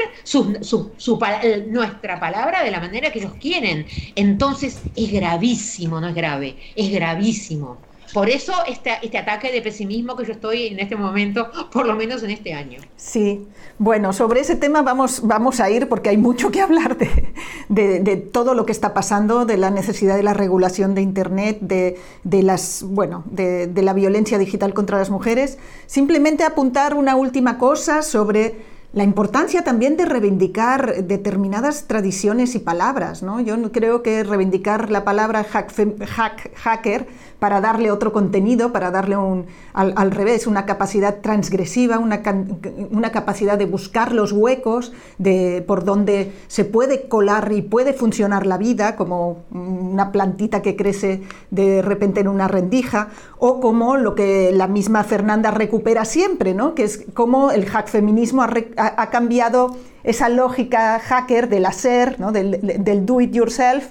nuestra 1.68 2.18
palabra 2.18 2.64
de 2.64 2.70
la 2.72 2.80
manera 2.80 3.12
que 3.12 3.20
ellos 3.20 3.34
quieren. 3.40 3.86
Entonces 4.16 4.80
es 4.96 5.12
gravísimo, 5.12 6.00
no 6.00 6.08
es 6.08 6.14
grave, 6.14 6.56
es 6.74 6.90
gravísimo. 6.90 7.78
Por 8.16 8.30
eso 8.30 8.54
este, 8.66 8.92
este 9.02 9.18
ataque 9.18 9.52
de 9.52 9.60
pesimismo 9.60 10.16
que 10.16 10.24
yo 10.24 10.32
estoy 10.32 10.68
en 10.68 10.80
este 10.80 10.96
momento, 10.96 11.50
por 11.70 11.86
lo 11.86 11.94
menos 11.96 12.22
en 12.22 12.30
este 12.30 12.54
año. 12.54 12.80
Sí, 12.96 13.46
bueno, 13.78 14.14
sobre 14.14 14.40
ese 14.40 14.56
tema 14.56 14.80
vamos, 14.80 15.20
vamos 15.22 15.60
a 15.60 15.68
ir 15.68 15.86
porque 15.86 16.08
hay 16.08 16.16
mucho 16.16 16.50
que 16.50 16.62
hablar 16.62 16.96
de, 16.96 18.00
de, 18.00 18.16
todo 18.16 18.54
lo 18.54 18.64
que 18.64 18.72
está 18.72 18.94
pasando, 18.94 19.44
de 19.44 19.58
la 19.58 19.68
necesidad 19.68 20.16
de 20.16 20.22
la 20.22 20.32
regulación 20.32 20.94
de 20.94 21.02
Internet, 21.02 21.58
de, 21.60 21.98
de 22.24 22.42
las, 22.42 22.82
bueno, 22.84 23.22
de, 23.26 23.66
de 23.66 23.82
la 23.82 23.92
violencia 23.92 24.38
digital 24.38 24.72
contra 24.72 24.96
las 24.96 25.10
mujeres. 25.10 25.58
Simplemente 25.84 26.42
apuntar 26.44 26.94
una 26.94 27.16
última 27.16 27.58
cosa 27.58 28.00
sobre 28.00 28.54
la 28.96 29.04
importancia 29.04 29.62
también 29.62 29.98
de 29.98 30.06
reivindicar 30.06 31.04
determinadas 31.04 31.86
tradiciones 31.86 32.54
y 32.54 32.60
palabras. 32.60 33.22
¿no? 33.22 33.40
Yo 33.40 33.70
creo 33.70 34.02
que 34.02 34.24
reivindicar 34.24 34.90
la 34.90 35.04
palabra 35.04 35.44
hack, 35.44 35.70
hacker 36.54 37.06
para 37.38 37.60
darle 37.60 37.90
otro 37.90 38.12
contenido, 38.12 38.72
para 38.72 38.90
darle 38.90 39.16
un, 39.16 39.46
al, 39.74 40.10
revés, 40.10 40.46
una 40.46 40.64
capacidad 40.64 41.20
transgresiva, 41.20 41.98
una, 41.98 42.22
una, 42.90 43.12
capacidad 43.12 43.58
de 43.58 43.66
buscar 43.66 44.12
los 44.12 44.32
huecos 44.32 44.92
de, 45.18 45.62
por 45.66 45.84
donde 45.84 46.32
se 46.46 46.64
puede 46.64 47.08
colar 47.08 47.52
y 47.52 47.62
puede 47.62 47.92
funcionar 47.92 48.46
la 48.46 48.56
vida, 48.56 48.96
como 48.96 49.44
una 49.50 50.12
plantita 50.12 50.62
que 50.62 50.76
crece 50.76 51.22
de 51.50 51.82
repente 51.82 52.20
en 52.20 52.28
una 52.28 52.48
rendija, 52.48 53.08
o 53.38 53.60
como 53.60 53.96
lo 53.96 54.14
que 54.14 54.50
la 54.52 54.66
misma 54.66 55.04
Fernanda 55.04 55.50
recupera 55.50 56.04
siempre, 56.04 56.54
¿no? 56.54 56.74
que 56.74 56.84
es 56.84 57.04
como 57.12 57.50
el 57.50 57.66
hack 57.66 57.88
feminismo 57.88 58.42
ha, 58.42 58.50
ha, 58.76 59.10
cambiado 59.10 59.76
esa 60.04 60.28
lógica 60.28 60.98
hacker 61.00 61.48
del 61.48 61.66
hacer, 61.66 62.18
¿no? 62.18 62.32
del, 62.32 62.60
del 62.62 63.04
do 63.04 63.20
it 63.20 63.32
yourself, 63.32 63.88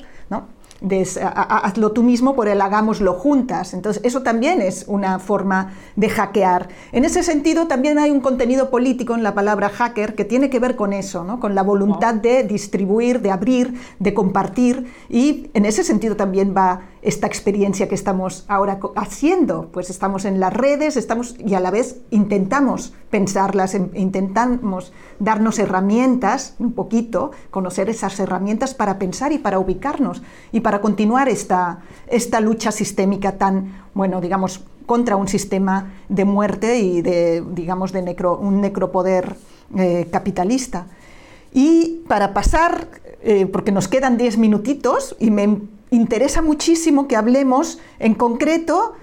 hazlo 1.20 1.92
tú 1.92 2.04
mismo 2.04 2.36
por 2.36 2.48
el 2.48 2.62
hagámoslo 2.62 3.14
juntas. 3.14 3.74
Entonces, 3.74 4.04
eso 4.04 4.22
también 4.22 4.62
es 4.62 4.86
una 4.88 5.20
forma 5.20 5.74
de 5.96 6.10
hackear. 6.10 6.70
En 6.92 7.06
ese 7.06 7.24
sentido, 7.24 7.68
también 7.68 7.98
hay 7.98 8.12
un 8.12 8.22
contenido 8.22 8.70
político 8.70 9.16
en 9.16 9.24
la 9.24 9.34
palabra 9.34 9.70
hacker 9.70 10.16
que 10.16 10.26
tiene 10.26 10.50
que 10.50 10.60
ver 10.60 10.76
con 10.76 10.94
eso, 10.94 11.24
¿no? 11.24 11.40
con 11.40 11.56
la 11.56 11.64
voluntad 11.64 12.14
de 12.16 12.44
distribuir, 12.44 13.22
de 13.22 13.32
abrir, 13.32 13.74
de 14.00 14.14
compartir. 14.14 14.92
Y 15.10 15.50
en 15.54 15.66
ese 15.66 15.84
sentido 15.84 16.16
también 16.16 16.54
va 16.56 16.82
esta 17.06 17.28
experiencia 17.28 17.88
que 17.88 17.94
estamos 17.94 18.46
ahora 18.48 18.80
haciendo. 18.96 19.70
Pues 19.72 19.92
estamos 19.92 20.26
en 20.26 20.40
las 20.40 20.52
redes, 20.52 20.98
estamos 20.98 21.36
y 21.40 21.54
a 21.54 21.60
la 21.60 21.70
vez 21.70 22.02
intentamos 22.10 22.94
pensarlas, 23.12 23.76
intentamos 23.76 24.92
darnos 25.20 25.60
herramientas, 25.60 26.56
un 26.58 26.74
poquito, 26.74 27.32
conocer 27.52 27.90
esas 27.90 28.20
herramientas 28.20 28.74
para 28.74 28.98
pensar 28.98 29.32
y 29.32 29.38
para 29.38 29.60
ubicarnos 29.60 30.24
y 30.52 30.62
para 30.62 30.82
continuar 30.82 31.30
esta, 31.30 31.80
esta 32.08 32.42
lucha 32.42 32.72
sistémica 32.72 33.34
tan, 33.34 33.86
bueno, 33.94 34.20
digamos, 34.20 34.64
contra 34.88 35.16
un 35.16 35.28
sistema 35.28 35.94
de 36.10 36.26
muerte 36.26 36.80
y 36.80 37.04
de, 37.04 37.44
digamos, 37.52 37.92
de 37.92 38.02
necro, 38.02 38.36
un 38.38 38.62
necropoder 38.62 39.36
eh, 39.78 40.08
capitalista. 40.12 40.88
Y 41.54 42.04
para 42.08 42.34
pasar, 42.34 42.90
eh, 43.22 43.46
porque 43.46 43.72
nos 43.72 43.88
quedan 43.88 44.18
diez 44.18 44.38
minutitos 44.38 45.16
y 45.20 45.32
me 45.32 45.75
interesa 45.92 46.42
muchísimo 46.42 47.08
que 47.08 47.16
hablemos 47.16 47.80
en 48.00 48.14
concreto 48.14 48.94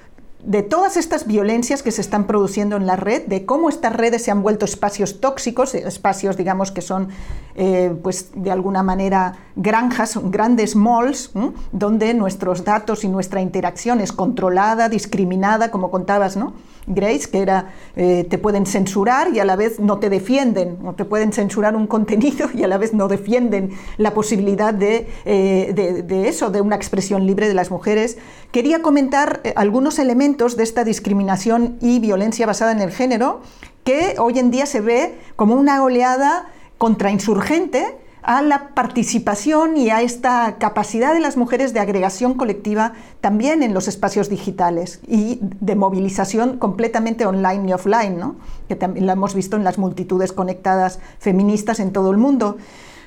de 0.45 0.63
todas 0.63 0.97
estas 0.97 1.27
violencias 1.27 1.83
que 1.83 1.93
se 1.93 2.01
están 2.01 2.27
produciendo 2.27 2.77
en 2.77 2.87
la 2.87 2.97
red, 2.97 3.27
de 3.27 3.45
cómo 3.45 3.69
estas 3.69 3.95
redes 3.95 4.25
se 4.25 4.31
han 4.33 4.43
vuelto 4.43 4.65
espacios 4.65 5.21
tóxicos, 5.21 5.75
espacios, 5.75 6.37
digamos, 6.37 6.73
que 6.73 6.81
son, 6.81 7.09
eh, 7.55 7.95
pues, 8.03 8.31
de 8.35 8.51
alguna 8.51 8.83
manera, 8.83 9.37
granjas, 9.55 10.19
grandes 10.31 10.75
malls, 10.75 11.31
donde 11.71 12.13
nuestros 12.15 12.65
datos 12.65 13.05
y 13.05 13.09
nuestra 13.09 13.41
interacción 13.41 14.01
es 14.01 14.13
controlada, 14.13 14.89
discriminada, 14.89 15.71
como 15.71 15.91
contabas, 15.91 16.37
¿no? 16.37 16.55
Grace, 16.87 17.31
que 17.31 17.39
era, 17.39 17.73
eh, 17.95 18.27
te 18.29 18.39
pueden 18.39 18.67
censurar 18.67 19.33
y 19.33 19.39
a 19.39 19.45
la 19.45 19.55
vez 19.55 19.79
no 19.79 19.99
te 19.99 20.11
defienden, 20.11 20.79
o 20.85 20.95
te 20.95 21.05
pueden 21.05 21.33
censurar 21.33 21.77
un 21.77 21.87
contenido 21.87 22.49
y 22.53 22.65
a 22.65 22.69
la 22.69 22.79
vez 22.79 22.93
no 22.93 23.07
defienden 23.07 23.71
la 23.99 24.15
posibilidad 24.15 24.75
de, 24.75 25.09
eh, 25.25 25.73
de, 25.75 26.29
eso, 26.29 26.51
de 26.51 26.61
una 26.61 26.77
expresión 26.77 27.27
libre 27.27 27.47
de 27.47 27.55
las 27.55 27.71
mujeres. 27.71 28.19
Quería 28.51 28.83
comentar 28.83 29.41
eh, 29.45 29.53
algunos 29.55 29.99
elementos 29.99 30.32
de 30.33 30.63
esta 30.63 30.83
discriminación 30.83 31.77
y 31.83 31.99
violencia 32.01 32.47
basada 32.47 32.73
en 32.73 32.81
el 32.81 32.91
género 32.91 33.43
que 33.85 34.15
hoy 34.19 34.39
en 34.39 34.51
día 34.51 34.65
se 34.65 34.81
ve 34.81 35.19
como 35.37 35.55
una 35.55 35.85
oleada 35.85 36.47
contrainsurgente 36.79 37.99
a 38.23 38.41
la 38.41 38.71
participación 38.75 39.77
y 39.77 39.91
a 39.91 40.01
esta 40.01 40.57
capacidad 40.59 41.13
de 41.13 41.21
las 41.21 41.37
mujeres 41.37 41.75
de 41.75 41.81
agregación 41.81 42.35
colectiva 42.35 42.95
también 43.21 43.63
en 43.63 43.75
los 43.75 43.89
espacios 43.89 44.31
digitales 44.31 45.01
y 45.07 45.39
de 45.43 45.77
movilización 45.77 46.57
completamente 46.57 47.27
online 47.27 47.69
y 47.69 47.73
offline, 47.75 48.19
¿no? 48.19 48.37
que 48.69 48.75
también 48.75 49.07
lo 49.07 49.13
hemos 49.13 49.35
visto 49.35 49.57
en 49.57 49.65
las 49.65 49.77
multitudes 49.77 50.33
conectadas 50.33 50.99
feministas 51.19 51.79
en 51.79 51.93
todo 51.93 52.11
el 52.11 52.17
mundo. 52.17 52.57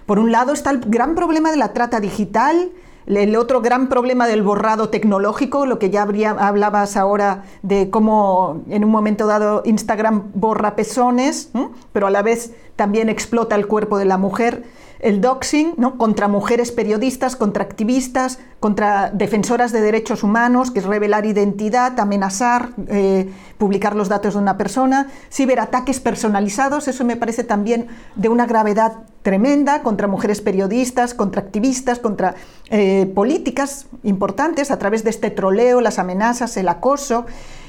Por 0.06 0.20
un 0.20 0.32
lado 0.32 0.54
está 0.54 0.70
el 0.70 0.80
gran 0.80 1.16
problema 1.16 1.50
de 1.50 1.58
la 1.58 1.74
trata 1.74 2.00
digital, 2.00 2.72
el 3.08 3.36
otro 3.36 3.62
gran 3.62 3.88
problema 3.88 4.28
del 4.28 4.42
borrado 4.42 4.90
tecnológico, 4.90 5.66
lo 5.66 5.80
que 5.80 5.90
ya 5.90 6.04
hablabas 6.04 6.98
ahora 6.98 7.44
de 7.62 7.90
cómo 7.90 8.64
en 8.70 8.84
un 8.84 8.92
momento 8.92 9.28
dado 9.28 9.62
Instagram 9.66 10.32
borra 10.34 10.76
pezones, 10.76 11.52
pero 11.94 12.08
a 12.08 12.12
la 12.12 12.22
vez 12.22 12.54
también 12.76 13.10
explota 13.10 13.56
el 13.56 13.68
cuerpo 13.68 13.98
de 13.98 14.06
la 14.06 14.18
mujer 14.18 14.64
el 15.00 15.22
doxing 15.22 15.74
¿no? 15.78 15.98
contra 15.98 16.28
mujeres 16.28 16.72
periodistas, 16.72 17.36
contra 17.36 17.64
activistas, 17.64 18.40
contra 18.60 19.12
defensoras 19.12 19.72
de 19.72 19.82
derechos 19.82 20.24
humanos, 20.24 20.72
que 20.72 20.80
es 20.80 20.86
revelar 20.86 21.26
identidad, 21.26 22.00
amenazar, 22.00 22.70
eh, 22.88 23.30
publicar 23.58 23.96
los 23.96 24.10
datos 24.10 24.34
de 24.34 24.40
una 24.40 24.58
persona, 24.58 25.08
ciberataques 25.32 26.00
personalizados, 26.00 26.88
eso 26.88 27.06
me 27.06 27.16
parece 27.16 27.44
también 27.44 27.88
de 28.16 28.30
una 28.30 28.46
gravedad 28.46 29.04
tremenda 29.22 29.82
contra 29.82 30.08
mujeres 30.08 30.42
periodistas, 30.42 31.14
contra 31.14 31.42
activistas, 31.42 32.00
contra 32.00 32.36
eh, 32.70 33.12
políticas 33.14 33.88
importantes 34.04 34.72
a 34.72 34.80
través 34.80 35.04
de 35.04 35.10
este 35.10 35.32
troleo, 35.32 35.82
las 35.82 36.00
amenazas, 36.00 36.58
el 36.58 36.70
acoso 36.70 37.26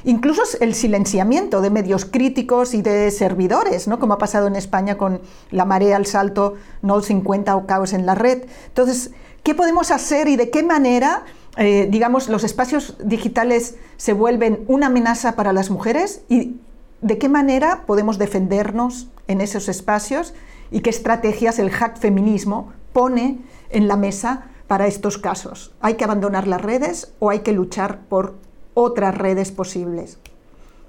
incluso 0.06 0.42
el 0.60 0.74
silenciamiento 0.74 1.60
de 1.60 1.68
medios 1.68 2.04
críticos 2.04 2.74
y 2.74 2.80
de 2.80 3.10
servidores, 3.10 3.88
¿no? 3.88 3.98
como 3.98 4.14
ha 4.14 4.18
pasado 4.18 4.46
en 4.46 4.54
España 4.54 4.96
con 4.96 5.20
la 5.50 5.64
marea 5.64 5.96
al 5.96 6.06
salto, 6.06 6.54
no 6.80 7.02
50 7.02 7.54
o 7.56 7.66
caos 7.66 7.92
en 7.92 8.06
la 8.06 8.14
red. 8.14 8.44
Entonces, 8.68 9.10
¿qué 9.42 9.54
podemos 9.54 9.90
hacer 9.90 10.28
y 10.28 10.36
de 10.36 10.48
qué 10.48 10.62
manera, 10.62 11.24
eh, 11.56 11.88
digamos, 11.90 12.28
los 12.28 12.44
espacios 12.44 12.96
digitales 13.02 13.74
se 13.96 14.12
vuelven 14.12 14.64
una 14.68 14.86
amenaza 14.86 15.34
para 15.34 15.52
las 15.52 15.70
mujeres 15.70 16.22
y 16.28 16.60
de 17.02 17.18
qué 17.18 17.28
manera 17.28 17.82
podemos 17.84 18.16
defendernos 18.16 19.08
en 19.26 19.40
esos 19.40 19.68
espacios 19.68 20.34
y 20.70 20.80
qué 20.80 20.90
estrategias 20.90 21.58
el 21.58 21.70
hack 21.70 21.98
feminismo 21.98 22.72
pone 22.92 23.40
en 23.70 23.88
la 23.88 23.96
mesa 23.96 24.46
para 24.68 24.86
estos 24.86 25.18
casos? 25.18 25.74
¿Hay 25.80 25.94
que 25.94 26.04
abandonar 26.04 26.46
las 26.46 26.62
redes 26.62 27.12
o 27.18 27.30
hay 27.30 27.40
que 27.40 27.52
luchar 27.52 28.02
por 28.08 28.45
otras 28.76 29.16
redes 29.16 29.50
posibles. 29.52 30.18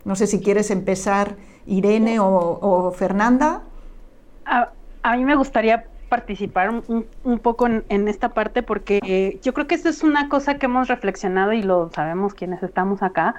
No 0.03 0.17
sé 0.17 0.27
si 0.27 0.41
quieres 0.41 0.71
empezar, 0.71 1.38
Irene 1.65 2.19
o, 2.19 2.91
Fernanda. 2.91 3.61
A, 4.45 5.15
mí 5.15 5.23
me 5.23 5.35
gustaría 5.35 5.85
participar 6.09 6.69
un, 6.69 7.39
poco 7.39 7.65
en, 7.67 8.07
esta 8.09 8.29
parte 8.29 8.61
porque 8.61 9.39
yo 9.41 9.53
creo 9.53 9.67
que 9.67 9.75
esto 9.75 9.88
es 9.88 10.03
una 10.03 10.27
cosa 10.27 10.57
que 10.57 10.65
hemos 10.65 10.89
reflexionado 10.89 11.53
y 11.53 11.61
lo 11.61 11.89
sabemos 11.93 12.33
quienes 12.33 12.61
estamos 12.61 13.01
acá, 13.01 13.35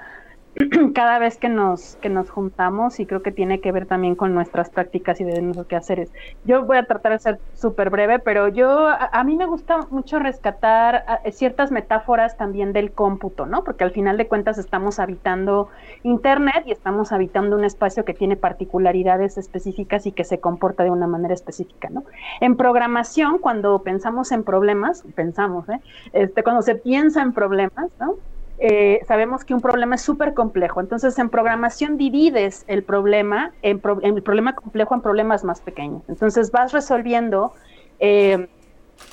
cada 0.95 1.19
vez 1.19 1.37
que 1.37 1.49
nos, 1.49 1.95
que 1.97 2.09
nos 2.09 2.29
juntamos 2.29 2.99
y 2.99 3.05
creo 3.05 3.21
que 3.21 3.31
tiene 3.31 3.61
que 3.61 3.71
ver 3.71 3.85
también 3.85 4.15
con 4.15 4.33
nuestras 4.33 4.69
prácticas 4.69 5.21
y 5.21 5.23
de 5.23 5.41
nuestros 5.41 5.67
quehaceres. 5.67 6.11
Yo 6.43 6.65
voy 6.65 6.77
a 6.77 6.83
tratar 6.83 7.13
de 7.13 7.19
ser 7.19 7.39
súper 7.53 7.89
breve, 7.89 8.19
pero 8.19 8.47
yo, 8.47 8.87
a, 8.87 9.23
mí 9.23 9.35
me 9.35 9.45
gusta 9.45 9.87
mucho 9.89 10.19
rescatar 10.19 11.05
ciertas 11.31 11.71
metáforas 11.71 12.35
también 12.37 12.73
del 12.73 12.91
cómputo, 12.91 13.45
¿no? 13.45 13.63
Porque 13.63 13.83
al 13.83 13.91
final 13.91 14.17
de 14.17 14.27
cuentas 14.27 14.57
estamos 14.57 14.99
habitando 14.99 15.69
Internet 16.03 16.63
y 16.65 16.71
estamos 16.71 17.11
habitando 17.11 17.55
un 17.55 17.63
espacio 17.63 18.03
que 18.03 18.13
tiene 18.13 18.35
particularidades 18.35 19.37
específicas 19.37 20.05
y 20.05 20.11
que 20.11 20.23
se 20.23 20.39
comporta 20.39 20.83
de 20.83 20.89
una 20.89 21.07
manera 21.07 21.33
específica, 21.33 21.89
¿no? 21.89 22.03
En 22.41 22.55
programación, 22.55 23.37
cuando 23.37 23.81
pensamos 23.83 24.31
en 24.31 24.43
problemas, 24.43 25.03
pensamos, 25.15 25.69
¿eh? 25.69 25.79
Este, 26.13 26.43
cuando 26.43 26.61
se 26.61 26.75
piensa 26.75 27.21
en 27.21 27.33
problemas, 27.33 27.89
¿no? 27.99 28.15
Eh, 28.59 28.99
sabemos 29.07 29.45
que 29.45 29.53
un 29.53 29.61
problema 29.61 29.95
es 29.95 30.01
súper 30.01 30.33
complejo. 30.33 30.81
Entonces, 30.81 31.17
en 31.17 31.29
programación 31.29 31.97
divides 31.97 32.65
el 32.67 32.83
problema, 32.83 33.51
en, 33.61 33.81
el 34.01 34.21
problema 34.21 34.53
complejo 34.53 34.93
en 34.95 35.01
problemas 35.01 35.43
más 35.43 35.61
pequeños. 35.61 36.03
Entonces, 36.09 36.51
vas 36.51 36.73
resolviendo 36.73 37.53
eh, 37.99 38.49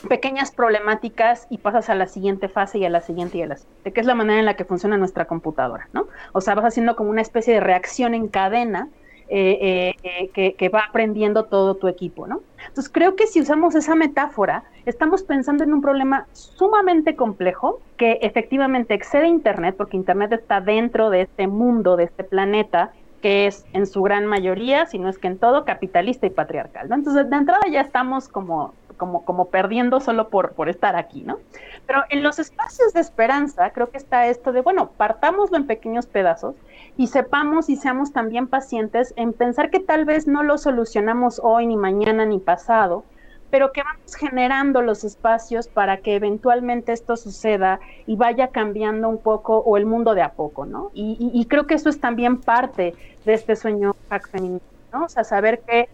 pequeñas 0.08 0.50
problemáticas 0.50 1.46
y 1.48 1.58
pasas 1.58 1.88
a 1.90 1.94
la 1.94 2.06
siguiente 2.06 2.48
fase 2.48 2.78
y 2.78 2.84
a 2.84 2.90
la 2.90 3.00
siguiente 3.00 3.38
y 3.38 3.42
a 3.42 3.46
la 3.46 3.56
siguiente, 3.56 3.92
que 3.92 4.00
es 4.00 4.06
la 4.06 4.14
manera 4.14 4.40
en 4.40 4.44
la 4.44 4.54
que 4.54 4.64
funciona 4.64 4.96
nuestra 4.96 5.26
computadora, 5.26 5.88
¿no? 5.92 6.08
O 6.32 6.40
sea, 6.40 6.54
vas 6.54 6.64
haciendo 6.64 6.96
como 6.96 7.10
una 7.10 7.22
especie 7.22 7.54
de 7.54 7.60
reacción 7.60 8.14
en 8.14 8.28
cadena 8.28 8.88
eh, 9.28 9.94
que, 10.32 10.68
va 10.68 10.84
aprendiendo 10.88 11.44
todo 11.44 11.74
tu 11.76 11.88
equipo, 11.88 12.26
¿no? 12.26 12.40
Entonces 12.68 12.90
creo 12.92 13.16
que 13.16 13.26
si 13.26 13.40
usamos 13.40 13.74
esa 13.74 13.94
metáfora, 13.94 14.64
estamos 14.84 15.22
pensando 15.22 15.64
en 15.64 15.72
un 15.72 15.80
problema 15.80 16.26
sumamente 16.32 17.16
complejo 17.16 17.80
que 17.96 18.18
efectivamente 18.22 18.94
excede 18.94 19.26
Internet, 19.28 19.74
porque 19.76 19.96
Internet 19.96 20.32
está 20.32 20.60
dentro 20.60 21.10
de 21.10 21.22
este 21.22 21.46
mundo, 21.46 21.96
de 21.96 22.04
este 22.04 22.24
planeta, 22.24 22.92
que 23.22 23.46
es 23.46 23.66
en 23.72 23.86
su 23.86 24.02
gran 24.02 24.26
mayoría, 24.26 24.86
si 24.86 24.98
no 24.98 25.08
es 25.08 25.18
que 25.18 25.28
en 25.28 25.38
todo, 25.38 25.64
capitalista 25.64 26.26
y 26.26 26.30
patriarcal. 26.30 26.88
Entonces, 26.92 27.28
de 27.28 27.36
entrada 27.36 27.62
ya 27.70 27.80
estamos 27.80 28.28
como, 28.28 28.74
como, 28.96 29.24
como 29.24 29.46
perdiendo 29.46 30.00
solo 30.00 30.28
por, 30.28 30.52
por 30.52 30.68
estar 30.68 30.96
aquí, 30.96 31.22
¿no? 31.22 31.38
Pero 31.86 32.02
en 32.10 32.22
los 32.22 32.38
espacios 32.38 32.92
de 32.92 33.00
esperanza, 33.00 33.70
creo 33.70 33.90
que 33.90 33.98
está 33.98 34.26
esto 34.26 34.52
de, 34.52 34.60
bueno, 34.60 34.90
partámoslo 34.96 35.56
en 35.56 35.66
pequeños 35.66 36.06
pedazos 36.06 36.54
y 36.96 37.08
sepamos 37.08 37.68
y 37.68 37.76
seamos 37.76 38.12
también 38.12 38.46
pacientes 38.46 39.14
en 39.16 39.32
pensar 39.32 39.70
que 39.70 39.80
tal 39.80 40.04
vez 40.04 40.26
no 40.26 40.42
lo 40.42 40.58
solucionamos 40.58 41.40
hoy, 41.42 41.66
ni 41.66 41.76
mañana, 41.76 42.26
ni 42.26 42.38
pasado, 42.38 43.04
pero 43.50 43.72
que 43.72 43.82
vamos 43.82 44.14
generando 44.14 44.82
los 44.82 45.04
espacios 45.04 45.68
para 45.68 45.98
que 45.98 46.16
eventualmente 46.16 46.92
esto 46.92 47.16
suceda 47.16 47.80
y 48.06 48.16
vaya 48.16 48.48
cambiando 48.48 49.08
un 49.08 49.18
poco 49.18 49.58
o 49.58 49.76
el 49.76 49.86
mundo 49.86 50.14
de 50.14 50.22
a 50.22 50.32
poco, 50.32 50.66
¿no? 50.66 50.90
Y, 50.94 51.44
creo 51.48 51.66
que 51.66 51.74
eso 51.74 51.88
es 51.88 52.00
también 52.00 52.40
parte 52.40 52.94
de 53.24 53.34
este 53.34 53.56
sueño 53.56 53.94
femenino, 54.30 54.60
¿no? 54.92 55.04
O 55.04 55.08
sea, 55.08 55.24
saber 55.24 55.60
que 55.60 55.88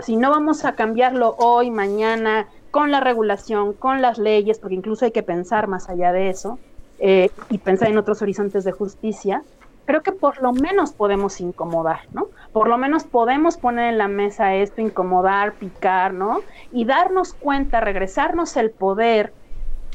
si 0.00 0.16
no 0.16 0.30
vamos 0.30 0.64
a 0.64 0.74
cambiarlo 0.74 1.36
hoy, 1.38 1.70
mañana, 1.70 2.46
con 2.70 2.90
la 2.90 3.00
regulación, 3.00 3.72
con 3.72 4.02
las 4.02 4.18
leyes, 4.18 4.58
porque 4.58 4.74
incluso 4.74 5.04
hay 5.04 5.12
que 5.12 5.22
pensar 5.22 5.66
más 5.66 5.88
allá 5.88 6.12
de 6.12 6.28
eso 6.28 6.58
eh, 6.98 7.30
y 7.48 7.58
pensar 7.58 7.88
en 7.88 7.98
otros 7.98 8.22
horizontes 8.22 8.64
de 8.64 8.72
justicia, 8.72 9.42
creo 9.86 10.02
que 10.02 10.12
por 10.12 10.42
lo 10.42 10.52
menos 10.52 10.92
podemos 10.92 11.40
incomodar, 11.40 12.00
¿no? 12.12 12.28
Por 12.52 12.68
lo 12.68 12.76
menos 12.76 13.04
podemos 13.04 13.56
poner 13.56 13.92
en 13.92 13.98
la 13.98 14.08
mesa 14.08 14.54
esto, 14.54 14.80
incomodar, 14.82 15.54
picar, 15.54 16.12
¿no? 16.12 16.40
Y 16.72 16.84
darnos 16.84 17.32
cuenta, 17.32 17.80
regresarnos 17.80 18.56
el 18.56 18.70
poder 18.70 19.32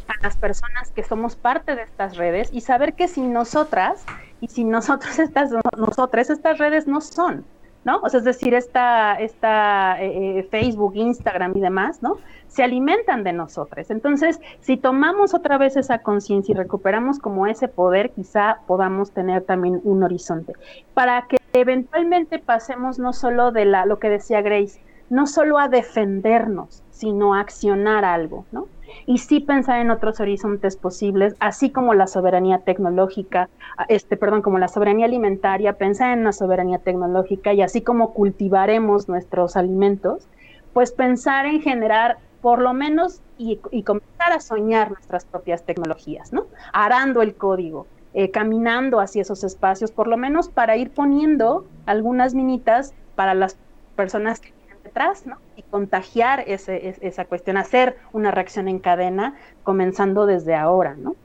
a 0.08 0.24
las 0.24 0.38
personas 0.38 0.92
que 0.92 1.04
somos 1.04 1.36
parte 1.36 1.76
de 1.76 1.84
estas 1.84 2.18
redes 2.18 2.50
y 2.52 2.62
saber 2.62 2.94
que 2.94 3.08
sin 3.08 3.34
nosotras 3.34 4.04
y 4.40 4.48
sin 4.48 4.70
nosotros 4.72 5.20
estas 5.20 5.52
nosotras 5.78 6.30
estas 6.30 6.58
redes 6.58 6.88
no 6.88 7.02
son, 7.02 7.46
¿no? 7.84 8.00
O 8.02 8.10
sea, 8.10 8.20
es 8.20 8.24
decir, 8.24 8.54
esta, 8.54 9.16
esta 9.16 10.02
eh, 10.02 10.40
eh, 10.40 10.44
Facebook, 10.50 10.94
Instagram 10.96 11.56
y 11.56 11.62
demás, 11.62 12.02
¿no? 12.04 12.18
Se 12.48 12.64
alimentan 12.64 13.24
de 13.24 13.34
nosotros. 13.34 13.90
Entonces, 13.90 14.40
si 14.60 14.78
tomamos 14.78 15.34
otra 15.34 15.58
vez 15.58 15.78
esa 15.78 16.00
conciencia 16.00 16.54
y 16.54 16.56
recuperamos 16.56 17.20
como 17.20 17.48
ese 17.48 17.68
poder, 17.68 18.12
quizá 18.12 18.60
podamos 18.68 19.12
tener 19.12 19.44
también 19.44 19.80
un 19.84 20.04
horizonte. 20.04 20.54
Para 20.94 21.28
que 21.28 21.38
eventualmente 21.54 22.40
pasemos 22.40 23.00
no 23.00 23.14
solo 23.14 23.52
de 23.52 23.66
la, 23.66 23.86
lo 23.86 24.00
que 24.00 24.10
decía 24.10 24.42
Grace, 24.42 24.82
no 25.10 25.28
solo 25.28 25.60
a 25.60 25.68
defendernos, 25.68 26.84
sino 26.92 27.34
a 27.34 27.42
accionar 27.42 28.06
algo, 28.06 28.46
¿no? 28.52 28.68
Y 29.06 29.20
sí 29.20 29.40
pensar 29.40 29.80
en 29.80 29.92
otros 29.92 30.20
horizontes 30.20 30.78
posibles, 30.78 31.36
así 31.40 31.70
como 31.72 31.94
la 31.94 32.08
soberanía 32.08 32.60
tecnológica, 32.60 33.50
este, 33.88 34.18
perdón, 34.18 34.42
como 34.42 34.60
la 34.60 34.68
soberanía 34.68 35.06
alimentaria, 35.06 35.74
pensar 35.74 36.18
en 36.18 36.24
la 36.24 36.32
soberanía 36.32 36.80
tecnológica 36.80 37.54
y 37.54 37.62
así 37.62 37.82
como 37.82 38.14
cultivaremos 38.14 39.08
nuestros 39.08 39.56
alimentos, 39.56 40.28
pues 40.74 40.92
pensar 40.92 41.46
en 41.46 41.62
generar 41.62 42.18
por 42.42 42.60
lo 42.60 42.74
menos 42.74 43.22
y, 43.38 43.58
comenzar 43.84 44.34
a 44.34 44.40
soñar 44.40 44.92
nuestras 44.92 45.26
propias 45.26 45.64
tecnologías, 45.64 46.34
¿no? 46.34 46.48
Arando 46.74 47.22
el 47.22 47.36
código, 47.36 47.88
eh, 48.14 48.32
caminando 48.32 49.00
hacia 49.00 49.22
esos 49.22 49.44
espacios, 49.44 49.92
por 49.92 50.08
lo 50.08 50.18
menos 50.18 50.50
para 50.50 50.76
ir 50.76 50.92
poniendo 50.92 51.66
algunas 51.86 52.34
minitas 52.34 52.94
para 53.16 53.34
las 53.34 53.58
personas 53.96 54.40
que 54.40 54.54
detrás, 54.84 55.26
¿no? 55.26 55.38
Y 55.62 55.70
contagiar 55.70 56.44
ese, 56.48 56.96
esa 57.02 57.26
cuestión, 57.26 57.58
hacer 57.58 57.98
una 58.14 58.32
reacción 58.32 58.68
en 58.68 58.80
cadena, 58.80 59.36
comenzando 59.64 60.26
desde 60.26 60.56
ahora, 60.56 60.96
¿no? 60.98 61.16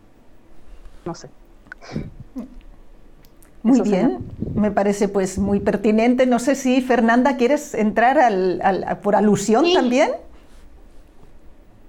No 1.07 1.15
sé. 1.15 1.31
Muy 3.63 3.81
bien, 3.81 4.19
me 4.55 4.71
parece 4.71 5.09
pues 5.09 5.39
muy 5.39 5.61
pertinente. 5.61 6.27
No 6.27 6.39
sé 6.39 6.55
si 6.55 6.83
Fernanda 6.83 7.39
quieres 7.39 7.73
entrar 7.73 8.19
al, 8.19 8.99
por 9.03 9.17
alusión 9.17 9.65
también. 9.73 10.11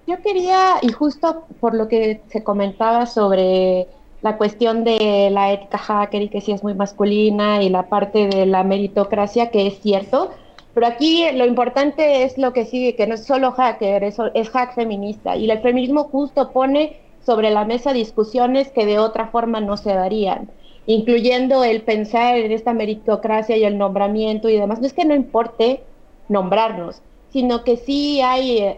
Yo 0.07 0.21
quería, 0.21 0.75
y 0.81 0.91
justo 0.93 1.45
por 1.59 1.75
lo 1.75 1.89
que 1.89 2.21
se 2.29 2.43
comentaba 2.43 3.05
sobre 3.07 3.87
la 4.21 4.37
cuestión 4.37 4.85
de 4.85 5.29
la 5.31 5.51
ética 5.51 5.77
hacker 5.77 6.21
y 6.21 6.29
que 6.29 6.39
sí 6.39 6.53
es 6.53 6.63
muy 6.63 6.73
masculina 6.73 7.61
y 7.61 7.69
la 7.69 7.89
parte 7.89 8.27
de 8.27 8.45
la 8.45 8.63
meritocracia, 8.63 9.51
que 9.51 9.67
es 9.67 9.81
cierto, 9.81 10.31
pero 10.78 10.89
aquí 10.89 11.25
lo 11.34 11.47
importante 11.47 12.21
es 12.21 12.38
lo 12.38 12.53
que 12.53 12.63
sigue, 12.63 12.95
que 12.95 13.07
no 13.07 13.15
es 13.15 13.25
solo 13.25 13.51
hacker, 13.51 14.03
es, 14.03 14.19
hack 14.51 14.75
feminista. 14.75 15.36
Y 15.36 15.49
el 15.49 15.59
feminismo 15.61 16.03
justo 16.03 16.51
pone 16.51 16.97
sobre 17.25 17.49
la 17.49 17.65
mesa 17.65 17.93
discusiones 17.93 18.69
que 18.69 18.86
de 18.86 18.99
otra 18.99 19.30
forma 19.30 19.59
no 19.59 19.75
se 19.75 19.95
darían, 19.95 20.51
incluyendo 20.86 21.63
el 21.63 21.82
pensar 21.82 22.38
en 22.38 22.51
esta 22.51 22.73
meritocracia 22.73 23.57
y 23.57 23.63
el 23.63 23.80
nombramiento 23.80 24.49
y 24.49 24.59
demás. 24.59 24.80
No 24.80 24.86
es 24.86 24.93
que 24.93 25.03
no 25.03 25.15
importe 25.15 25.82
nombrarnos, 26.30 27.01
sino 27.34 27.63
que 27.63 27.78
sí 27.78 28.21
hay, 28.21 28.59
eh, 28.59 28.75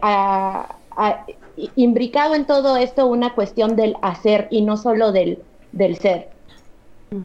imbricado 1.75 2.33
en 2.33 2.45
todo 2.45 2.77
esto 2.77 3.07
una 3.07 3.35
cuestión 3.35 3.75
del 3.75 3.97
hacer 4.01 4.47
y 4.51 4.61
no 4.61 4.77
solo 4.77 5.11
del 5.11 5.37
ser. 5.97 6.29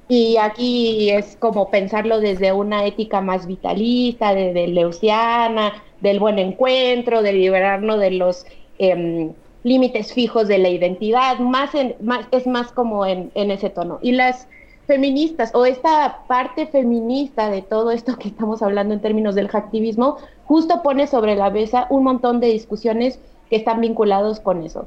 Y 0.09 0.37
aquí 0.39 1.11
es 1.11 1.37
como 1.37 1.70
pensarlo 1.70 2.20
desde 2.20 2.53
una 2.53 2.87
ética 2.87 3.20
más 3.20 3.47
vitalista, 3.47 4.35
de, 4.35 4.53
de 4.53 4.68
leuciana, 4.68 5.82
del 6.01 6.20
buen 6.20 6.39
encuentro, 6.39 7.22
de 7.22 7.32
liberarnos 7.32 8.01
de 8.01 8.12
los 8.12 8.47
em, 8.78 9.32
límites 9.62 10.12
fijos 10.12 10.49
de 10.49 10.59
la 10.59 10.68
identidad, 10.68 11.39
más, 11.39 11.70
más 12.01 12.26
es 12.30 12.47
más 12.47 12.72
como 12.72 13.05
en, 13.07 13.30
en, 13.35 13.51
ese 13.51 13.70
tono. 13.70 13.99
Y 14.03 14.12
las 14.12 14.49
feministas 14.87 15.55
o 15.55 15.66
esta 15.66 16.24
parte 16.28 16.66
feminista 16.66 17.51
de 17.51 17.62
todo 17.62 17.91
esto 17.91 18.16
que 18.18 18.28
estamos 18.28 18.62
hablando 18.62 18.95
en 18.95 19.01
términos 19.01 19.35
del 19.35 19.51
activismo, 19.53 20.18
justo 20.45 20.82
pone 20.82 21.07
sobre 21.07 21.37
la 21.37 21.51
mesa 21.51 21.87
un 21.91 22.05
montón 22.05 22.41
de 22.41 22.49
discusiones 22.49 23.18
que 23.51 23.57
están 23.57 23.80
vinculados 23.80 24.41
con 24.41 24.62
eso. 24.62 24.87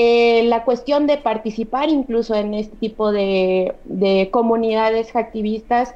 Eh, 0.00 0.44
la 0.44 0.62
cuestión 0.62 1.08
de 1.08 1.16
participar 1.16 1.88
incluso 1.88 2.32
en 2.36 2.54
este 2.54 2.76
tipo 2.76 3.10
de, 3.10 3.74
de 3.84 4.28
comunidades 4.30 5.16
activistas 5.16 5.92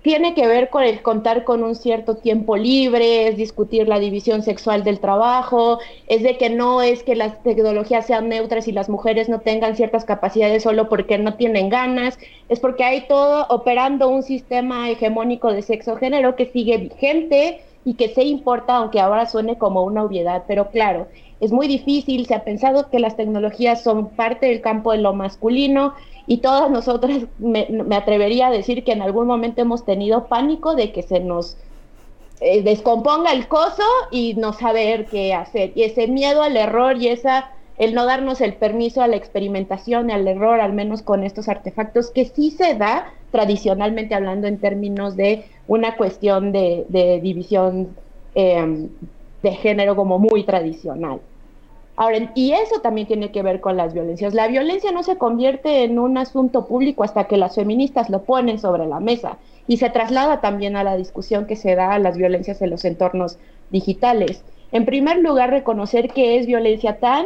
tiene 0.00 0.32
que 0.32 0.46
ver 0.46 0.70
con 0.70 0.82
el 0.82 1.02
contar 1.02 1.44
con 1.44 1.62
un 1.62 1.74
cierto 1.74 2.16
tiempo 2.16 2.56
libre, 2.56 3.28
es 3.28 3.36
discutir 3.36 3.86
la 3.86 3.98
división 3.98 4.42
sexual 4.42 4.82
del 4.82 4.98
trabajo, 4.98 5.78
es 6.06 6.22
de 6.22 6.38
que 6.38 6.48
no 6.48 6.80
es 6.80 7.02
que 7.02 7.16
las 7.16 7.42
tecnologías 7.42 8.06
sean 8.06 8.30
neutras 8.30 8.66
y 8.66 8.72
las 8.72 8.88
mujeres 8.88 9.28
no 9.28 9.40
tengan 9.40 9.76
ciertas 9.76 10.06
capacidades 10.06 10.62
solo 10.62 10.88
porque 10.88 11.18
no 11.18 11.34
tienen 11.34 11.68
ganas, 11.68 12.18
es 12.48 12.60
porque 12.60 12.84
hay 12.84 13.06
todo 13.08 13.44
operando 13.50 14.08
un 14.08 14.22
sistema 14.22 14.88
hegemónico 14.88 15.52
de 15.52 15.60
sexo-género 15.60 16.34
que 16.34 16.46
sigue 16.46 16.78
vigente 16.78 17.60
y 17.84 17.94
que 17.94 18.08
se 18.08 18.24
importa, 18.24 18.76
aunque 18.76 19.00
ahora 19.00 19.26
suene 19.26 19.58
como 19.58 19.84
una 19.84 20.02
obviedad, 20.02 20.44
pero 20.48 20.70
claro, 20.70 21.08
es 21.40 21.52
muy 21.52 21.68
difícil, 21.68 22.26
se 22.26 22.34
ha 22.34 22.44
pensado 22.44 22.88
que 22.88 22.98
las 22.98 23.16
tecnologías 23.16 23.82
son 23.82 24.08
parte 24.10 24.46
del 24.46 24.60
campo 24.60 24.92
de 24.92 24.98
lo 24.98 25.12
masculino 25.12 25.94
y 26.26 26.38
todas 26.38 26.70
nosotras 26.70 27.26
me, 27.38 27.68
atrevería 27.92 28.48
a 28.48 28.50
decir 28.50 28.84
que 28.84 28.92
en 28.92 29.02
algún 29.02 29.26
momento 29.26 29.60
hemos 29.60 29.84
tenido 29.84 30.26
pánico 30.26 30.74
de 30.74 30.92
que 30.92 31.02
se 31.02 31.20
nos 31.20 31.56
eh, 32.40 32.62
descomponga 32.62 33.32
el 33.32 33.48
coso 33.48 33.84
y 34.10 34.34
no 34.34 34.52
saber 34.52 35.06
qué 35.06 35.34
hacer. 35.34 35.72
Y 35.74 35.82
ese 35.82 36.08
miedo 36.08 36.42
al 36.42 36.56
error 36.56 36.96
y 36.96 37.08
esa 37.08 37.50
el 37.78 37.94
no 37.94 38.06
darnos 38.06 38.40
el 38.40 38.54
permiso 38.54 39.02
a 39.02 39.06
la 39.06 39.16
experimentación, 39.16 40.10
al 40.10 40.26
error, 40.26 40.60
al 40.60 40.72
menos 40.72 41.02
con 41.02 41.24
estos 41.24 41.48
artefactos, 41.48 42.10
que 42.10 42.24
sí 42.24 42.50
se 42.50 42.74
da 42.74 43.12
tradicionalmente 43.30 44.14
hablando 44.14 44.46
en 44.46 44.58
términos 44.58 45.14
de 45.16 45.44
una 45.68 45.96
cuestión 45.96 46.52
de, 46.52 46.86
división 47.22 47.94
em, 48.34 48.88
de 49.42 49.52
género 49.52 49.96
como 49.96 50.18
muy 50.18 50.44
tradicional. 50.44 51.20
Ahora, 51.96 52.30
y 52.34 52.52
eso 52.52 52.80
también 52.80 53.06
tiene 53.06 53.30
que 53.32 53.42
ver 53.42 53.60
con 53.60 53.76
las 53.78 53.94
violencias. 53.94 54.34
La 54.34 54.48
violencia 54.48 54.92
no 54.92 55.02
se 55.02 55.16
convierte 55.16 55.82
en 55.82 55.98
un 55.98 56.18
asunto 56.18 56.66
público 56.66 57.04
hasta 57.04 57.24
que 57.24 57.38
las 57.38 57.54
feministas 57.54 58.10
lo 58.10 58.22
ponen 58.22 58.58
sobre 58.58 58.86
la 58.86 59.00
mesa 59.00 59.38
y 59.66 59.78
se 59.78 59.88
traslada 59.88 60.42
también 60.42 60.76
a 60.76 60.84
la 60.84 60.96
discusión 60.96 61.46
que 61.46 61.56
se 61.56 61.74
da 61.74 61.92
a 61.92 61.98
las 61.98 62.18
violencias 62.18 62.60
en 62.60 62.70
los 62.70 62.84
entornos 62.84 63.38
digitales. 63.70 64.44
En 64.72 64.84
primer 64.84 65.18
lugar, 65.18 65.50
reconocer 65.50 66.10
que 66.10 66.38
es 66.38 66.46
violencia 66.46 66.98
tan 66.98 67.24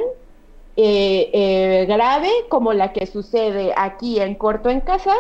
eh, 0.77 1.31
eh, 1.33 1.87
grave 1.89 2.31
como 2.49 2.73
la 2.73 2.93
que 2.93 3.07
sucede 3.07 3.73
aquí 3.77 4.21
en 4.21 4.37
corto 4.37 4.71
en 4.71 4.81
casa 4.81 5.15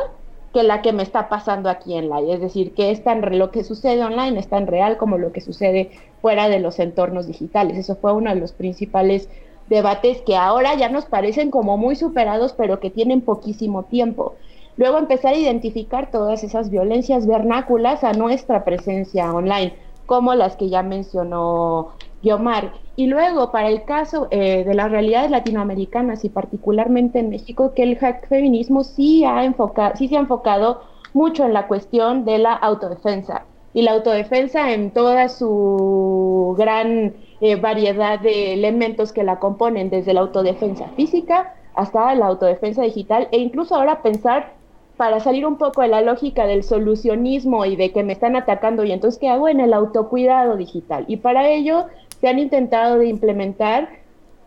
que 0.52 0.62
la 0.62 0.82
que 0.82 0.92
me 0.92 1.02
está 1.02 1.28
pasando 1.28 1.68
aquí 1.70 1.94
en 1.94 2.10
live. 2.10 2.34
Es 2.34 2.40
decir, 2.40 2.74
que 2.74 2.90
es 2.90 3.04
tan 3.04 3.38
lo 3.38 3.50
que 3.50 3.64
sucede 3.64 4.04
online 4.04 4.38
es 4.38 4.48
tan 4.48 4.66
real 4.66 4.96
como 4.96 5.18
lo 5.18 5.32
que 5.32 5.40
sucede 5.40 5.90
fuera 6.20 6.48
de 6.48 6.60
los 6.60 6.78
entornos 6.78 7.26
digitales. 7.26 7.78
Eso 7.78 7.96
fue 7.96 8.12
uno 8.12 8.30
de 8.34 8.40
los 8.40 8.52
principales 8.52 9.28
debates 9.68 10.20
que 10.22 10.36
ahora 10.36 10.74
ya 10.74 10.88
nos 10.88 11.06
parecen 11.06 11.50
como 11.50 11.76
muy 11.76 11.94
superados, 11.94 12.52
pero 12.52 12.80
que 12.80 12.90
tienen 12.90 13.20
poquísimo 13.20 13.84
tiempo. 13.84 14.34
Luego 14.76 14.98
empezar 14.98 15.34
a 15.34 15.38
identificar 15.38 16.10
todas 16.10 16.42
esas 16.42 16.70
violencias 16.70 17.26
vernáculas 17.26 18.02
a 18.02 18.12
nuestra 18.12 18.64
presencia 18.64 19.32
online, 19.32 19.74
como 20.06 20.34
las 20.34 20.56
que 20.56 20.68
ya 20.68 20.82
mencionó 20.82 21.90
Guiomar. 22.22 22.72
Y 23.00 23.06
luego, 23.06 23.50
para 23.50 23.70
el 23.70 23.84
caso 23.84 24.28
eh, 24.30 24.62
de 24.62 24.74
las 24.74 24.90
realidades 24.90 25.30
latinoamericanas 25.30 26.22
y 26.26 26.28
particularmente 26.28 27.18
en 27.18 27.30
México, 27.30 27.72
que 27.74 27.82
el 27.82 27.96
hack 27.96 28.28
feminismo 28.28 28.84
sí, 28.84 29.24
ha 29.24 29.42
enfocado, 29.46 29.96
sí 29.96 30.06
se 30.06 30.18
ha 30.18 30.20
enfocado 30.20 30.82
mucho 31.14 31.46
en 31.46 31.54
la 31.54 31.66
cuestión 31.66 32.26
de 32.26 32.36
la 32.36 32.52
autodefensa. 32.52 33.46
Y 33.72 33.80
la 33.80 33.92
autodefensa 33.92 34.74
en 34.74 34.90
toda 34.90 35.30
su 35.30 36.54
gran 36.58 37.14
eh, 37.40 37.56
variedad 37.56 38.20
de 38.20 38.52
elementos 38.52 39.14
que 39.14 39.24
la 39.24 39.38
componen, 39.38 39.88
desde 39.88 40.12
la 40.12 40.20
autodefensa 40.20 40.88
física 40.94 41.54
hasta 41.74 42.14
la 42.14 42.26
autodefensa 42.26 42.82
digital, 42.82 43.28
e 43.32 43.38
incluso 43.38 43.76
ahora 43.76 44.02
pensar 44.02 44.52
para 44.98 45.20
salir 45.20 45.46
un 45.46 45.56
poco 45.56 45.80
de 45.80 45.88
la 45.88 46.02
lógica 46.02 46.44
del 46.44 46.64
solucionismo 46.64 47.64
y 47.64 47.76
de 47.76 47.92
que 47.92 48.02
me 48.02 48.12
están 48.12 48.36
atacando 48.36 48.84
y 48.84 48.92
entonces 48.92 49.18
qué 49.18 49.30
hago 49.30 49.48
en 49.48 49.60
el 49.60 49.72
autocuidado 49.72 50.58
digital. 50.58 51.06
Y 51.08 51.16
para 51.16 51.48
ello 51.48 51.86
se 52.20 52.28
han 52.28 52.38
intentado 52.38 52.98
de 52.98 53.06
implementar 53.06 54.00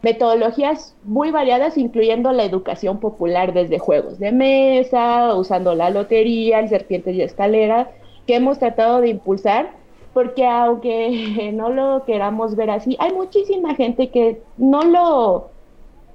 metodologías 0.04 0.96
muy 1.04 1.32
variadas, 1.32 1.78
incluyendo 1.78 2.32
la 2.34 2.44
educación 2.44 3.00
popular 3.00 3.54
desde 3.54 3.80
juegos 3.80 4.20
de 4.20 4.32
mesa, 4.32 5.34
usando 5.34 5.74
la 5.74 5.90
lotería, 5.90 6.60
el 6.60 6.70
serpientes 6.70 7.16
y 7.16 7.22
escalera, 7.22 7.90
que 8.28 8.36
hemos 8.36 8.60
tratado 8.60 9.00
de 9.00 9.10
impulsar, 9.10 9.72
porque 10.14 10.46
aunque 10.46 11.52
no 11.54 11.70
lo 11.70 12.04
queramos 12.06 12.56
ver 12.56 12.70
así, 12.70 12.98
hay 13.00 13.14
muchísima 13.14 13.76
gente 13.76 14.10
que 14.10 14.42
no 14.58 14.82
lo, 14.82 15.50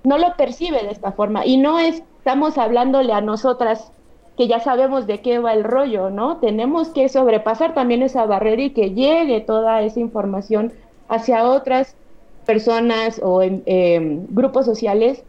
no 0.05 0.19
lo 0.19 0.37
percibe 0.37 0.83
de 0.83 0.91
esta 0.91 1.13
forma 1.13 1.47
y 1.47 1.57
no 1.57 1.79
estamos 1.79 2.59
hablándole 2.59 3.15
a 3.15 3.23
nosotras 3.23 3.91
que 4.37 4.47
ya 4.47 4.61
sabemos 4.61 5.07
de 5.07 5.21
qué 5.21 5.41
va 5.41 5.53
el 5.53 5.65
rollo, 5.65 6.11
¿no? 6.11 6.37
Tenemos 6.37 6.91
que 6.91 7.09
sobrepasar 7.09 7.75
también 7.75 8.03
esa 8.03 8.25
barrera 8.25 8.63
y 8.63 8.71
que 8.71 8.91
llegue 8.91 9.41
toda 9.41 9.83
esa 9.83 9.99
información 9.99 10.73
hacia 11.09 11.45
otras 11.45 11.95
personas 12.47 13.21
o 13.23 13.43
em, 13.43 14.27
grupos 14.31 14.65
sociales 14.65 15.23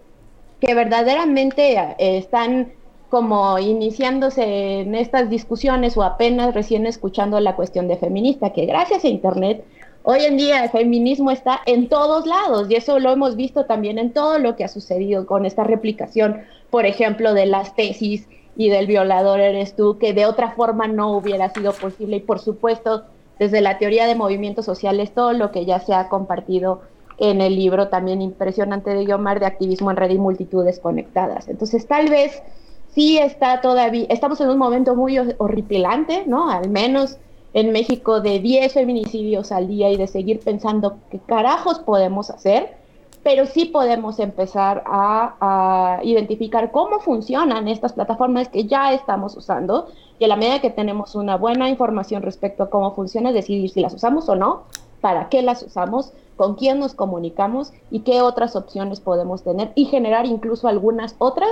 que 0.62 0.74
verdaderamente 0.74 1.74
eh, 1.78 1.96
están 1.98 2.72
como 3.10 3.58
iniciándose 3.58 4.82
en 4.82 4.94
estas 4.94 5.30
discusiones 5.30 5.98
o 5.98 6.04
apenas 6.04 6.54
recién 6.54 6.86
escuchando 6.86 7.40
la 7.40 7.56
cuestión 7.56 7.88
de 7.88 7.98
feminista, 7.98 8.52
que 8.52 8.66
gracias 8.66 9.04
a 9.04 9.08
Internet 9.08 9.66
hoy 10.04 10.22
en 10.22 10.38
día 10.38 10.64
el 10.64 10.70
feminismo 10.70 11.32
está 11.32 11.60
en 11.66 11.90
todos 11.90 12.26
lados 12.26 12.70
y 12.70 12.76
eso 12.76 13.00
lo 13.00 13.12
hemos 13.12 13.36
visto 13.36 13.66
también 13.66 13.98
en 13.98 14.14
todo 14.14 14.40
lo 14.40 14.56
que 14.56 14.64
ha 14.64 14.68
sucedido 14.68 15.26
con 15.26 15.46
esta 15.46 15.64
replicación, 15.64 16.42
por 16.70 16.86
ejemplo, 16.86 17.34
de 17.34 17.48
las 17.48 17.76
tesis 17.76 18.28
y 18.56 18.70
del 18.70 18.88
violador 18.88 19.40
eres 19.40 19.76
tú, 19.76 19.98
que 19.98 20.14
de 20.14 20.26
otra 20.26 20.52
forma 20.52 20.88
no 20.88 21.16
hubiera 21.18 21.50
sido 21.50 21.74
posible 21.74 22.18
y 22.18 22.22
por 22.22 22.40
supuesto 22.40 23.06
desde 23.40 23.62
la 23.62 23.78
teoría 23.78 24.06
de 24.06 24.16
movimientos 24.16 24.66
sociales, 24.66 25.14
todo 25.14 25.34
lo 25.34 25.52
que 25.52 25.66
ya 25.66 25.80
se 25.80 25.94
ha 25.94 26.10
compartido 26.10 26.82
en 27.18 27.42
el 27.42 27.56
libro 27.56 27.88
también 27.88 28.22
impresionante 28.22 28.92
de 28.92 29.06
Guiomar 29.06 29.40
de 29.40 29.46
activismo 29.46 29.92
en 29.92 29.98
red 29.98 30.12
y 30.12 30.18
multitudes 30.18 30.80
conectadas. 30.80 31.48
Entonces, 31.48 31.88
tal 31.88 32.10
vez 32.10 32.42
sí 32.90 33.18
está 33.18 33.62
todavía, 33.62 34.06
estamos 34.10 34.40
en 34.42 34.50
un 34.50 34.58
momento 34.58 34.96
muy 34.96 35.18
horripilante, 35.38 36.24
¿no? 36.28 36.50
Al 36.50 36.70
menos 36.70 37.18
en 37.54 37.72
México 37.72 38.22
de 38.22 38.40
10 38.40 38.74
feminicidios 38.74 39.52
al 39.52 39.68
día 39.68 39.90
y 39.90 39.98
de 39.98 40.08
seguir 40.08 40.40
pensando 40.40 40.98
qué 41.10 41.20
carajos 41.20 41.80
podemos 41.80 42.30
hacer, 42.30 42.79
pero 43.24 43.46
sí 43.46 43.66
podemos 43.66 44.20
empezar 44.20 44.84
a, 44.86 46.00
identificar 46.04 46.72
cómo 46.72 47.00
funcionan 47.00 47.68
estas 47.68 47.94
plataformas 47.94 48.48
que 48.48 48.66
ya 48.66 48.94
estamos 48.94 49.36
usando 49.36 49.88
y 50.18 50.26
a 50.26 50.28
la 50.28 50.36
medida 50.36 50.62
que 50.62 50.70
tenemos 50.70 51.16
una 51.16 51.38
buena 51.38 51.70
información 51.70 52.22
respecto 52.22 52.64
a 52.64 52.70
cómo 52.70 52.94
funciona, 52.96 53.32
decidir 53.32 53.70
si 53.70 53.82
las 53.82 53.94
usamos 53.94 54.30
o 54.30 54.36
no, 54.36 54.64
para 55.02 55.30
qué 55.30 55.42
las 55.42 55.64
usamos, 55.64 56.14
con 56.36 56.56
quién 56.56 56.80
nos 56.80 56.94
comunicamos 56.94 57.74
y 57.92 58.02
qué 58.02 58.22
otras 58.22 58.56
opciones 58.56 59.00
podemos 59.00 59.44
tener 59.44 59.72
y 59.76 59.86
generar 59.86 60.26
incluso 60.26 60.68
algunas 60.68 61.16
otras 61.20 61.50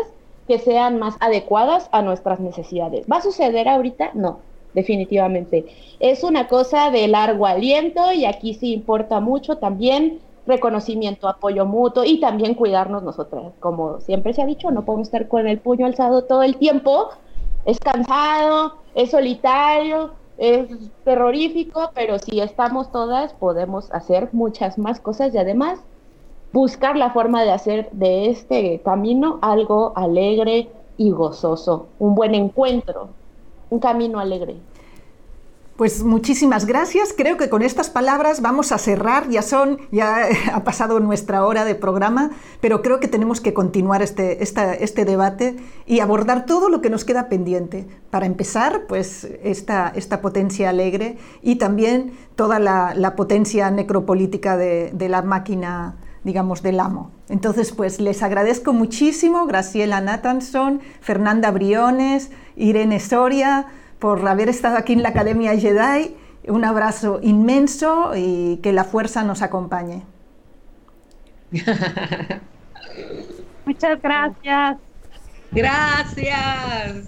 que 0.48 0.60
sean 0.60 0.98
más 0.98 1.16
adecuadas 1.20 1.90
a 1.92 2.02
nuestras 2.02 2.40
necesidades. 2.40 3.06
¿Va 3.12 3.18
a 3.18 3.22
suceder 3.22 3.68
ahorita? 3.68 4.12
No, 4.14 4.40
definitivamente. 4.74 5.66
Es 6.00 6.24
una 6.24 6.48
cosa 6.48 6.90
de 6.90 7.08
largo 7.10 7.46
aliento 7.46 8.14
y 8.14 8.24
aquí 8.26 8.54
sí 8.54 8.74
importa 8.74 9.20
mucho 9.20 9.58
también 9.58 10.22
reconocimiento, 10.48 11.28
apoyo 11.28 11.66
mutuo 11.66 12.04
y 12.04 12.20
también 12.20 12.56
cuidarnos 12.56 13.04
nosotras. 13.04 13.54
Como 13.60 14.00
siempre 14.00 14.34
se 14.34 14.42
ha 14.42 14.46
dicho, 14.46 14.72
no 14.72 14.86
podemos 14.86 15.08
estar 15.08 15.28
con 15.28 15.48
el 15.48 15.60
puño 15.60 15.86
alzado 15.86 16.24
todo 16.24 16.44
el 16.44 16.58
tiempo, 16.58 17.10
es 17.66 17.80
cansado, 17.80 18.76
es 18.96 19.12
solitario, 19.12 20.12
es 20.38 20.70
terrorífico, 21.04 21.92
pero 21.94 22.18
si 22.20 22.40
estamos 22.40 22.92
todas 22.92 23.34
podemos 23.34 23.92
hacer 23.92 24.30
muchas 24.32 24.78
más 24.78 25.00
cosas 25.00 25.34
y 25.34 25.38
además 25.38 25.80
buscar 26.54 26.96
la 26.96 27.12
forma 27.12 27.44
de 27.44 27.52
hacer 27.52 27.90
de 27.92 28.30
este 28.30 28.82
camino 28.84 29.40
algo 29.42 29.94
alegre 29.96 30.70
y 30.96 31.12
gozoso, 31.12 31.88
un 32.00 32.16
buen 32.16 32.34
encuentro, 32.36 33.10
un 33.70 33.80
camino 33.80 34.20
alegre. 34.20 34.56
Pues 35.78 36.04
muchísimas 36.04 36.66
gracias. 36.66 37.14
Creo 37.16 37.38
que 37.38 37.50
con 37.50 37.62
estas 37.62 37.92
palabras 37.92 38.42
vamos 38.42 38.72
a 38.72 38.80
cerrar. 38.80 39.30
Ya 39.30 39.44
son, 39.44 39.78
ya 39.92 40.28
ha 40.54 40.64
pasado 40.64 41.00
nuestra 41.00 41.46
hora 41.46 41.66
de 41.66 41.76
programa, 41.76 42.32
pero 42.62 42.82
creo 42.82 43.00
que 43.00 43.08
tenemos 43.08 43.42
que 43.42 43.54
continuar 43.54 44.02
este, 44.02 44.42
este 44.42 45.06
debate 45.06 45.56
y 45.86 46.00
abordar 46.00 46.48
todo 46.48 46.70
lo 46.70 46.82
que 46.82 46.90
nos 46.90 47.06
queda 47.06 47.30
pendiente. 47.30 47.86
Para 48.10 48.26
empezar, 48.26 48.88
pues 48.88 49.28
esta, 49.44 49.90
esta 49.96 50.20
potencia 50.20 50.72
alegre 50.72 51.20
y 51.44 51.58
también 51.58 52.12
toda 52.36 52.58
la, 52.58 53.14
potencia 53.16 53.70
necropolítica 53.70 54.58
de, 54.58 54.92
de 54.94 55.10
la 55.10 55.22
máquina 55.22 55.98
digamos, 56.24 56.62
del 56.62 56.82
amo. 56.82 57.12
Entonces, 57.30 57.72
pues 57.72 58.02
les 58.02 58.22
agradezco 58.22 58.74
muchísimo, 58.74 59.46
Graciela 59.46 60.02
Nathanson, 60.02 60.82
Fernanda 61.00 61.52
Briones, 61.52 62.32
Irene 62.58 63.00
Soria, 63.00 63.68
por 64.00 64.28
haber 64.28 64.50
estado 64.50 64.78
aquí 64.78 64.94
en 64.94 65.04
la 65.04 65.10
Academia 65.10 65.58
Jedi. 65.58 66.16
Un 66.48 66.64
abrazo 66.64 67.20
inmenso 67.22 68.14
y 68.16 68.58
que 68.58 68.72
la 68.72 68.84
fuerza 68.84 69.24
nos 69.24 69.42
acompañe. 69.42 70.04
Muchas 73.66 74.02
gracias. 74.02 74.78
Gracias. 75.52 77.08